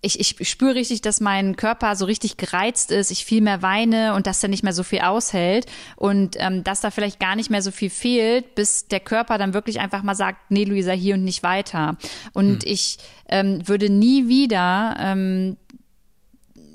ich, 0.00 0.20
ich 0.20 0.48
spüre 0.48 0.74
richtig, 0.74 1.00
dass 1.00 1.20
mein 1.20 1.56
Körper 1.56 1.96
so 1.96 2.04
richtig 2.04 2.36
gereizt 2.36 2.92
ist, 2.92 3.10
ich 3.10 3.24
viel 3.24 3.40
mehr 3.40 3.62
weine 3.62 4.14
und 4.14 4.26
dass 4.26 4.42
er 4.42 4.48
nicht 4.48 4.62
mehr 4.62 4.72
so 4.72 4.82
viel 4.82 5.00
aushält 5.00 5.66
und 5.96 6.36
ähm, 6.38 6.62
dass 6.62 6.80
da 6.80 6.90
vielleicht 6.90 7.18
gar 7.18 7.34
nicht 7.34 7.50
mehr 7.50 7.62
so 7.62 7.70
viel 7.70 7.90
fehlt, 7.90 8.54
bis 8.54 8.86
der 8.86 9.00
Körper 9.00 9.38
dann 9.38 9.54
wirklich 9.54 9.80
einfach 9.80 10.02
mal 10.02 10.14
sagt, 10.14 10.50
nee, 10.50 10.64
Luisa, 10.64 10.92
hier 10.92 11.14
und 11.14 11.24
nicht 11.24 11.42
weiter. 11.42 11.96
Und 12.32 12.62
hm. 12.62 12.70
ich 12.72 12.98
ähm, 13.28 13.66
würde 13.66 13.90
nie 13.90 14.28
wieder 14.28 14.96
ähm, 15.00 15.56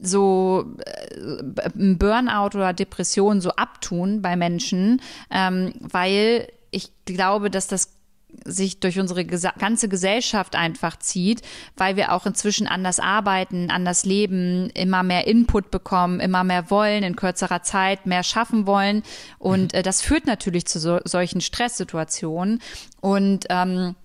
so 0.01 0.75
äh, 0.85 1.69
Burnout 1.75 2.57
oder 2.57 2.73
Depression 2.73 3.39
so 3.39 3.51
abtun 3.51 4.21
bei 4.21 4.35
Menschen, 4.35 5.01
ähm, 5.31 5.73
weil 5.79 6.47
ich 6.71 6.91
glaube, 7.05 7.49
dass 7.49 7.67
das 7.67 7.92
sich 8.45 8.79
durch 8.79 8.99
unsere 8.99 9.25
ganze 9.25 9.87
Gesellschaft 9.87 10.55
einfach 10.55 10.97
zieht, 10.97 11.41
weil 11.77 11.95
wir 11.95 12.11
auch 12.11 12.25
inzwischen 12.25 12.67
anders 12.67 12.99
arbeiten, 12.99 13.69
anders 13.71 14.05
leben, 14.05 14.69
immer 14.71 15.03
mehr 15.03 15.27
Input 15.27 15.71
bekommen, 15.71 16.19
immer 16.19 16.43
mehr 16.43 16.69
wollen, 16.69 17.03
in 17.03 17.15
kürzerer 17.15 17.63
Zeit 17.63 18.05
mehr 18.05 18.23
schaffen 18.23 18.65
wollen. 18.65 19.03
Und 19.39 19.73
mhm. 19.73 19.79
äh, 19.79 19.83
das 19.83 20.01
führt 20.01 20.25
natürlich 20.25 20.65
zu 20.65 20.79
so, 20.79 20.99
solchen 21.05 21.41
Stresssituationen. 21.41 22.61
Und 23.01 23.45
ähm, 23.49 23.95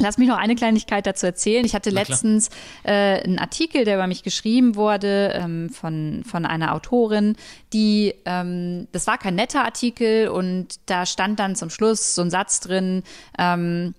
Lass 0.00 0.16
mich 0.16 0.28
noch 0.28 0.38
eine 0.38 0.54
Kleinigkeit 0.54 1.06
dazu 1.06 1.26
erzählen. 1.26 1.64
Ich 1.64 1.74
hatte 1.74 1.90
letztens 1.90 2.48
äh, 2.84 3.22
einen 3.22 3.38
Artikel, 3.38 3.84
der 3.84 3.96
über 3.96 4.06
mich 4.06 4.22
geschrieben 4.22 4.74
wurde 4.74 5.32
ähm, 5.34 5.68
von, 5.68 6.22
von 6.24 6.46
einer 6.46 6.74
Autorin, 6.74 7.36
die, 7.72 8.14
ähm, 8.24 8.88
das 8.92 9.06
war 9.06 9.18
kein 9.18 9.34
netter 9.34 9.64
Artikel 9.64 10.28
und 10.28 10.80
da 10.86 11.04
stand 11.04 11.38
dann 11.38 11.54
zum 11.54 11.68
Schluss 11.68 12.14
so 12.14 12.22
ein 12.22 12.30
Satz 12.30 12.60
drin, 12.60 13.02
ähm, 13.38 13.94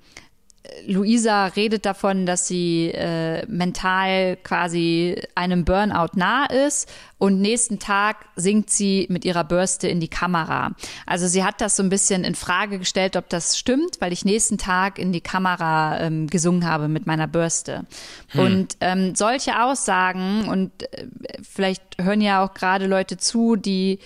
Luisa 0.85 1.47
redet 1.47 1.85
davon, 1.85 2.25
dass 2.25 2.47
sie 2.47 2.91
äh, 2.91 3.45
mental 3.47 4.37
quasi 4.43 5.19
einem 5.33 5.65
Burnout 5.65 6.09
nah 6.15 6.45
ist 6.45 6.87
und 7.17 7.41
nächsten 7.41 7.79
Tag 7.79 8.25
singt 8.35 8.69
sie 8.69 9.07
mit 9.09 9.25
ihrer 9.25 9.43
Bürste 9.43 9.87
in 9.87 9.99
die 9.99 10.07
Kamera. 10.07 10.71
Also 11.07 11.27
sie 11.27 11.43
hat 11.43 11.61
das 11.61 11.75
so 11.75 11.83
ein 11.83 11.89
bisschen 11.89 12.23
in 12.23 12.35
Frage 12.35 12.77
gestellt, 12.77 13.15
ob 13.15 13.27
das 13.29 13.57
stimmt, 13.57 14.01
weil 14.01 14.13
ich 14.13 14.23
nächsten 14.23 14.57
Tag 14.57 14.99
in 14.99 15.11
die 15.11 15.21
Kamera 15.21 15.99
ähm, 15.99 16.27
gesungen 16.27 16.65
habe 16.65 16.87
mit 16.87 17.07
meiner 17.07 17.27
Bürste. 17.27 17.85
Hm. 18.29 18.39
Und 18.39 18.77
ähm, 18.81 19.15
solche 19.15 19.63
Aussagen 19.63 20.47
und 20.47 20.83
äh, 20.93 21.07
vielleicht 21.41 21.83
hören 21.99 22.21
ja 22.21 22.43
auch 22.43 22.53
gerade 22.53 22.85
Leute 22.85 23.17
zu, 23.17 23.55
die 23.55 23.99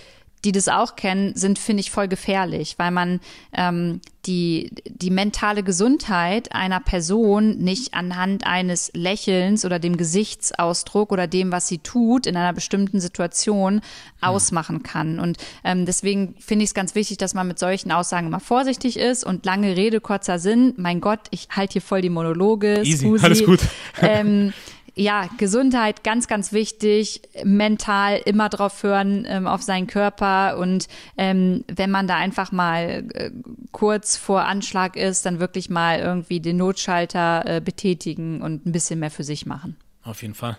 die 0.46 0.52
das 0.52 0.68
auch 0.68 0.94
kennen, 0.94 1.34
sind, 1.34 1.58
finde 1.58 1.80
ich, 1.80 1.90
voll 1.90 2.06
gefährlich, 2.06 2.76
weil 2.78 2.92
man 2.92 3.18
ähm, 3.52 4.00
die, 4.26 4.70
die 4.86 5.10
mentale 5.10 5.64
Gesundheit 5.64 6.52
einer 6.52 6.78
Person 6.78 7.58
nicht 7.58 7.94
anhand 7.94 8.46
eines 8.46 8.92
Lächelns 8.94 9.64
oder 9.64 9.80
dem 9.80 9.96
Gesichtsausdruck 9.96 11.10
oder 11.10 11.26
dem, 11.26 11.50
was 11.50 11.66
sie 11.66 11.78
tut 11.78 12.28
in 12.28 12.36
einer 12.36 12.52
bestimmten 12.52 13.00
Situation 13.00 13.80
ausmachen 14.20 14.84
kann. 14.84 15.18
Und 15.18 15.38
ähm, 15.64 15.84
deswegen 15.84 16.36
finde 16.38 16.62
ich 16.62 16.70
es 16.70 16.74
ganz 16.74 16.94
wichtig, 16.94 17.18
dass 17.18 17.34
man 17.34 17.48
mit 17.48 17.58
solchen 17.58 17.90
Aussagen 17.90 18.28
immer 18.28 18.40
vorsichtig 18.40 19.00
ist 19.00 19.24
und 19.24 19.44
lange 19.46 19.76
Rede, 19.76 20.00
kurzer 20.00 20.38
Sinn. 20.38 20.74
Mein 20.76 21.00
Gott, 21.00 21.20
ich 21.32 21.48
halte 21.50 21.74
hier 21.74 21.82
voll 21.82 22.02
die 22.02 22.10
Monologe. 22.10 22.82
Easy, 22.84 23.08
Scusi. 23.08 23.24
alles 23.24 23.44
gut. 23.44 23.60
Ähm, 24.00 24.52
ja, 24.96 25.28
Gesundheit 25.36 26.04
ganz, 26.04 26.26
ganz 26.26 26.52
wichtig. 26.52 27.20
Mental 27.44 28.20
immer 28.24 28.48
drauf 28.48 28.82
hören 28.82 29.26
ähm, 29.28 29.46
auf 29.46 29.62
seinen 29.62 29.86
Körper 29.86 30.56
und 30.58 30.88
ähm, 31.18 31.64
wenn 31.68 31.90
man 31.90 32.08
da 32.08 32.16
einfach 32.16 32.50
mal 32.50 33.04
äh, 33.12 33.30
kurz 33.72 34.16
vor 34.16 34.46
Anschlag 34.46 34.96
ist, 34.96 35.26
dann 35.26 35.38
wirklich 35.38 35.68
mal 35.68 35.98
irgendwie 35.98 36.40
den 36.40 36.56
Notschalter 36.56 37.44
äh, 37.46 37.60
betätigen 37.60 38.40
und 38.40 38.66
ein 38.66 38.72
bisschen 38.72 38.98
mehr 38.98 39.10
für 39.10 39.22
sich 39.22 39.44
machen. 39.44 39.76
Auf 40.02 40.22
jeden 40.22 40.34
Fall. 40.34 40.56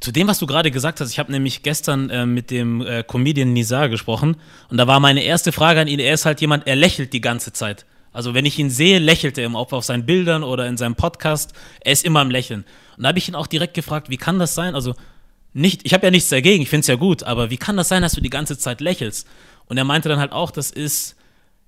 Zu 0.00 0.10
dem, 0.10 0.26
was 0.26 0.38
du 0.38 0.46
gerade 0.46 0.70
gesagt 0.70 1.00
hast, 1.00 1.10
ich 1.10 1.18
habe 1.18 1.30
nämlich 1.30 1.62
gestern 1.62 2.08
äh, 2.08 2.24
mit 2.24 2.50
dem 2.50 2.80
äh, 2.80 3.02
Comedian 3.02 3.52
Nizar 3.52 3.90
gesprochen 3.90 4.38
und 4.70 4.78
da 4.78 4.86
war 4.86 5.00
meine 5.00 5.22
erste 5.22 5.52
Frage 5.52 5.80
an 5.80 5.86
ihn, 5.86 6.00
er 6.00 6.14
ist 6.14 6.24
halt 6.24 6.40
jemand, 6.40 6.66
er 6.66 6.76
lächelt 6.76 7.12
die 7.12 7.20
ganze 7.20 7.52
Zeit. 7.52 7.84
Also 8.10 8.32
wenn 8.32 8.46
ich 8.46 8.58
ihn 8.58 8.70
sehe, 8.70 8.98
lächelt 8.98 9.36
er 9.36 9.44
immer, 9.44 9.60
ob 9.60 9.74
auf 9.74 9.84
seinen 9.84 10.06
Bildern 10.06 10.42
oder 10.42 10.66
in 10.66 10.78
seinem 10.78 10.94
Podcast, 10.94 11.52
er 11.80 11.92
ist 11.92 12.06
immer 12.06 12.20
am 12.20 12.30
Lächeln. 12.30 12.64
Und 12.96 13.02
da 13.02 13.08
habe 13.08 13.18
ich 13.18 13.28
ihn 13.28 13.34
auch 13.34 13.46
direkt 13.46 13.74
gefragt, 13.74 14.10
wie 14.10 14.16
kann 14.16 14.38
das 14.38 14.54
sein? 14.54 14.74
Also 14.74 14.94
nicht, 15.52 15.82
ich 15.84 15.94
habe 15.94 16.06
ja 16.06 16.10
nichts 16.10 16.28
dagegen, 16.28 16.62
ich 16.62 16.68
finde 16.68 16.82
es 16.82 16.86
ja 16.86 16.96
gut, 16.96 17.22
aber 17.22 17.50
wie 17.50 17.56
kann 17.56 17.76
das 17.76 17.88
sein, 17.88 18.02
dass 18.02 18.12
du 18.12 18.20
die 18.20 18.30
ganze 18.30 18.58
Zeit 18.58 18.80
lächelst? 18.80 19.26
Und 19.66 19.78
er 19.78 19.84
meinte 19.84 20.08
dann 20.08 20.18
halt 20.18 20.32
auch, 20.32 20.50
das 20.50 20.70
ist 20.70 21.16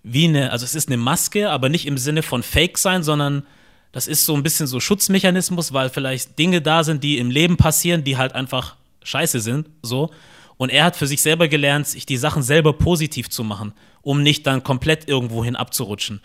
wie 0.03 0.27
eine, 0.27 0.53
also 0.53 0.65
es 0.65 0.75
ist 0.75 0.89
eine 0.89 0.97
Maske, 0.97 1.51
aber 1.51 1.69
nicht 1.69 1.87
im 1.87 1.99
Sinne 1.99 2.23
von 2.23 2.43
Fake 2.43 2.79
sein, 2.79 3.03
sondern 3.03 3.45
das 3.93 4.07
ist 4.07 4.27
so 4.27 4.35
ein 4.35 4.43
bisschen 4.43 4.67
so 4.67 4.81
Schutzmechanismus, 4.81 5.73
weil 5.73 5.89
vielleicht 5.89 6.39
Dinge 6.39 6.61
da 6.61 6.85
sind, 6.85 7.03
die 7.03 7.19
im 7.19 7.31
Leben 7.31 7.57
passieren, 7.57 8.05
die 8.05 8.17
halt 8.17 8.35
einfach 8.35 8.77
scheiße 9.03 9.41
sind, 9.41 9.69
so. 9.83 10.11
Und 10.57 10.71
er 10.71 10.85
hat 10.85 10.97
für 10.97 11.07
sich 11.07 11.23
selber 11.23 11.49
gelernt, 11.49 11.87
sich 11.87 12.05
die 12.05 12.17
Sachen 12.17 12.43
selber 12.43 12.73
positiv 12.73 13.31
zu 13.31 13.45
machen, 13.45 13.73
um 14.03 14.23
nicht 14.23 14.47
dann 14.47 14.65
komplett 14.65 15.09
irgendwohin 15.09 15.57
abzurutschen. 15.57 16.21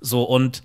So, 0.00 0.22
und 0.22 0.62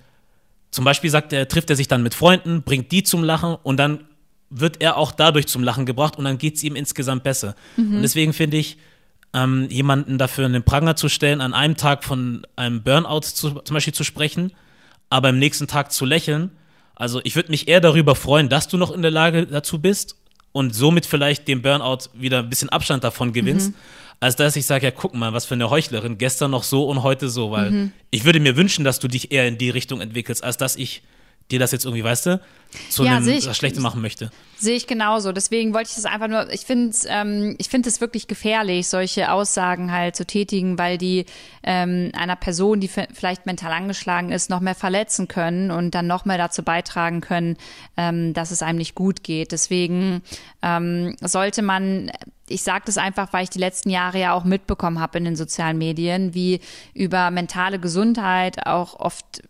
zum 0.72 0.86
Beispiel 0.86 1.10
sagt 1.10 1.34
er, 1.34 1.48
trifft 1.48 1.70
er 1.70 1.76
sich 1.76 1.88
dann 1.88 2.04
mit 2.04 2.14
Freunden, 2.14 2.64
bringt 2.64 2.92
die 2.92 3.04
zum 3.04 3.24
Lachen 3.24 3.56
und 3.64 3.78
dann 3.78 4.06
wird 4.50 4.82
er 4.82 4.98
auch 4.98 5.12
dadurch 5.12 5.48
zum 5.48 5.64
Lachen 5.64 5.86
gebracht 5.86 6.18
und 6.18 6.26
dann 6.26 6.38
geht 6.38 6.56
es 6.56 6.64
ihm 6.64 6.76
insgesamt 6.76 7.24
besser. 7.24 7.56
Mhm. 7.76 7.98
Und 7.98 8.02
deswegen 8.02 8.34
finde 8.34 8.58
ich, 8.58 8.78
ähm, 9.34 9.68
jemanden 9.70 10.18
dafür 10.18 10.46
in 10.46 10.54
den 10.54 10.64
Pranger 10.64 10.96
zu 10.96 11.10
stellen, 11.10 11.42
an 11.42 11.54
einem 11.54 11.76
Tag 11.76 12.04
von 12.04 12.46
einem 12.56 12.82
Burnout 12.82 13.22
zu, 13.22 13.60
zum 13.60 13.74
Beispiel 13.74 13.94
zu 13.94 14.04
sprechen, 14.04 14.54
aber 15.10 15.30
am 15.30 15.40
nächsten 15.40 15.68
Tag 15.68 15.92
zu 15.92 16.06
lächeln. 16.06 16.52
Also 16.96 17.20
ich 17.24 17.36
würde 17.36 17.52
mich 17.52 17.68
eher 17.68 17.82
darüber 17.82 18.16
freuen, 18.16 18.50
dass 18.50 18.68
du 18.68 18.78
noch 18.78 18.92
in 18.92 19.02
der 19.02 19.12
Lage 19.12 19.46
dazu 19.46 19.80
bist 19.80 20.16
und 20.54 20.74
somit 20.74 21.06
vielleicht 21.06 21.48
dem 21.48 21.62
Burnout 21.62 22.10
wieder 22.14 22.40
ein 22.40 22.50
bisschen 22.50 22.70
Abstand 22.70 23.04
davon 23.04 23.34
gewinnst, 23.34 23.72
mhm 23.72 23.76
als 24.20 24.36
dass 24.36 24.56
ich 24.56 24.66
sage, 24.66 24.86
ja, 24.86 24.92
guck 24.92 25.14
mal, 25.14 25.34
was 25.34 25.46
für 25.46 25.54
eine 25.54 25.70
Heuchlerin, 25.70 26.18
gestern 26.18 26.52
noch 26.52 26.64
so 26.64 26.90
und 26.90 27.04
heute 27.04 27.30
so, 27.30 27.52
weil 27.52 27.72
mhm. 27.72 27.92
ich 28.10 28.26
würde 28.26 28.40
mir 28.40 28.56
wünschen, 28.56 28.84
dass 28.84 29.00
du 29.00 29.08
dich 29.08 29.32
eher 29.32 29.48
in 29.48 29.58
die 29.58 29.70
Richtung 29.70 30.02
entwickelst, 30.02 30.44
als 30.44 30.58
dass 30.58 30.76
ich 30.76 31.04
dir 31.52 31.60
das 31.60 31.72
jetzt 31.72 31.86
irgendwie, 31.86 32.04
weißt 32.04 32.26
du, 32.26 32.42
zu 32.90 33.06
Ja, 33.06 33.18
einem 33.18 33.30
ich. 33.30 33.46
Schlechte 33.56 33.80
machen 33.80 34.02
möchte. 34.02 34.32
Sehe 34.58 34.76
ich 34.76 34.88
genauso. 34.88 35.32
Deswegen 35.32 35.74
wollte 35.74 35.90
ich 35.90 35.96
das 35.96 36.06
einfach 36.06 36.28
nur, 36.28 36.52
ich 36.52 36.62
finde 36.62 36.90
es 36.90 37.06
ähm, 37.08 37.56
ich 37.58 37.70
es 37.74 38.02
wirklich 38.02 38.28
gefährlich, 38.28 38.90
solche 38.90 39.32
Aussagen 39.32 39.92
halt 39.92 40.16
zu 40.16 40.26
tätigen, 40.26 40.78
weil 40.78 40.98
die 40.98 41.26
ähm, 41.64 42.12
einer 42.14 42.36
Person, 42.36 42.82
die 42.82 42.90
vielleicht 42.90 43.46
mental 43.46 43.72
angeschlagen 43.72 44.32
ist, 44.32 44.50
noch 44.50 44.60
mehr 44.60 44.76
verletzen 44.76 45.28
können 45.30 45.72
und 45.72 45.92
dann 45.96 46.08
noch 46.08 46.26
mehr 46.26 46.38
dazu 46.38 46.64
beitragen 46.64 47.22
können, 47.22 47.56
ähm, 47.96 48.34
dass 48.34 48.52
es 48.52 48.62
einem 48.62 48.80
nicht 48.80 48.96
gut 48.96 49.24
geht. 49.24 49.54
Deswegen 49.54 50.22
ähm, 50.62 51.16
sollte 51.22 51.62
man 51.62 52.12
ich 52.50 52.64
sage 52.64 52.84
das 52.86 52.98
einfach, 52.98 53.34
weil 53.34 53.44
ich 53.44 53.50
die 53.50 53.60
letzten 53.60 53.90
Jahre 53.90 54.20
ja 54.20 54.34
auch 54.34 54.44
mitbekommen 54.44 55.00
habe 55.00 55.18
in 55.18 55.26
den 55.26 55.36
sozialen 55.36 55.78
Medien, 55.78 56.34
wie 56.34 56.62
über 56.94 57.30
mentale 57.32 57.80
Gesundheit 57.80 58.66
auch 58.66 59.00
oft 59.00 59.44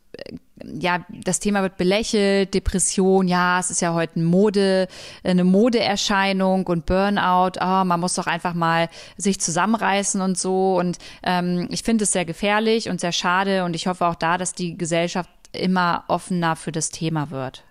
ja, 0.63 1.05
das 1.09 1.39
Thema 1.39 1.61
wird 1.61 1.77
belächelt, 1.77 2.53
Depression, 2.53 3.27
ja, 3.27 3.59
es 3.59 3.69
ist 3.69 3.81
ja 3.81 3.93
heute 3.93 4.15
eine 4.15 4.25
Mode, 4.25 4.87
eine 5.23 5.43
Modeerscheinung 5.43 6.65
und 6.65 6.85
Burnout, 6.85 7.59
ah, 7.59 7.83
man 7.83 7.99
muss 7.99 8.15
doch 8.15 8.27
einfach 8.27 8.53
mal 8.53 8.89
sich 9.17 9.39
zusammenreißen 9.39 10.19
und 10.21 10.37
so. 10.37 10.77
Und 10.77 10.97
ähm, 11.23 11.67
ich 11.71 11.83
finde 11.83 12.03
es 12.03 12.11
sehr 12.11 12.25
gefährlich 12.25 12.89
und 12.89 12.99
sehr 12.99 13.11
schade 13.11 13.63
und 13.63 13.75
ich 13.75 13.87
hoffe 13.87 14.05
auch 14.07 14.15
da, 14.15 14.37
dass 14.37 14.53
die 14.53 14.77
Gesellschaft 14.77 15.29
immer 15.51 16.03
offener 16.07 16.55
für 16.55 16.71
das 16.71 16.89
Thema 16.89 17.29
wird. 17.29 17.63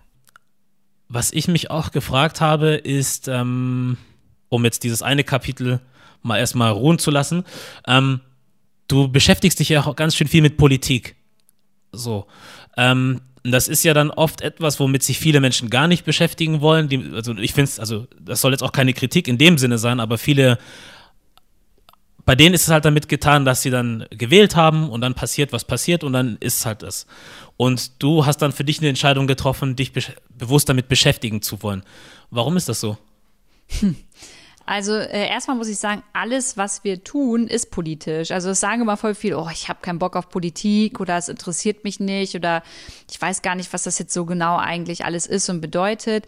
Was 1.09 1.31
ich 1.31 1.47
mich 1.47 1.71
auch 1.71 1.91
gefragt 1.91 2.41
habe, 2.41 2.75
ist, 2.75 3.27
ähm, 3.27 3.97
um 4.49 4.63
jetzt 4.65 4.83
dieses 4.83 5.01
eine 5.01 5.23
Kapitel 5.23 5.79
mal 6.21 6.37
erstmal 6.37 6.71
ruhen 6.71 6.99
zu 6.99 7.11
lassen, 7.11 7.43
ähm, 7.87 8.21
du 8.87 9.07
beschäftigst 9.07 9.59
dich 9.59 9.69
ja 9.69 9.85
auch 9.85 9.95
ganz 9.95 10.15
schön 10.15 10.27
viel 10.27 10.41
mit 10.41 10.57
Politik. 10.57 11.15
So. 11.91 12.27
Ähm, 12.75 13.21
das 13.43 13.67
ist 13.67 13.83
ja 13.83 13.93
dann 13.93 14.11
oft 14.11 14.41
etwas, 14.41 14.79
womit 14.79 15.03
sich 15.03 15.19
viele 15.19 15.39
Menschen 15.39 15.69
gar 15.69 15.87
nicht 15.87 16.03
beschäftigen 16.05 16.59
wollen. 16.61 16.89
Die, 16.89 17.11
also 17.13 17.35
ich 17.37 17.53
finde 17.53 17.69
es, 17.69 17.79
also 17.79 18.07
das 18.19 18.41
soll 18.41 18.51
jetzt 18.51 18.63
auch 18.63 18.71
keine 18.71 18.93
Kritik 18.93 19.27
in 19.27 19.37
dem 19.37 19.57
Sinne 19.57 19.77
sein, 19.77 19.99
aber 19.99 20.17
viele, 20.17 20.57
bei 22.25 22.35
denen 22.35 22.53
ist 22.53 22.63
es 22.63 22.69
halt 22.69 22.83
damit 22.83 23.07
getan, 23.07 23.45
dass 23.45 23.61
sie 23.61 23.69
dann 23.69 24.05
gewählt 24.09 24.55
haben 24.55 24.89
und 24.89 24.99
dann 25.01 25.13
passiert, 25.13 25.53
was 25.53 25.63
passiert 25.63 26.03
und 26.03 26.11
dann 26.13 26.37
ist 26.41 26.59
es 26.59 26.65
halt 26.65 26.83
das. 26.83 27.07
Und 27.55 28.03
du 28.03 28.25
hast 28.25 28.41
dann 28.41 28.51
für 28.51 28.65
dich 28.65 28.79
eine 28.79 28.89
Entscheidung 28.89 29.27
getroffen, 29.27 29.75
dich 29.77 29.91
besch- 29.91 30.15
bewusst 30.29 30.67
damit 30.67 30.89
beschäftigen 30.89 31.41
zu 31.41 31.63
wollen. 31.63 31.83
Warum 32.29 32.57
ist 32.57 32.67
das 32.67 32.81
so? 32.81 32.97
Also 34.67 34.95
äh, 34.95 35.29
erstmal 35.29 35.55
muss 35.55 35.69
ich 35.69 35.79
sagen, 35.79 36.03
alles, 36.11 36.57
was 36.57 36.83
wir 36.83 37.01
tun, 37.01 37.47
ist 37.47 37.71
politisch. 37.71 38.31
Also 38.31 38.49
es 38.49 38.59
sagen 38.59 38.81
immer 38.81 38.97
voll 38.97 39.15
viel, 39.15 39.33
oh, 39.33 39.47
ich 39.49 39.69
habe 39.69 39.79
keinen 39.81 39.97
Bock 39.97 40.17
auf 40.17 40.27
Politik 40.27 40.99
oder 40.99 41.17
es 41.17 41.29
interessiert 41.29 41.85
mich 41.85 42.01
nicht 42.01 42.35
oder 42.35 42.61
ich 43.09 43.19
weiß 43.19 43.41
gar 43.41 43.55
nicht, 43.55 43.71
was 43.71 43.83
das 43.83 43.97
jetzt 43.97 44.13
so 44.13 44.25
genau 44.25 44.57
eigentlich 44.57 45.05
alles 45.05 45.25
ist 45.25 45.47
und 45.47 45.61
bedeutet. 45.61 46.25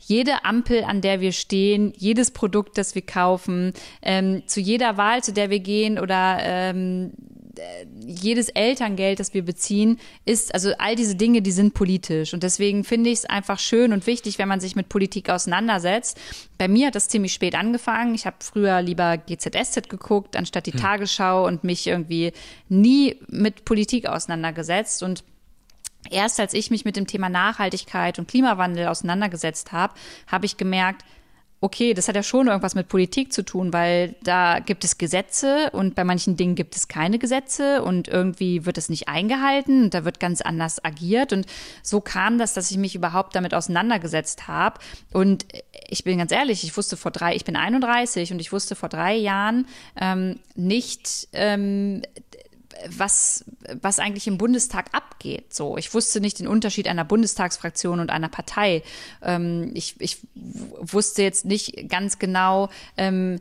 Jede 0.00 0.44
Ampel, 0.44 0.82
an 0.82 1.00
der 1.00 1.20
wir 1.20 1.30
stehen, 1.30 1.92
jedes 1.96 2.32
Produkt, 2.32 2.76
das 2.76 2.96
wir 2.96 3.06
kaufen, 3.06 3.72
ähm, 4.02 4.42
zu 4.46 4.58
jeder 4.58 4.96
Wahl, 4.96 5.22
zu 5.22 5.32
der 5.32 5.50
wir 5.50 5.60
gehen 5.60 6.00
oder 6.00 6.38
ähm, 6.40 7.12
jedes 8.00 8.48
Elterngeld, 8.48 9.20
das 9.20 9.34
wir 9.34 9.44
beziehen, 9.44 9.98
ist, 10.24 10.54
also 10.54 10.72
all 10.78 10.96
diese 10.96 11.14
Dinge, 11.14 11.42
die 11.42 11.52
sind 11.52 11.74
politisch. 11.74 12.34
Und 12.34 12.42
deswegen 12.42 12.84
finde 12.84 13.10
ich 13.10 13.20
es 13.20 13.24
einfach 13.24 13.58
schön 13.58 13.92
und 13.92 14.06
wichtig, 14.06 14.38
wenn 14.38 14.48
man 14.48 14.60
sich 14.60 14.76
mit 14.76 14.88
Politik 14.88 15.30
auseinandersetzt. 15.30 16.18
Bei 16.58 16.68
mir 16.68 16.88
hat 16.88 16.94
das 16.94 17.08
ziemlich 17.08 17.32
spät 17.32 17.54
angefangen. 17.54 18.14
Ich 18.14 18.26
habe 18.26 18.36
früher 18.40 18.82
lieber 18.82 19.16
GZSZ 19.16 19.88
geguckt, 19.88 20.36
anstatt 20.36 20.66
die 20.66 20.72
Tagesschau 20.72 21.46
und 21.46 21.64
mich 21.64 21.86
irgendwie 21.86 22.32
nie 22.68 23.16
mit 23.28 23.64
Politik 23.64 24.06
auseinandergesetzt. 24.06 25.02
Und 25.02 25.24
erst 26.10 26.40
als 26.40 26.54
ich 26.54 26.70
mich 26.70 26.84
mit 26.84 26.96
dem 26.96 27.06
Thema 27.06 27.28
Nachhaltigkeit 27.28 28.18
und 28.18 28.28
Klimawandel 28.28 28.88
auseinandergesetzt 28.88 29.72
habe, 29.72 29.94
habe 30.26 30.46
ich 30.46 30.56
gemerkt, 30.56 31.04
okay, 31.60 31.94
das 31.94 32.06
hat 32.06 32.16
ja 32.16 32.22
schon 32.22 32.48
irgendwas 32.48 32.74
mit 32.74 32.88
Politik 32.88 33.32
zu 33.32 33.42
tun, 33.42 33.72
weil 33.72 34.14
da 34.22 34.58
gibt 34.58 34.84
es 34.84 34.98
Gesetze 34.98 35.70
und 35.72 35.94
bei 35.94 36.04
manchen 36.04 36.36
Dingen 36.36 36.54
gibt 36.54 36.76
es 36.76 36.86
keine 36.86 37.18
Gesetze 37.18 37.82
und 37.82 38.08
irgendwie 38.08 38.66
wird 38.66 38.76
es 38.76 38.88
nicht 38.88 39.08
eingehalten 39.08 39.84
und 39.84 39.94
da 39.94 40.04
wird 40.04 40.20
ganz 40.20 40.42
anders 40.42 40.84
agiert. 40.84 41.32
Und 41.32 41.46
so 41.82 42.00
kam 42.00 42.38
das, 42.38 42.52
dass 42.52 42.70
ich 42.70 42.76
mich 42.76 42.94
überhaupt 42.94 43.34
damit 43.34 43.54
auseinandergesetzt 43.54 44.48
habe 44.48 44.80
und 45.12 45.46
ich 45.88 46.04
bin 46.04 46.18
ganz 46.18 46.32
ehrlich, 46.32 46.64
ich 46.64 46.76
wusste 46.76 46.96
vor 46.96 47.10
drei, 47.10 47.34
ich 47.34 47.44
bin 47.44 47.56
31 47.56 48.32
und 48.32 48.40
ich 48.40 48.52
wusste 48.52 48.74
vor 48.74 48.88
drei 48.88 49.14
Jahren 49.14 49.66
ähm, 49.98 50.38
nicht, 50.54 51.28
ähm, 51.32 52.02
was, 52.88 53.44
was 53.80 53.98
eigentlich 53.98 54.26
im 54.26 54.38
Bundestag 54.38 54.86
abgeht. 54.92 55.52
So, 55.52 55.76
ich 55.76 55.92
wusste 55.94 56.20
nicht 56.20 56.38
den 56.38 56.48
Unterschied 56.48 56.88
einer 56.88 57.04
Bundestagsfraktion 57.04 58.00
und 58.00 58.10
einer 58.10 58.28
Partei. 58.28 58.82
Ähm, 59.22 59.70
ich, 59.74 59.94
ich 60.00 60.18
wusste 60.34 61.22
jetzt 61.22 61.44
nicht 61.44 61.88
ganz 61.88 62.18
genau, 62.18 62.68
ähm, 62.96 63.40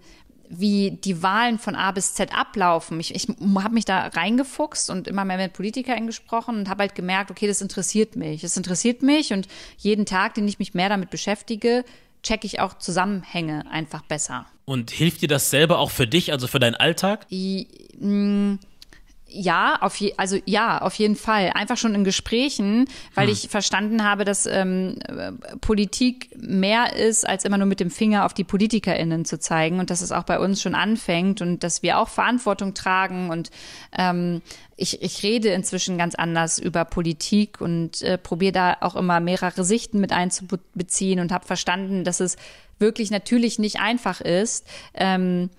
wie 0.49 0.91
die 0.91 1.23
Wahlen 1.23 1.57
von 1.57 1.75
A 1.75 1.91
bis 1.91 2.13
Z 2.13 2.35
ablaufen. 2.35 2.99
Ich, 2.99 3.15
ich 3.15 3.27
habe 3.27 3.73
mich 3.73 3.85
da 3.85 4.07
reingefuchst 4.07 4.89
und 4.89 5.07
immer 5.07 5.25
mehr 5.25 5.37
mit 5.37 5.53
Politikern 5.53 6.05
gesprochen 6.05 6.57
und 6.57 6.69
habe 6.69 6.83
halt 6.83 6.95
gemerkt, 6.95 7.31
okay, 7.31 7.47
das 7.47 7.61
interessiert 7.61 8.15
mich. 8.15 8.41
Das 8.41 8.55
interessiert 8.55 9.01
mich 9.01 9.33
und 9.33 9.47
jeden 9.77 10.05
Tag, 10.05 10.35
den 10.35 10.47
ich 10.47 10.59
mich 10.59 10.73
mehr 10.73 10.89
damit 10.89 11.09
beschäftige, 11.09 11.83
checke 12.23 12.47
ich 12.47 12.59
auch 12.59 12.77
Zusammenhänge 12.77 13.69
einfach 13.71 14.01
besser. 14.03 14.45
Und 14.65 14.91
hilft 14.91 15.21
dir 15.21 15.27
das 15.27 15.51
selber 15.51 15.77
auch 15.79 15.91
für 15.91 16.07
dich, 16.07 16.31
also 16.31 16.47
für 16.47 16.59
deinen 16.59 16.75
Alltag? 16.75 17.27
I, 17.31 17.67
mh, 17.99 18.57
ja, 19.27 19.77
auf 19.81 19.95
je, 19.97 20.13
also 20.17 20.38
ja, 20.45 20.79
auf 20.81 20.93
jeden 20.95 21.15
Fall. 21.15 21.51
Einfach 21.53 21.77
schon 21.77 21.95
in 21.95 22.03
Gesprächen, 22.03 22.85
weil 23.15 23.29
ich 23.29 23.49
verstanden 23.49 24.03
habe, 24.03 24.23
dass 24.23 24.45
ähm, 24.45 24.97
äh, 25.07 25.31
Politik 25.61 26.29
mehr 26.38 26.95
ist, 26.95 27.27
als 27.27 27.43
immer 27.43 27.57
nur 27.57 27.67
mit 27.67 27.79
dem 27.79 27.89
Finger 27.89 28.25
auf 28.25 28.33
die 28.33 28.43
PolitikerInnen 28.43 29.25
zu 29.25 29.39
zeigen 29.39 29.79
und 29.79 29.89
dass 29.89 30.01
es 30.01 30.11
auch 30.11 30.23
bei 30.23 30.39
uns 30.39 30.61
schon 30.61 30.75
anfängt 30.75 31.41
und 31.41 31.63
dass 31.63 31.81
wir 31.81 31.99
auch 31.99 32.07
Verantwortung 32.07 32.75
tragen 32.75 33.29
und 33.29 33.49
ähm, 33.97 34.41
ich, 34.77 35.01
ich 35.01 35.23
rede 35.23 35.49
inzwischen 35.49 35.97
ganz 35.97 36.15
anders 36.15 36.59
über 36.59 36.85
Politik 36.85 37.61
und 37.61 38.01
äh, 38.01 38.17
probiere 38.17 38.51
da 38.51 38.77
auch 38.81 38.95
immer 38.95 39.19
mehrere 39.19 39.63
Sichten 39.63 39.99
mit 39.99 40.11
einzubeziehen 40.11 41.19
und 41.19 41.31
habe 41.31 41.45
verstanden, 41.45 42.03
dass 42.03 42.19
es 42.19 42.35
wirklich 42.77 43.09
natürlich 43.09 43.57
nicht 43.57 43.79
einfach 43.79 44.21
ist, 44.21 44.65
ähm, 44.93 45.49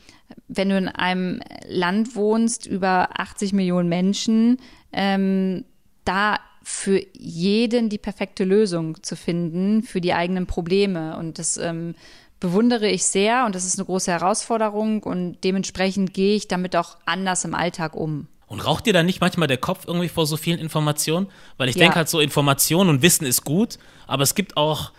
wenn 0.49 0.69
du 0.69 0.79
in 0.79 0.89
einem 0.89 1.41
Land 1.69 2.15
wohnst, 2.17 2.67
über 2.67 3.21
80 3.21 3.53
Millionen 3.53 3.89
Menschen, 3.89 4.59
ähm, 4.93 5.65
da 6.05 6.39
für 6.63 7.01
jeden 7.13 7.89
die 7.89 7.99
perfekte 7.99 8.45
Lösung 8.45 9.03
zu 9.03 9.15
finden 9.15 9.83
für 9.83 10.01
die 10.01 10.15
eigenen 10.15 10.47
Probleme. 10.47 11.17
Und 11.17 11.39
das 11.39 11.57
ähm, 11.59 11.95
bewundere 12.41 12.89
ich 12.89 13.05
sehr 13.05 13.47
und 13.47 13.55
das 13.55 13.65
ist 13.65 13.79
eine 13.79 13.87
große 13.87 14.11
Herausforderung 14.11 15.03
und 15.03 15.39
dementsprechend 15.45 16.13
gehe 16.13 16.35
ich 16.37 16.49
damit 16.49 16.75
auch 16.77 16.97
anders 17.07 17.45
im 17.45 17.55
Alltag 17.55 17.95
um. 17.95 18.27
Und 18.49 18.61
raucht 18.61 18.87
dir 18.87 18.93
da 18.93 19.03
nicht 19.03 19.21
manchmal 19.21 19.49
der 19.49 19.59
Kopf 19.59 19.87
irgendwie 19.87 20.09
vor 20.09 20.27
so 20.27 20.37
vielen 20.37 20.59
Informationen? 20.59 21.29
Weil 21.57 21.69
ich 21.69 21.77
Ja. 21.77 21.83
denke 21.85 21.97
halt 21.97 22.09
so, 22.09 22.21
Information 22.21 22.89
und 22.89 23.03
Wissen 23.03 23.27
ist 23.27 23.45
gut, 23.45 23.79
aber 24.07 24.23
es 24.23 24.35
gibt 24.35 24.57
auch, 24.57 24.93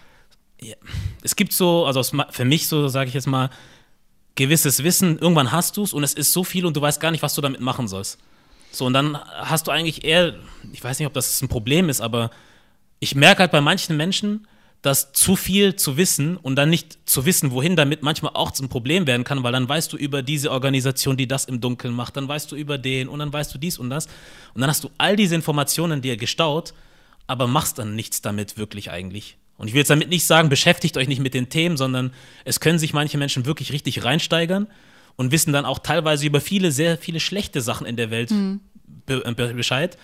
es 1.22 1.36
gibt 1.36 1.54
so, 1.54 1.86
also 1.86 2.02
für 2.30 2.46
mich 2.46 2.68
so, 2.68 2.88
sage 2.88 3.10
ich 3.10 3.14
jetzt 3.14 3.28
mal, 3.28 3.50
gewisses 4.38 4.84
Wissen, 4.84 5.20
irgendwann 5.20 5.52
hast 5.52 5.76
du 5.76 5.84
es 5.84 5.92
und 5.92 6.04
es 6.04 6.14
ist 6.14 6.32
so 6.32 6.46
viel 6.46 6.66
und 6.66 6.78
du 6.78 6.82
weißt 6.82 7.02
gar 7.02 7.12
nicht, 7.12 7.22
was 7.22 7.36
du 7.36 7.42
damit 7.42 7.60
machen 7.60 7.90
sollst. 7.90 8.18
So, 8.72 8.86
und 8.86 8.94
dann 8.94 9.18
hast 9.18 9.68
du 9.68 9.72
eigentlich 9.72 10.06
eher, 10.06 10.36
ich 10.72 10.84
weiß 10.84 11.00
nicht, 11.00 11.08
ob 11.08 11.14
das 11.14 11.42
ein 11.42 11.50
Problem 11.50 11.90
ist, 11.90 12.00
aber 12.00 12.32
ich 13.00 13.16
merke 13.16 13.40
halt 13.40 13.52
bei 13.52 13.62
manchen 13.62 13.98
Menschen, 13.98 14.48
dass 14.82 15.12
zu 15.12 15.36
viel 15.36 15.76
zu 15.76 15.98
wissen 15.98 16.38
und 16.38 16.56
dann 16.56 16.70
nicht 16.70 16.98
zu 17.10 17.26
wissen, 17.26 17.52
wohin 17.52 17.76
damit 17.76 18.04
manchmal 18.04 18.34
auch 18.36 18.52
zum 18.52 18.70
Problem 18.70 19.08
werden 19.08 19.24
kann, 19.24 19.44
weil 19.44 19.52
dann 19.52 19.68
weißt 19.68 19.92
du 19.92 19.98
über 19.98 20.22
diese 20.22 20.52
Organisation, 20.52 21.18
die 21.18 21.28
das 21.28 21.46
im 21.46 21.60
Dunkeln 21.60 21.94
macht, 21.94 22.16
dann 22.16 22.28
weißt 22.28 22.52
du 22.52 22.56
über 22.56 22.78
den 22.78 23.10
und 23.10 23.20
dann 23.20 23.34
weißt 23.34 23.54
du 23.54 23.58
dies 23.58 23.80
und 23.80 23.90
das. 23.90 24.06
Und 24.54 24.62
dann 24.62 24.70
hast 24.70 24.84
du 24.84 24.90
all 24.98 25.16
diese 25.16 25.36
Informationen 25.36 26.02
dir 26.02 26.16
gestaut, 26.16 26.74
aber 27.26 27.48
machst 27.48 27.80
dann 27.80 27.96
nichts 27.96 28.22
damit 28.22 28.58
wirklich 28.58 28.92
eigentlich. 28.92 29.38
Und 29.58 29.68
ich 29.68 29.74
will 29.74 29.80
jetzt 29.80 29.90
damit 29.90 30.10
nicht 30.10 30.26
sagen, 30.26 30.50
beschäftigt 30.50 30.98
euch 30.98 31.08
nicht 31.08 31.22
mit 31.22 31.34
den 31.34 31.50
Themen, 31.50 31.78
sondern 31.78 32.14
es 32.46 32.60
können 32.60 32.80
sich 32.80 32.94
manche 32.94 33.18
Menschen 33.18 33.46
wirklich 33.46 33.72
richtig 33.72 34.04
reinsteigern 34.04 34.68
und 35.16 35.32
wissen 35.32 35.52
dann 35.52 35.66
auch 35.66 35.80
teilweise 35.80 36.26
über 36.26 36.42
viele, 36.42 36.72
sehr 36.72 36.98
viele 36.98 37.20
schlechte 37.20 37.62
Sachen 37.62 37.88
in 37.88 37.98
der 37.98 38.12
Welt 38.12 38.30
be 39.06 39.20
be 39.36 39.54
Bescheid, 39.54 39.98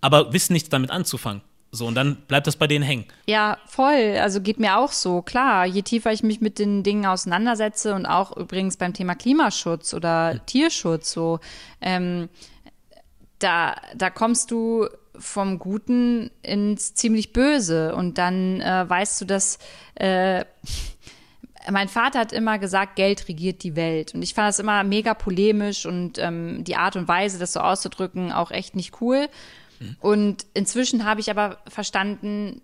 aber 0.00 0.32
wissen 0.32 0.54
nichts 0.54 0.70
damit 0.70 0.90
anzufangen. 0.90 1.42
So, 1.70 1.86
und 1.86 1.96
dann 1.96 2.16
bleibt 2.28 2.46
das 2.46 2.54
bei 2.54 2.68
denen 2.68 2.84
hängen. 2.84 3.04
Ja, 3.26 3.58
voll. 3.66 4.16
Also 4.20 4.40
geht 4.40 4.60
mir 4.60 4.78
auch 4.78 4.92
so. 4.92 5.22
Klar, 5.22 5.66
je 5.66 5.82
tiefer 5.82 6.12
ich 6.12 6.22
mich 6.22 6.40
mit 6.40 6.60
den 6.60 6.84
Dingen 6.84 7.04
auseinandersetze 7.04 7.94
und 7.94 8.06
auch 8.06 8.36
übrigens 8.36 8.76
beim 8.76 8.94
Thema 8.94 9.16
Klimaschutz 9.16 9.92
oder 9.92 10.40
Tierschutz, 10.46 11.10
so, 11.10 11.40
ähm, 11.80 12.28
da, 13.40 13.74
da 13.96 14.08
kommst 14.08 14.52
du 14.52 14.86
vom 15.18 15.58
Guten 15.58 16.30
ins 16.42 16.94
ziemlich 16.94 17.32
Böse 17.32 17.94
und 17.94 18.18
dann 18.18 18.60
äh, 18.60 18.88
weißt 18.88 19.20
du, 19.20 19.24
dass 19.24 19.58
äh, 19.94 20.44
mein 21.70 21.88
Vater 21.88 22.18
hat 22.18 22.32
immer 22.32 22.58
gesagt, 22.58 22.96
Geld 22.96 23.26
regiert 23.28 23.62
die 23.62 23.74
Welt. 23.74 24.14
Und 24.14 24.22
ich 24.22 24.34
fand 24.34 24.48
das 24.48 24.58
immer 24.58 24.84
mega 24.84 25.14
polemisch 25.14 25.86
und 25.86 26.18
ähm, 26.18 26.62
die 26.62 26.76
Art 26.76 26.96
und 26.96 27.08
Weise, 27.08 27.38
das 27.38 27.54
so 27.54 27.60
auszudrücken, 27.60 28.32
auch 28.32 28.50
echt 28.50 28.76
nicht 28.76 29.00
cool. 29.00 29.28
Und 30.00 30.46
inzwischen 30.54 31.04
habe 31.04 31.20
ich 31.20 31.30
aber 31.30 31.58
verstanden, 31.68 32.62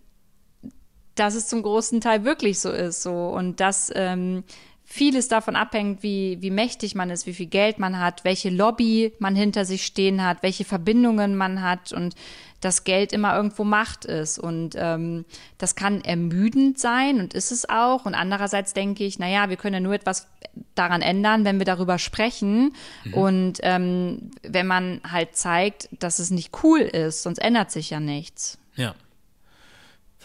dass 1.15 1.35
es 1.35 1.49
zum 1.49 1.63
großen 1.63 2.01
Teil 2.01 2.25
wirklich 2.25 2.61
so 2.61 2.71
ist, 2.71 3.03
so 3.03 3.29
und 3.29 3.61
dass 3.61 3.93
ähm, 3.95 4.45
vieles 4.93 5.29
davon 5.29 5.55
abhängt, 5.55 6.03
wie, 6.03 6.39
wie 6.41 6.51
mächtig 6.51 6.97
man 6.97 7.11
ist, 7.11 7.25
wie 7.25 7.33
viel 7.33 7.47
Geld 7.47 7.79
man 7.79 8.01
hat, 8.01 8.25
welche 8.25 8.51
Lobby 8.51 9.13
man 9.21 9.37
hinter 9.37 9.65
sich 9.65 9.87
stehen 9.87 10.25
hat, 10.25 10.43
welche 10.43 10.65
Verbindungen 10.65 11.37
man 11.37 11.63
hat 11.63 11.93
und 11.93 12.17
dass 12.61 12.83
Geld 12.83 13.13
immer 13.13 13.37
irgendwo 13.37 13.63
Macht 13.63 14.05
ist. 14.05 14.41
Und 14.41 14.75
ähm, 14.77 15.27
das 15.59 15.77
kann 15.77 16.03
ermüdend 16.03 16.81
sein 16.81 17.21
und 17.21 17.35
ist 17.35 17.53
es 17.53 17.69
auch. 17.69 18.05
Und 18.05 18.17
andererseits 18.17 18.75
denke 18.75 19.05
ich, 19.05 19.21
naja, 19.21 19.49
wir 19.49 19.57
können 19.57 19.75
ja 19.75 19.81
nur 19.81 19.95
etwas 19.95 20.27
daran 20.75 21.03
ändern, 21.03 21.45
wenn 21.45 21.61
wir 21.61 21.67
darüber 21.67 22.01
sprechen. 22.01 22.75
Mhm. 23.05 23.15
Und 23.15 23.59
ähm, 23.63 24.33
wenn 24.43 24.67
man 24.67 25.01
halt 25.09 25.37
zeigt, 25.37 25.89
dass 26.01 26.19
es 26.19 26.33
nicht 26.33 26.51
cool 26.65 26.81
ist, 26.81 27.23
sonst 27.23 27.39
ändert 27.39 27.71
sich 27.71 27.91
ja 27.91 28.01
nichts. 28.01 28.59
Ja. 28.75 28.97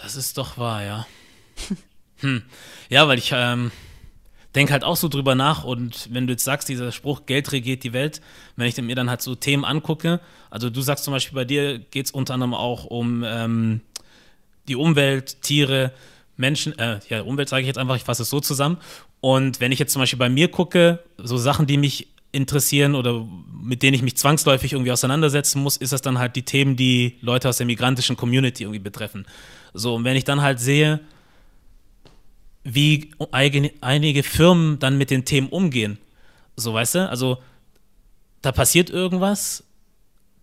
Das 0.01 0.16
ist 0.16 0.39
doch 0.39 0.57
wahr, 0.57 0.84
ja. 0.84 1.07
hm. 2.18 2.41
Ja, 2.89 3.07
weil 3.07 3.20
ich, 3.20 3.32
ähm, 3.32 3.72
denke 4.56 4.74
halt 4.74 4.84
auch 4.84 4.95
so 4.95 5.08
drüber 5.08 5.36
nach 5.36 5.64
und 5.64 6.10
wenn 6.12 6.28
du 6.28 6.34
jetzt 6.34 6.43
sagst, 6.43 6.70
dieser 6.70 6.91
Spruch, 6.91 7.26
Geld 7.26 7.51
regiert 7.51 7.84
die 7.84 7.93
Welt, 7.93 8.22
wenn 8.56 8.68
ich 8.68 8.82
mir 8.82 8.95
dann 8.95 9.10
halt 9.10 9.22
so 9.22 9.36
Themen 9.36 9.66
angucke, 9.66 10.20
also 10.49 10.70
du 10.70 10.82
sagst 10.82 11.03
zum 11.03 11.14
Beispiel, 11.14 11.36
bei 11.36 11.45
dir 11.45 11.80
geht 11.80 12.06
es 12.06 12.12
unter 12.12 12.34
anderem 12.34 12.53
auch 12.53 12.86
um 12.86 13.24
ähm, 13.26 13.82
die 14.68 14.76
Umwelt, 14.76 15.41
Tiere, 15.41 15.91
Menschen, 16.38 16.78
äh, 16.80 16.99
ja, 17.10 17.22
Umwelt 17.22 17.49
sage 17.49 17.62
ich 17.62 17.68
jetzt 17.68 17.78
einfach, 17.78 17.95
ich 17.95 18.03
fasse 18.03 18.24
es 18.24 18.30
so 18.30 18.39
zusammen. 18.39 18.78
Und 19.22 19.60
wenn 19.60 19.72
ich 19.72 19.80
jetzt 19.80 19.93
zum 19.93 20.01
Beispiel 20.01 20.20
bei 20.20 20.30
mir 20.30 20.49
gucke, 20.49 21.03
so 21.18 21.38
Sachen, 21.38 21.66
die 21.66 21.78
mich 21.78 22.08
interessieren 22.32 22.95
oder 22.95 23.26
mit 23.64 23.82
denen 23.82 23.93
ich 23.93 24.01
mich 24.01 24.18
zwangsläufig 24.18 24.74
irgendwie 24.74 24.91
auseinandersetzen 24.91 25.62
muss, 25.62 25.78
ist 25.78 25.93
das 25.93 26.01
dann 26.01 26.20
halt 26.20 26.36
die 26.36 26.43
Themen, 26.43 26.76
die 26.76 27.18
Leute 27.22 27.47
aus 27.47 27.58
der 27.58 27.66
migrantischen 27.66 28.18
Community 28.18 28.64
irgendwie 28.64 28.80
betreffen. 28.80 29.26
So, 29.74 29.95
und 29.95 30.03
wenn 30.03 30.18
ich 30.18 30.26
dann 30.26 30.41
halt 30.41 30.60
sehe, 30.60 30.99
wie 32.66 33.11
einige 33.32 34.24
Firmen 34.24 34.80
dann 34.80 34.97
mit 34.97 35.11
den 35.11 35.24
Themen 35.24 35.47
umgehen. 35.47 35.99
So, 36.57 36.74
weißt 36.74 36.95
du? 36.95 37.09
Also, 37.09 37.38
da 38.41 38.51
passiert 38.51 38.89
irgendwas, 38.89 39.63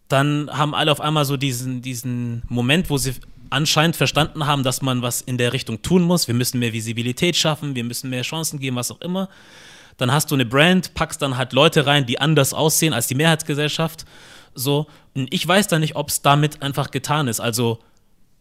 dann 0.09 0.49
haben 0.53 0.75
alle 0.75 0.93
auf 0.93 1.01
einmal 1.01 1.25
so 1.25 1.37
diesen, 1.37 1.83
diesen 1.83 2.43
Moment, 2.49 2.91
wo 2.91 2.97
sie 2.97 3.14
anscheinend 3.51 3.97
verstanden 3.97 4.47
haben, 4.47 4.62
dass 4.62 4.83
man 4.83 5.03
was 5.03 5.20
in 5.20 5.37
der 5.37 5.53
Richtung 5.53 5.83
tun 5.83 6.03
muss. 6.03 6.29
Wir 6.29 6.35
müssen 6.35 6.59
mehr 6.59 6.73
Visibilität 6.73 7.37
schaffen, 7.37 7.75
wir 7.75 7.85
müssen 7.85 8.09
mehr 8.09 8.23
Chancen 8.23 8.59
geben, 8.61 8.77
was 8.77 8.91
auch 8.91 9.01
immer. 9.01 9.29
Dann 9.97 10.12
hast 10.12 10.31
du 10.31 10.35
eine 10.37 10.47
Brand, 10.47 10.95
packst 10.95 11.20
dann 11.23 11.37
halt 11.37 11.53
Leute 11.53 11.87
rein, 11.87 12.07
die 12.07 12.20
anders 12.20 12.55
aussehen 12.55 12.93
als 12.93 13.09
die 13.09 13.14
Mehrheitsgesellschaft. 13.14 14.05
So, 14.55 14.87
und 15.14 15.33
ich 15.33 15.47
weiß 15.47 15.68
dann 15.68 15.81
nicht, 15.81 15.97
ob 15.97 16.09
es 16.09 16.23
damit 16.23 16.62
einfach 16.62 16.91
getan 16.91 17.27
ist. 17.29 17.41
Also, 17.41 17.79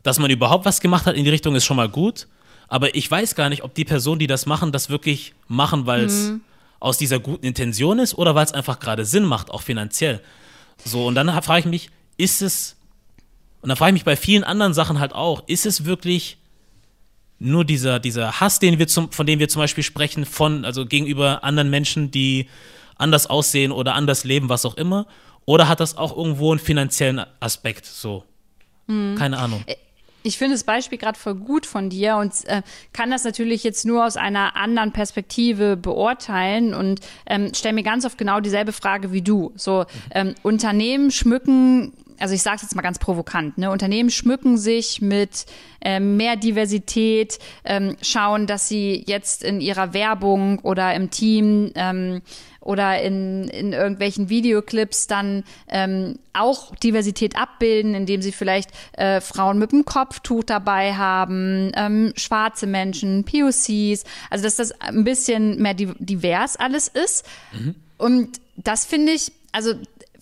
dass 0.04 0.20
man 0.20 0.30
überhaupt 0.30 0.66
was 0.66 0.82
gemacht 0.82 1.06
hat 1.06 1.16
in 1.16 1.24
die 1.24 1.30
Richtung, 1.30 1.56
ist 1.56 1.66
schon 1.66 1.78
mal 1.78 1.90
gut. 1.90 2.28
Aber 2.72 2.96
ich 2.96 3.12
weiß 3.12 3.36
gar 3.36 3.50
nicht, 3.50 3.66
ob 3.66 3.76
die 3.76 3.84
Personen, 3.84 4.20
die 4.20 4.28
das 4.28 4.46
machen, 4.46 4.72
das 4.72 4.90
wirklich 4.90 5.34
machen, 5.50 5.88
weil 5.88 6.06
es 6.06 6.30
mhm. 6.30 6.42
aus 6.80 6.98
dieser 6.98 7.20
guten 7.20 7.46
Intention 7.46 8.00
ist 8.00 8.18
oder 8.18 8.34
weil 8.34 8.46
es 8.46 8.54
einfach 8.54 8.80
gerade 8.80 9.04
Sinn 9.04 9.26
macht, 9.26 9.52
auch 9.52 9.62
finanziell. 9.62 10.22
So, 10.86 11.06
und 11.06 11.16
dann 11.16 11.30
frage 11.44 11.60
ich 11.60 11.66
mich, 11.66 11.90
ist 12.16 12.42
es, 12.42 12.78
und 13.60 13.68
dann 13.68 13.78
frage 13.78 13.90
ich 13.90 13.96
mich 13.96 14.06
bei 14.06 14.16
vielen 14.16 14.46
anderen 14.46 14.74
Sachen 14.74 15.02
halt 15.02 15.12
auch, 15.12 15.44
ist 15.50 15.66
es 15.66 15.84
wirklich 15.84 16.38
nur 17.40 17.66
dieser, 17.66 18.00
dieser 18.00 18.40
Hass, 18.40 18.60
den 18.60 18.80
wir 18.80 18.88
zum, 18.88 19.12
von 19.12 19.26
dem 19.26 19.40
wir 19.40 19.50
zum 19.50 19.62
Beispiel 19.62 19.84
sprechen, 19.84 20.26
von, 20.26 20.64
also 20.64 20.86
gegenüber 20.86 21.44
anderen 21.44 21.70
Menschen, 21.70 22.10
die 22.10 22.48
anders 22.96 23.28
aussehen 23.28 23.74
oder 23.74 23.96
anders 23.96 24.24
leben, 24.24 24.48
was 24.48 24.66
auch 24.66 24.78
immer? 24.78 25.08
Oder 25.44 25.68
hat 25.68 25.82
das 25.82 25.98
auch 25.98 26.16
irgendwo 26.16 26.52
einen 26.52 26.60
finanziellen 26.62 27.26
Aspekt? 27.42 27.86
So. 27.86 28.24
Mhm. 28.88 29.16
Keine 29.16 29.40
Ahnung. 29.40 29.66
Ich 30.24 30.38
finde 30.38 30.56
das 30.56 30.64
Beispiel 30.64 30.98
gerade 30.98 31.18
voll 31.18 31.36
gut 31.36 31.66
von 31.66 31.90
dir 31.90 32.18
und 32.18 32.34
äh, 32.46 32.62
kann 32.94 33.10
das 33.12 33.24
natürlich 33.24 33.64
jetzt 33.64 33.86
nur 33.86 34.06
aus 34.06 34.18
einer 34.18 34.56
anderen 34.56 34.92
Perspektive 34.92 35.78
beurteilen 35.78 36.74
und 36.74 37.02
ähm, 37.26 37.54
stelle 37.54 37.74
mir 37.74 37.84
ganz 37.84 38.06
oft 38.06 38.18
genau 38.18 38.40
dieselbe 38.40 38.72
Frage 38.72 39.12
wie 39.12 39.22
du. 39.22 39.52
So 39.56 39.86
ähm, 40.12 40.36
Unternehmen 40.44 41.12
schmücken 41.12 41.94
also 42.22 42.36
ich 42.36 42.44
sage 42.44 42.58
es 42.58 42.62
jetzt 42.62 42.76
mal 42.76 42.84
ganz 42.84 43.00
provokant, 43.00 43.58
ne? 43.58 43.72
Unternehmen 43.72 44.12
schmücken 44.12 44.58
sich 44.58 45.02
mit 45.02 45.48
ähm, 45.82 46.18
mehr 46.18 46.36
Diversität, 46.36 47.40
ähm, 47.66 47.98
schauen, 48.02 48.46
dass 48.46 48.68
sie 48.68 49.04
jetzt 49.08 49.44
in 49.44 49.60
ihrer 49.60 49.94
Werbung 49.94 50.60
oder 50.60 50.94
im 50.94 51.10
Team 51.10 51.72
ähm, 51.74 52.22
oder 52.62 53.01
in, 53.01 53.47
in 53.49 53.74
irgendwelchen 53.74 54.30
Videoclips 54.30 55.07
dann 55.07 55.43
ähm, 55.68 56.20
auch 56.34 56.74
Diversität 56.76 57.36
abbilden, 57.36 57.95
indem 57.95 58.22
sie 58.22 58.32
vielleicht 58.32 58.70
äh, 58.93 59.20
Frauen 59.20 59.57
mit 59.57 59.72
dem 59.72 59.84
Kopftuch 59.84 60.43
dabei 60.43 60.93
haben, 60.93 61.72
ähm, 61.76 62.14
schwarze 62.16 62.68
Menschen, 62.68 63.26
POCs, 63.26 64.05
also 64.30 64.43
dass 64.43 64.55
das 64.55 64.80
ein 64.80 65.03
bisschen 65.03 65.62
mehr 65.62 65.74
divers 65.74 66.55
alles 66.55 66.88
ist. 66.88 67.26
Mhm. 67.51 67.76
Und 67.97 68.41
das 68.55 68.86
finde 68.86 69.12
ich, 69.12 69.32
also 69.51 69.74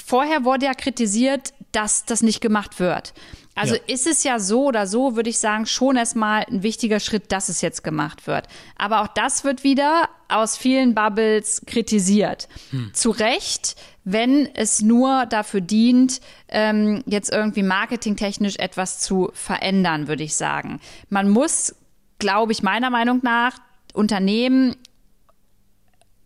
vorher 0.03 0.45
wurde 0.45 0.65
ja 0.65 0.73
kritisiert, 0.73 1.53
dass 1.73 2.05
das 2.05 2.23
nicht 2.23 2.41
gemacht 2.41 2.79
wird. 2.79 3.13
Also 3.59 3.75
ja. 3.75 3.81
ist 3.87 4.07
es 4.07 4.23
ja 4.23 4.39
so 4.39 4.67
oder 4.67 4.87
so, 4.87 5.17
würde 5.17 5.29
ich 5.29 5.37
sagen, 5.37 5.65
schon 5.65 5.97
erstmal 5.97 6.45
ein 6.49 6.63
wichtiger 6.63 7.01
Schritt, 7.01 7.31
dass 7.33 7.49
es 7.49 7.59
jetzt 7.59 7.83
gemacht 7.83 8.25
wird. 8.25 8.47
Aber 8.77 9.01
auch 9.01 9.07
das 9.07 9.43
wird 9.43 9.65
wieder 9.65 10.07
aus 10.29 10.55
vielen 10.55 10.95
Bubbles 10.95 11.63
kritisiert. 11.65 12.47
Hm. 12.71 12.91
Zu 12.93 13.09
Recht, 13.09 13.75
wenn 14.05 14.47
es 14.55 14.81
nur 14.81 15.25
dafür 15.25 15.59
dient, 15.59 16.21
ähm, 16.47 17.03
jetzt 17.05 17.33
irgendwie 17.33 17.63
marketingtechnisch 17.63 18.55
etwas 18.55 18.99
zu 18.99 19.29
verändern, 19.33 20.07
würde 20.07 20.23
ich 20.23 20.35
sagen. 20.35 20.79
Man 21.09 21.29
muss, 21.29 21.75
glaube 22.17 22.53
ich, 22.53 22.63
meiner 22.63 22.89
Meinung 22.89 23.19
nach 23.23 23.57
Unternehmen 23.93 24.77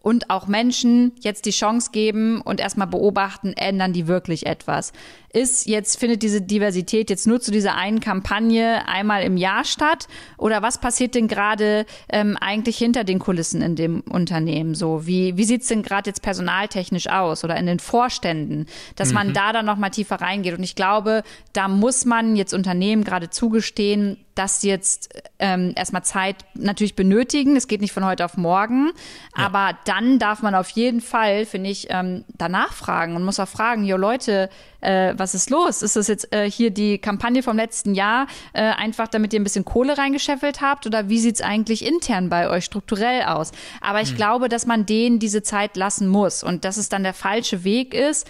und 0.04 0.30
auch 0.30 0.48
Menschen 0.48 1.14
jetzt 1.22 1.46
die 1.46 1.52
Chance 1.52 1.92
geben 1.94 2.42
und 2.42 2.60
erstmal 2.60 2.88
beobachten, 2.88 3.54
ändern 3.54 3.94
die 3.94 4.06
wirklich 4.06 4.46
etwas. 4.46 4.92
Ist 5.32 5.66
jetzt, 5.66 5.98
findet 5.98 6.22
diese 6.24 6.42
Diversität 6.42 7.10
jetzt 7.10 7.26
nur 7.26 7.40
zu 7.40 7.52
dieser 7.52 7.76
einen 7.76 8.02
Kampagne 8.02 8.86
einmal 8.86 9.24
im 9.24 9.38
Jahr 9.38 9.64
statt? 9.64 10.10
Oder 10.38 10.62
was 10.62 10.78
passiert 10.78 11.16
denn 11.16 11.30
gerade 11.30 11.86
ähm, 12.10 12.38
eigentlich 12.40 12.78
hinter 12.78 13.06
den 13.06 13.18
Kulissen 13.18 13.62
in 13.62 13.78
dem 13.78 14.02
Unternehmen? 14.02 14.76
So, 14.76 15.08
wie, 15.08 15.38
wie 15.38 15.46
sieht's 15.46 15.70
denn 15.70 15.84
gerade 15.84 16.10
jetzt 16.10 16.22
personaltechnisch 16.22 17.08
aus 17.08 17.46
oder 17.46 17.56
in 17.56 17.66
den 17.66 17.80
Vorständen, 17.80 18.66
dass 18.98 19.10
mhm. 19.10 19.14
man 19.14 19.34
da 19.34 19.54
dann 19.54 19.66
nochmal 19.66 19.92
tiefer 19.92 20.18
reingeht? 20.18 20.58
Und 20.58 20.64
ich 20.64 20.76
glaube, 20.76 21.24
da 21.54 21.70
muss 21.70 22.04
man 22.04 22.36
jetzt 22.36 22.54
Unternehmen 22.54 23.06
gerade 23.06 23.30
zugestehen, 23.30 24.18
dass 24.36 24.62
sie 24.62 24.70
jetzt 24.70 25.10
ähm, 25.40 25.74
erstmal 25.76 26.04
Zeit 26.04 26.38
natürlich 26.56 26.96
benötigen. 26.96 27.56
Es 27.56 27.68
geht 27.68 27.82
nicht 27.82 27.92
von 27.92 28.06
heute 28.06 28.26
auf 28.26 28.38
morgen, 28.38 28.92
ja. 29.38 29.46
aber 29.46 29.78
dann 29.86 30.20
darf 30.20 30.42
man 30.42 30.56
auf 30.56 30.70
jeden 30.70 31.02
Fall, 31.02 31.46
finde 31.46 31.70
ich, 31.70 31.88
ähm, 31.90 32.26
danach 32.38 32.74
fragen 32.74 33.16
und 33.16 33.24
muss 33.24 33.40
auch 33.40 33.48
fragen, 33.48 33.84
jo 33.84 33.98
Leute, 33.98 34.50
äh, 34.82 35.14
was 35.18 35.36
ist 35.36 35.50
los? 35.50 35.82
Ist 35.82 35.96
das 35.96 36.08
jetzt 36.08 36.34
äh, 36.34 36.50
hier 36.50 36.72
die 36.72 36.98
Kampagne 36.98 37.44
vom 37.44 37.58
letzten 37.58 37.96
Jahr, 37.96 38.28
äh, 38.54 38.62
einfach 38.62 39.08
damit 39.08 39.34
ihr 39.34 39.40
ein 39.40 39.44
bisschen 39.44 39.66
Kohle 39.66 39.98
reingescheffelt 39.98 40.62
habt 40.62 40.86
oder 40.86 41.10
wie 41.10 41.20
sieht's 41.20 41.42
eigentlich 41.42 41.86
intern 41.86 42.30
bei 42.30 42.50
euch 42.50 42.66
strukturell 42.66 43.24
aus? 43.24 43.52
Aber 43.82 44.02
ich 44.02 44.10
hm. 44.10 44.18
glaube, 44.18 44.50
dass 44.50 44.66
man 44.66 44.86
denen 44.86 45.20
diese 45.20 45.44
Zeit 45.44 45.78
lassen 45.78 46.08
muss 46.08 46.44
und 46.44 46.66
dass 46.66 46.78
es 46.78 46.90
dann 46.90 47.04
der 47.04 47.14
falsche 47.14 47.64
Weg 47.64 47.94
ist, 47.94 48.28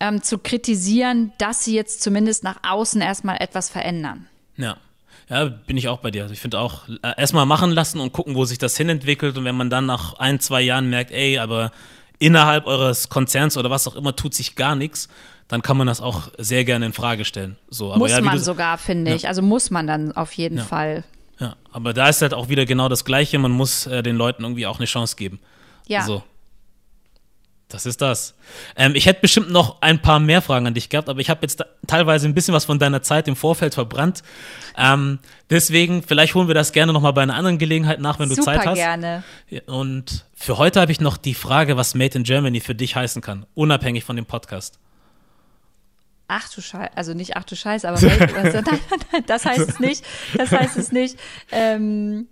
ähm, 0.00 0.22
zu 0.22 0.38
kritisieren, 0.38 1.32
dass 1.38 1.64
sie 1.64 1.74
jetzt 1.74 2.02
zumindest 2.02 2.42
nach 2.42 2.58
außen 2.68 3.00
erstmal 3.00 3.36
etwas 3.40 3.68
verändern. 3.68 4.26
Ja. 4.56 4.76
Ja, 5.28 5.44
bin 5.44 5.76
ich 5.76 5.88
auch 5.88 6.00
bei 6.00 6.10
dir. 6.10 6.22
Also 6.22 6.34
ich 6.34 6.40
finde 6.40 6.58
auch, 6.58 6.88
äh, 6.88 7.12
erstmal 7.16 7.46
machen 7.46 7.70
lassen 7.70 8.00
und 8.00 8.12
gucken, 8.12 8.34
wo 8.34 8.44
sich 8.44 8.58
das 8.58 8.76
hinentwickelt. 8.76 9.36
Und 9.38 9.44
wenn 9.44 9.56
man 9.56 9.70
dann 9.70 9.86
nach 9.86 10.14
ein, 10.14 10.40
zwei 10.40 10.60
Jahren 10.62 10.90
merkt, 10.90 11.10
ey, 11.10 11.38
aber 11.38 11.72
innerhalb 12.18 12.66
eures 12.66 13.08
Konzerns 13.08 13.56
oder 13.56 13.70
was 13.70 13.88
auch 13.88 13.96
immer 13.96 14.14
tut 14.14 14.34
sich 14.34 14.54
gar 14.54 14.76
nichts, 14.76 15.08
dann 15.48 15.62
kann 15.62 15.76
man 15.76 15.86
das 15.86 16.00
auch 16.00 16.28
sehr 16.38 16.64
gerne 16.64 16.86
in 16.86 16.92
Frage 16.92 17.24
stellen. 17.24 17.56
So, 17.68 17.94
muss 17.96 18.10
ja, 18.10 18.20
man 18.20 18.38
sogar, 18.38 18.78
finde 18.78 19.14
ich. 19.14 19.28
Also 19.28 19.42
muss 19.42 19.70
man 19.70 19.86
dann 19.86 20.12
auf 20.12 20.32
jeden 20.32 20.58
ja. 20.58 20.64
Fall. 20.64 21.04
Ja, 21.38 21.56
aber 21.72 21.92
da 21.92 22.08
ist 22.08 22.22
halt 22.22 22.34
auch 22.34 22.48
wieder 22.48 22.64
genau 22.66 22.88
das 22.88 23.04
Gleiche. 23.04 23.38
Man 23.38 23.50
muss 23.50 23.86
äh, 23.86 24.02
den 24.02 24.16
Leuten 24.16 24.44
irgendwie 24.44 24.66
auch 24.66 24.78
eine 24.78 24.86
Chance 24.86 25.16
geben. 25.16 25.40
Ja. 25.88 26.02
So. 26.02 26.22
Das 27.72 27.86
ist 27.86 28.02
das. 28.02 28.34
Ähm, 28.76 28.94
ich 28.94 29.06
hätte 29.06 29.22
bestimmt 29.22 29.50
noch 29.50 29.80
ein 29.80 30.02
paar 30.02 30.20
mehr 30.20 30.42
Fragen 30.42 30.66
an 30.66 30.74
dich 30.74 30.90
gehabt, 30.90 31.08
aber 31.08 31.20
ich 31.20 31.30
habe 31.30 31.40
jetzt 31.42 31.64
teilweise 31.86 32.28
ein 32.28 32.34
bisschen 32.34 32.52
was 32.52 32.66
von 32.66 32.78
deiner 32.78 33.02
Zeit 33.02 33.28
im 33.28 33.36
Vorfeld 33.36 33.74
verbrannt. 33.74 34.22
Ähm, 34.76 35.20
deswegen, 35.48 36.02
vielleicht 36.02 36.34
holen 36.34 36.48
wir 36.48 36.54
das 36.54 36.72
gerne 36.72 36.92
nochmal 36.92 37.14
bei 37.14 37.22
einer 37.22 37.34
anderen 37.34 37.56
Gelegenheit 37.56 37.98
nach, 37.98 38.18
wenn 38.18 38.28
du 38.28 38.34
Super 38.34 38.44
Zeit 38.44 38.66
hast. 38.66 38.76
gerne. 38.76 39.24
Und 39.66 40.26
für 40.34 40.58
heute 40.58 40.82
habe 40.82 40.92
ich 40.92 41.00
noch 41.00 41.16
die 41.16 41.34
Frage, 41.34 41.78
was 41.78 41.94
Made 41.94 42.18
in 42.18 42.24
Germany 42.24 42.60
für 42.60 42.74
dich 42.74 42.94
heißen 42.94 43.22
kann, 43.22 43.46
unabhängig 43.54 44.04
von 44.04 44.16
dem 44.16 44.26
Podcast. 44.26 44.78
Ach 46.28 46.48
du 46.50 46.60
Scheiße, 46.60 46.96
also 46.96 47.14
nicht 47.14 47.36
ach 47.36 47.44
du 47.44 47.56
Scheiße, 47.56 47.88
aber 47.88 48.00
Made, 48.00 48.36
also, 48.36 48.60
das 49.26 49.44
heißt 49.46 49.68
es 49.68 49.80
nicht. 49.80 50.04
Das 50.36 50.50
heißt 50.50 50.76
es 50.76 50.92
nicht. 50.92 51.18
Ähm, 51.50 52.28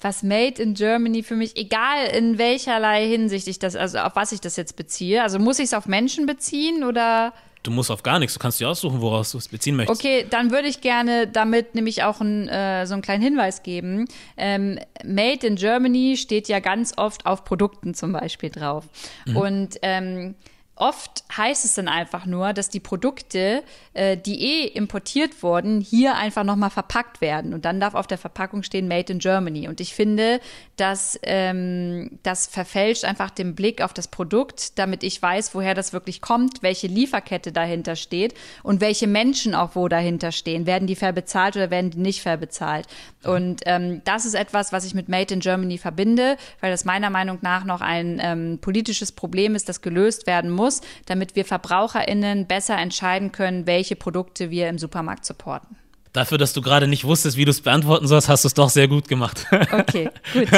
was 0.00 0.22
Made 0.22 0.62
in 0.62 0.74
Germany 0.74 1.22
für 1.22 1.34
mich, 1.34 1.56
egal 1.56 2.06
in 2.16 2.38
welcherlei 2.38 3.06
Hinsicht 3.06 3.48
ich 3.48 3.58
das, 3.58 3.76
also 3.76 3.98
auf 3.98 4.16
was 4.16 4.32
ich 4.32 4.40
das 4.40 4.56
jetzt 4.56 4.76
beziehe. 4.76 5.22
Also 5.22 5.38
muss 5.38 5.58
ich 5.58 5.66
es 5.66 5.74
auf 5.74 5.86
Menschen 5.86 6.26
beziehen 6.26 6.84
oder? 6.84 7.32
Du 7.64 7.72
musst 7.72 7.90
auf 7.90 8.02
gar 8.02 8.18
nichts, 8.18 8.34
du 8.34 8.40
kannst 8.40 8.60
dir 8.60 8.68
aussuchen, 8.68 9.00
woraus 9.00 9.32
du 9.32 9.38
es 9.38 9.48
beziehen 9.48 9.76
möchtest. 9.76 10.00
Okay, 10.00 10.26
dann 10.30 10.50
würde 10.52 10.68
ich 10.68 10.80
gerne 10.80 11.26
damit 11.26 11.74
nämlich 11.74 12.04
auch 12.04 12.20
ein, 12.20 12.48
äh, 12.48 12.86
so 12.86 12.94
einen 12.94 13.02
kleinen 13.02 13.22
Hinweis 13.22 13.62
geben. 13.62 14.06
Ähm, 14.36 14.78
Made 15.04 15.46
in 15.46 15.56
Germany 15.56 16.16
steht 16.16 16.48
ja 16.48 16.60
ganz 16.60 16.94
oft 16.96 17.26
auf 17.26 17.44
Produkten 17.44 17.94
zum 17.94 18.12
Beispiel 18.12 18.50
drauf. 18.50 18.84
Mhm. 19.26 19.36
Und 19.36 19.78
ähm, 19.82 20.34
Oft 20.78 21.24
heißt 21.36 21.64
es 21.64 21.74
dann 21.74 21.88
einfach 21.88 22.24
nur, 22.24 22.52
dass 22.52 22.68
die 22.68 22.78
Produkte, 22.78 23.64
äh, 23.94 24.16
die 24.16 24.44
eh 24.44 24.66
importiert 24.68 25.42
wurden, 25.42 25.80
hier 25.80 26.14
einfach 26.14 26.44
nochmal 26.44 26.70
verpackt 26.70 27.20
werden. 27.20 27.52
Und 27.52 27.64
dann 27.64 27.80
darf 27.80 27.94
auf 27.94 28.06
der 28.06 28.16
Verpackung 28.16 28.62
stehen 28.62 28.86
Made 28.86 29.12
in 29.12 29.18
Germany. 29.18 29.66
Und 29.66 29.80
ich 29.80 29.92
finde, 29.92 30.40
dass 30.76 31.18
ähm, 31.24 32.20
das 32.22 32.46
verfälscht 32.46 33.04
einfach 33.04 33.30
den 33.30 33.56
Blick 33.56 33.82
auf 33.82 33.92
das 33.92 34.06
Produkt, 34.06 34.78
damit 34.78 35.02
ich 35.02 35.20
weiß, 35.20 35.52
woher 35.52 35.74
das 35.74 35.92
wirklich 35.92 36.20
kommt, 36.20 36.62
welche 36.62 36.86
Lieferkette 36.86 37.50
dahinter 37.50 37.96
steht 37.96 38.34
und 38.62 38.80
welche 38.80 39.08
Menschen 39.08 39.56
auch 39.56 39.74
wo 39.74 39.88
dahinter 39.88 40.30
stehen. 40.30 40.64
Werden 40.64 40.86
die 40.86 40.94
fair 40.94 41.12
bezahlt 41.12 41.56
oder 41.56 41.70
werden 41.70 41.90
die 41.90 41.98
nicht 41.98 42.22
fair 42.22 42.36
bezahlt? 42.36 42.86
Und 43.24 43.62
ähm, 43.66 44.00
das 44.04 44.26
ist 44.26 44.34
etwas, 44.34 44.72
was 44.72 44.84
ich 44.84 44.94
mit 44.94 45.08
Made 45.08 45.34
in 45.34 45.40
Germany 45.40 45.76
verbinde, 45.76 46.36
weil 46.60 46.70
das 46.70 46.84
meiner 46.84 47.10
Meinung 47.10 47.38
nach 47.42 47.64
noch 47.64 47.80
ein 47.80 48.20
ähm, 48.22 48.58
politisches 48.60 49.10
Problem 49.10 49.56
ist, 49.56 49.68
das 49.68 49.82
gelöst 49.82 50.28
werden 50.28 50.50
muss 50.52 50.67
muss, 50.68 50.82
damit 51.06 51.34
wir 51.34 51.44
VerbraucherInnen 51.44 52.46
besser 52.46 52.76
entscheiden 52.76 53.32
können, 53.32 53.66
welche 53.66 53.96
Produkte 53.96 54.50
wir 54.50 54.68
im 54.68 54.78
Supermarkt 54.78 55.24
supporten. 55.24 55.76
Dafür, 56.12 56.36
dass 56.36 56.52
du 56.52 56.60
gerade 56.60 56.86
nicht 56.86 57.04
wusstest, 57.04 57.36
wie 57.36 57.44
du 57.44 57.50
es 57.50 57.60
beantworten 57.62 58.06
sollst, 58.06 58.28
hast 58.28 58.44
du 58.44 58.48
es 58.48 58.54
doch 58.54 58.70
sehr 58.70 58.88
gut 58.88 59.08
gemacht. 59.08 59.46
Okay, 59.72 60.10
gut. 60.32 60.48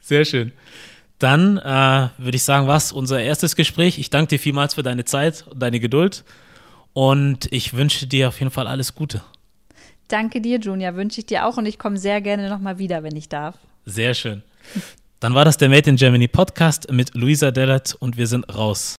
sehr 0.00 0.24
schön. 0.24 0.52
Dann 1.18 1.58
äh, 1.58 2.08
würde 2.18 2.36
ich 2.36 2.44
sagen, 2.44 2.68
was 2.68 2.92
unser 2.92 3.20
erstes 3.20 3.56
Gespräch. 3.56 3.98
Ich 3.98 4.10
danke 4.10 4.30
dir 4.30 4.38
vielmals 4.38 4.74
für 4.74 4.84
deine 4.84 5.04
Zeit 5.04 5.44
und 5.48 5.60
deine 5.60 5.80
Geduld 5.80 6.24
und 6.92 7.48
ich 7.52 7.74
wünsche 7.74 8.06
dir 8.06 8.28
auf 8.28 8.38
jeden 8.38 8.52
Fall 8.52 8.68
alles 8.68 8.94
Gute. 8.94 9.22
Danke 10.06 10.40
dir, 10.40 10.58
Junior, 10.58 10.94
wünsche 10.94 11.20
ich 11.20 11.26
dir 11.26 11.46
auch 11.46 11.56
und 11.56 11.66
ich 11.66 11.78
komme 11.78 11.98
sehr 11.98 12.20
gerne 12.20 12.48
nochmal 12.48 12.78
wieder, 12.78 13.02
wenn 13.02 13.16
ich 13.16 13.28
darf. 13.28 13.56
Sehr 13.84 14.14
schön. 14.14 14.42
Dann 15.20 15.34
war 15.34 15.44
das 15.44 15.56
der 15.56 15.68
Made 15.68 15.90
in 15.90 15.96
Germany 15.96 16.28
Podcast 16.28 16.92
mit 16.92 17.14
Luisa 17.14 17.50
Dellert 17.50 17.96
und 17.98 18.16
wir 18.16 18.28
sind 18.28 18.44
raus. 18.54 18.94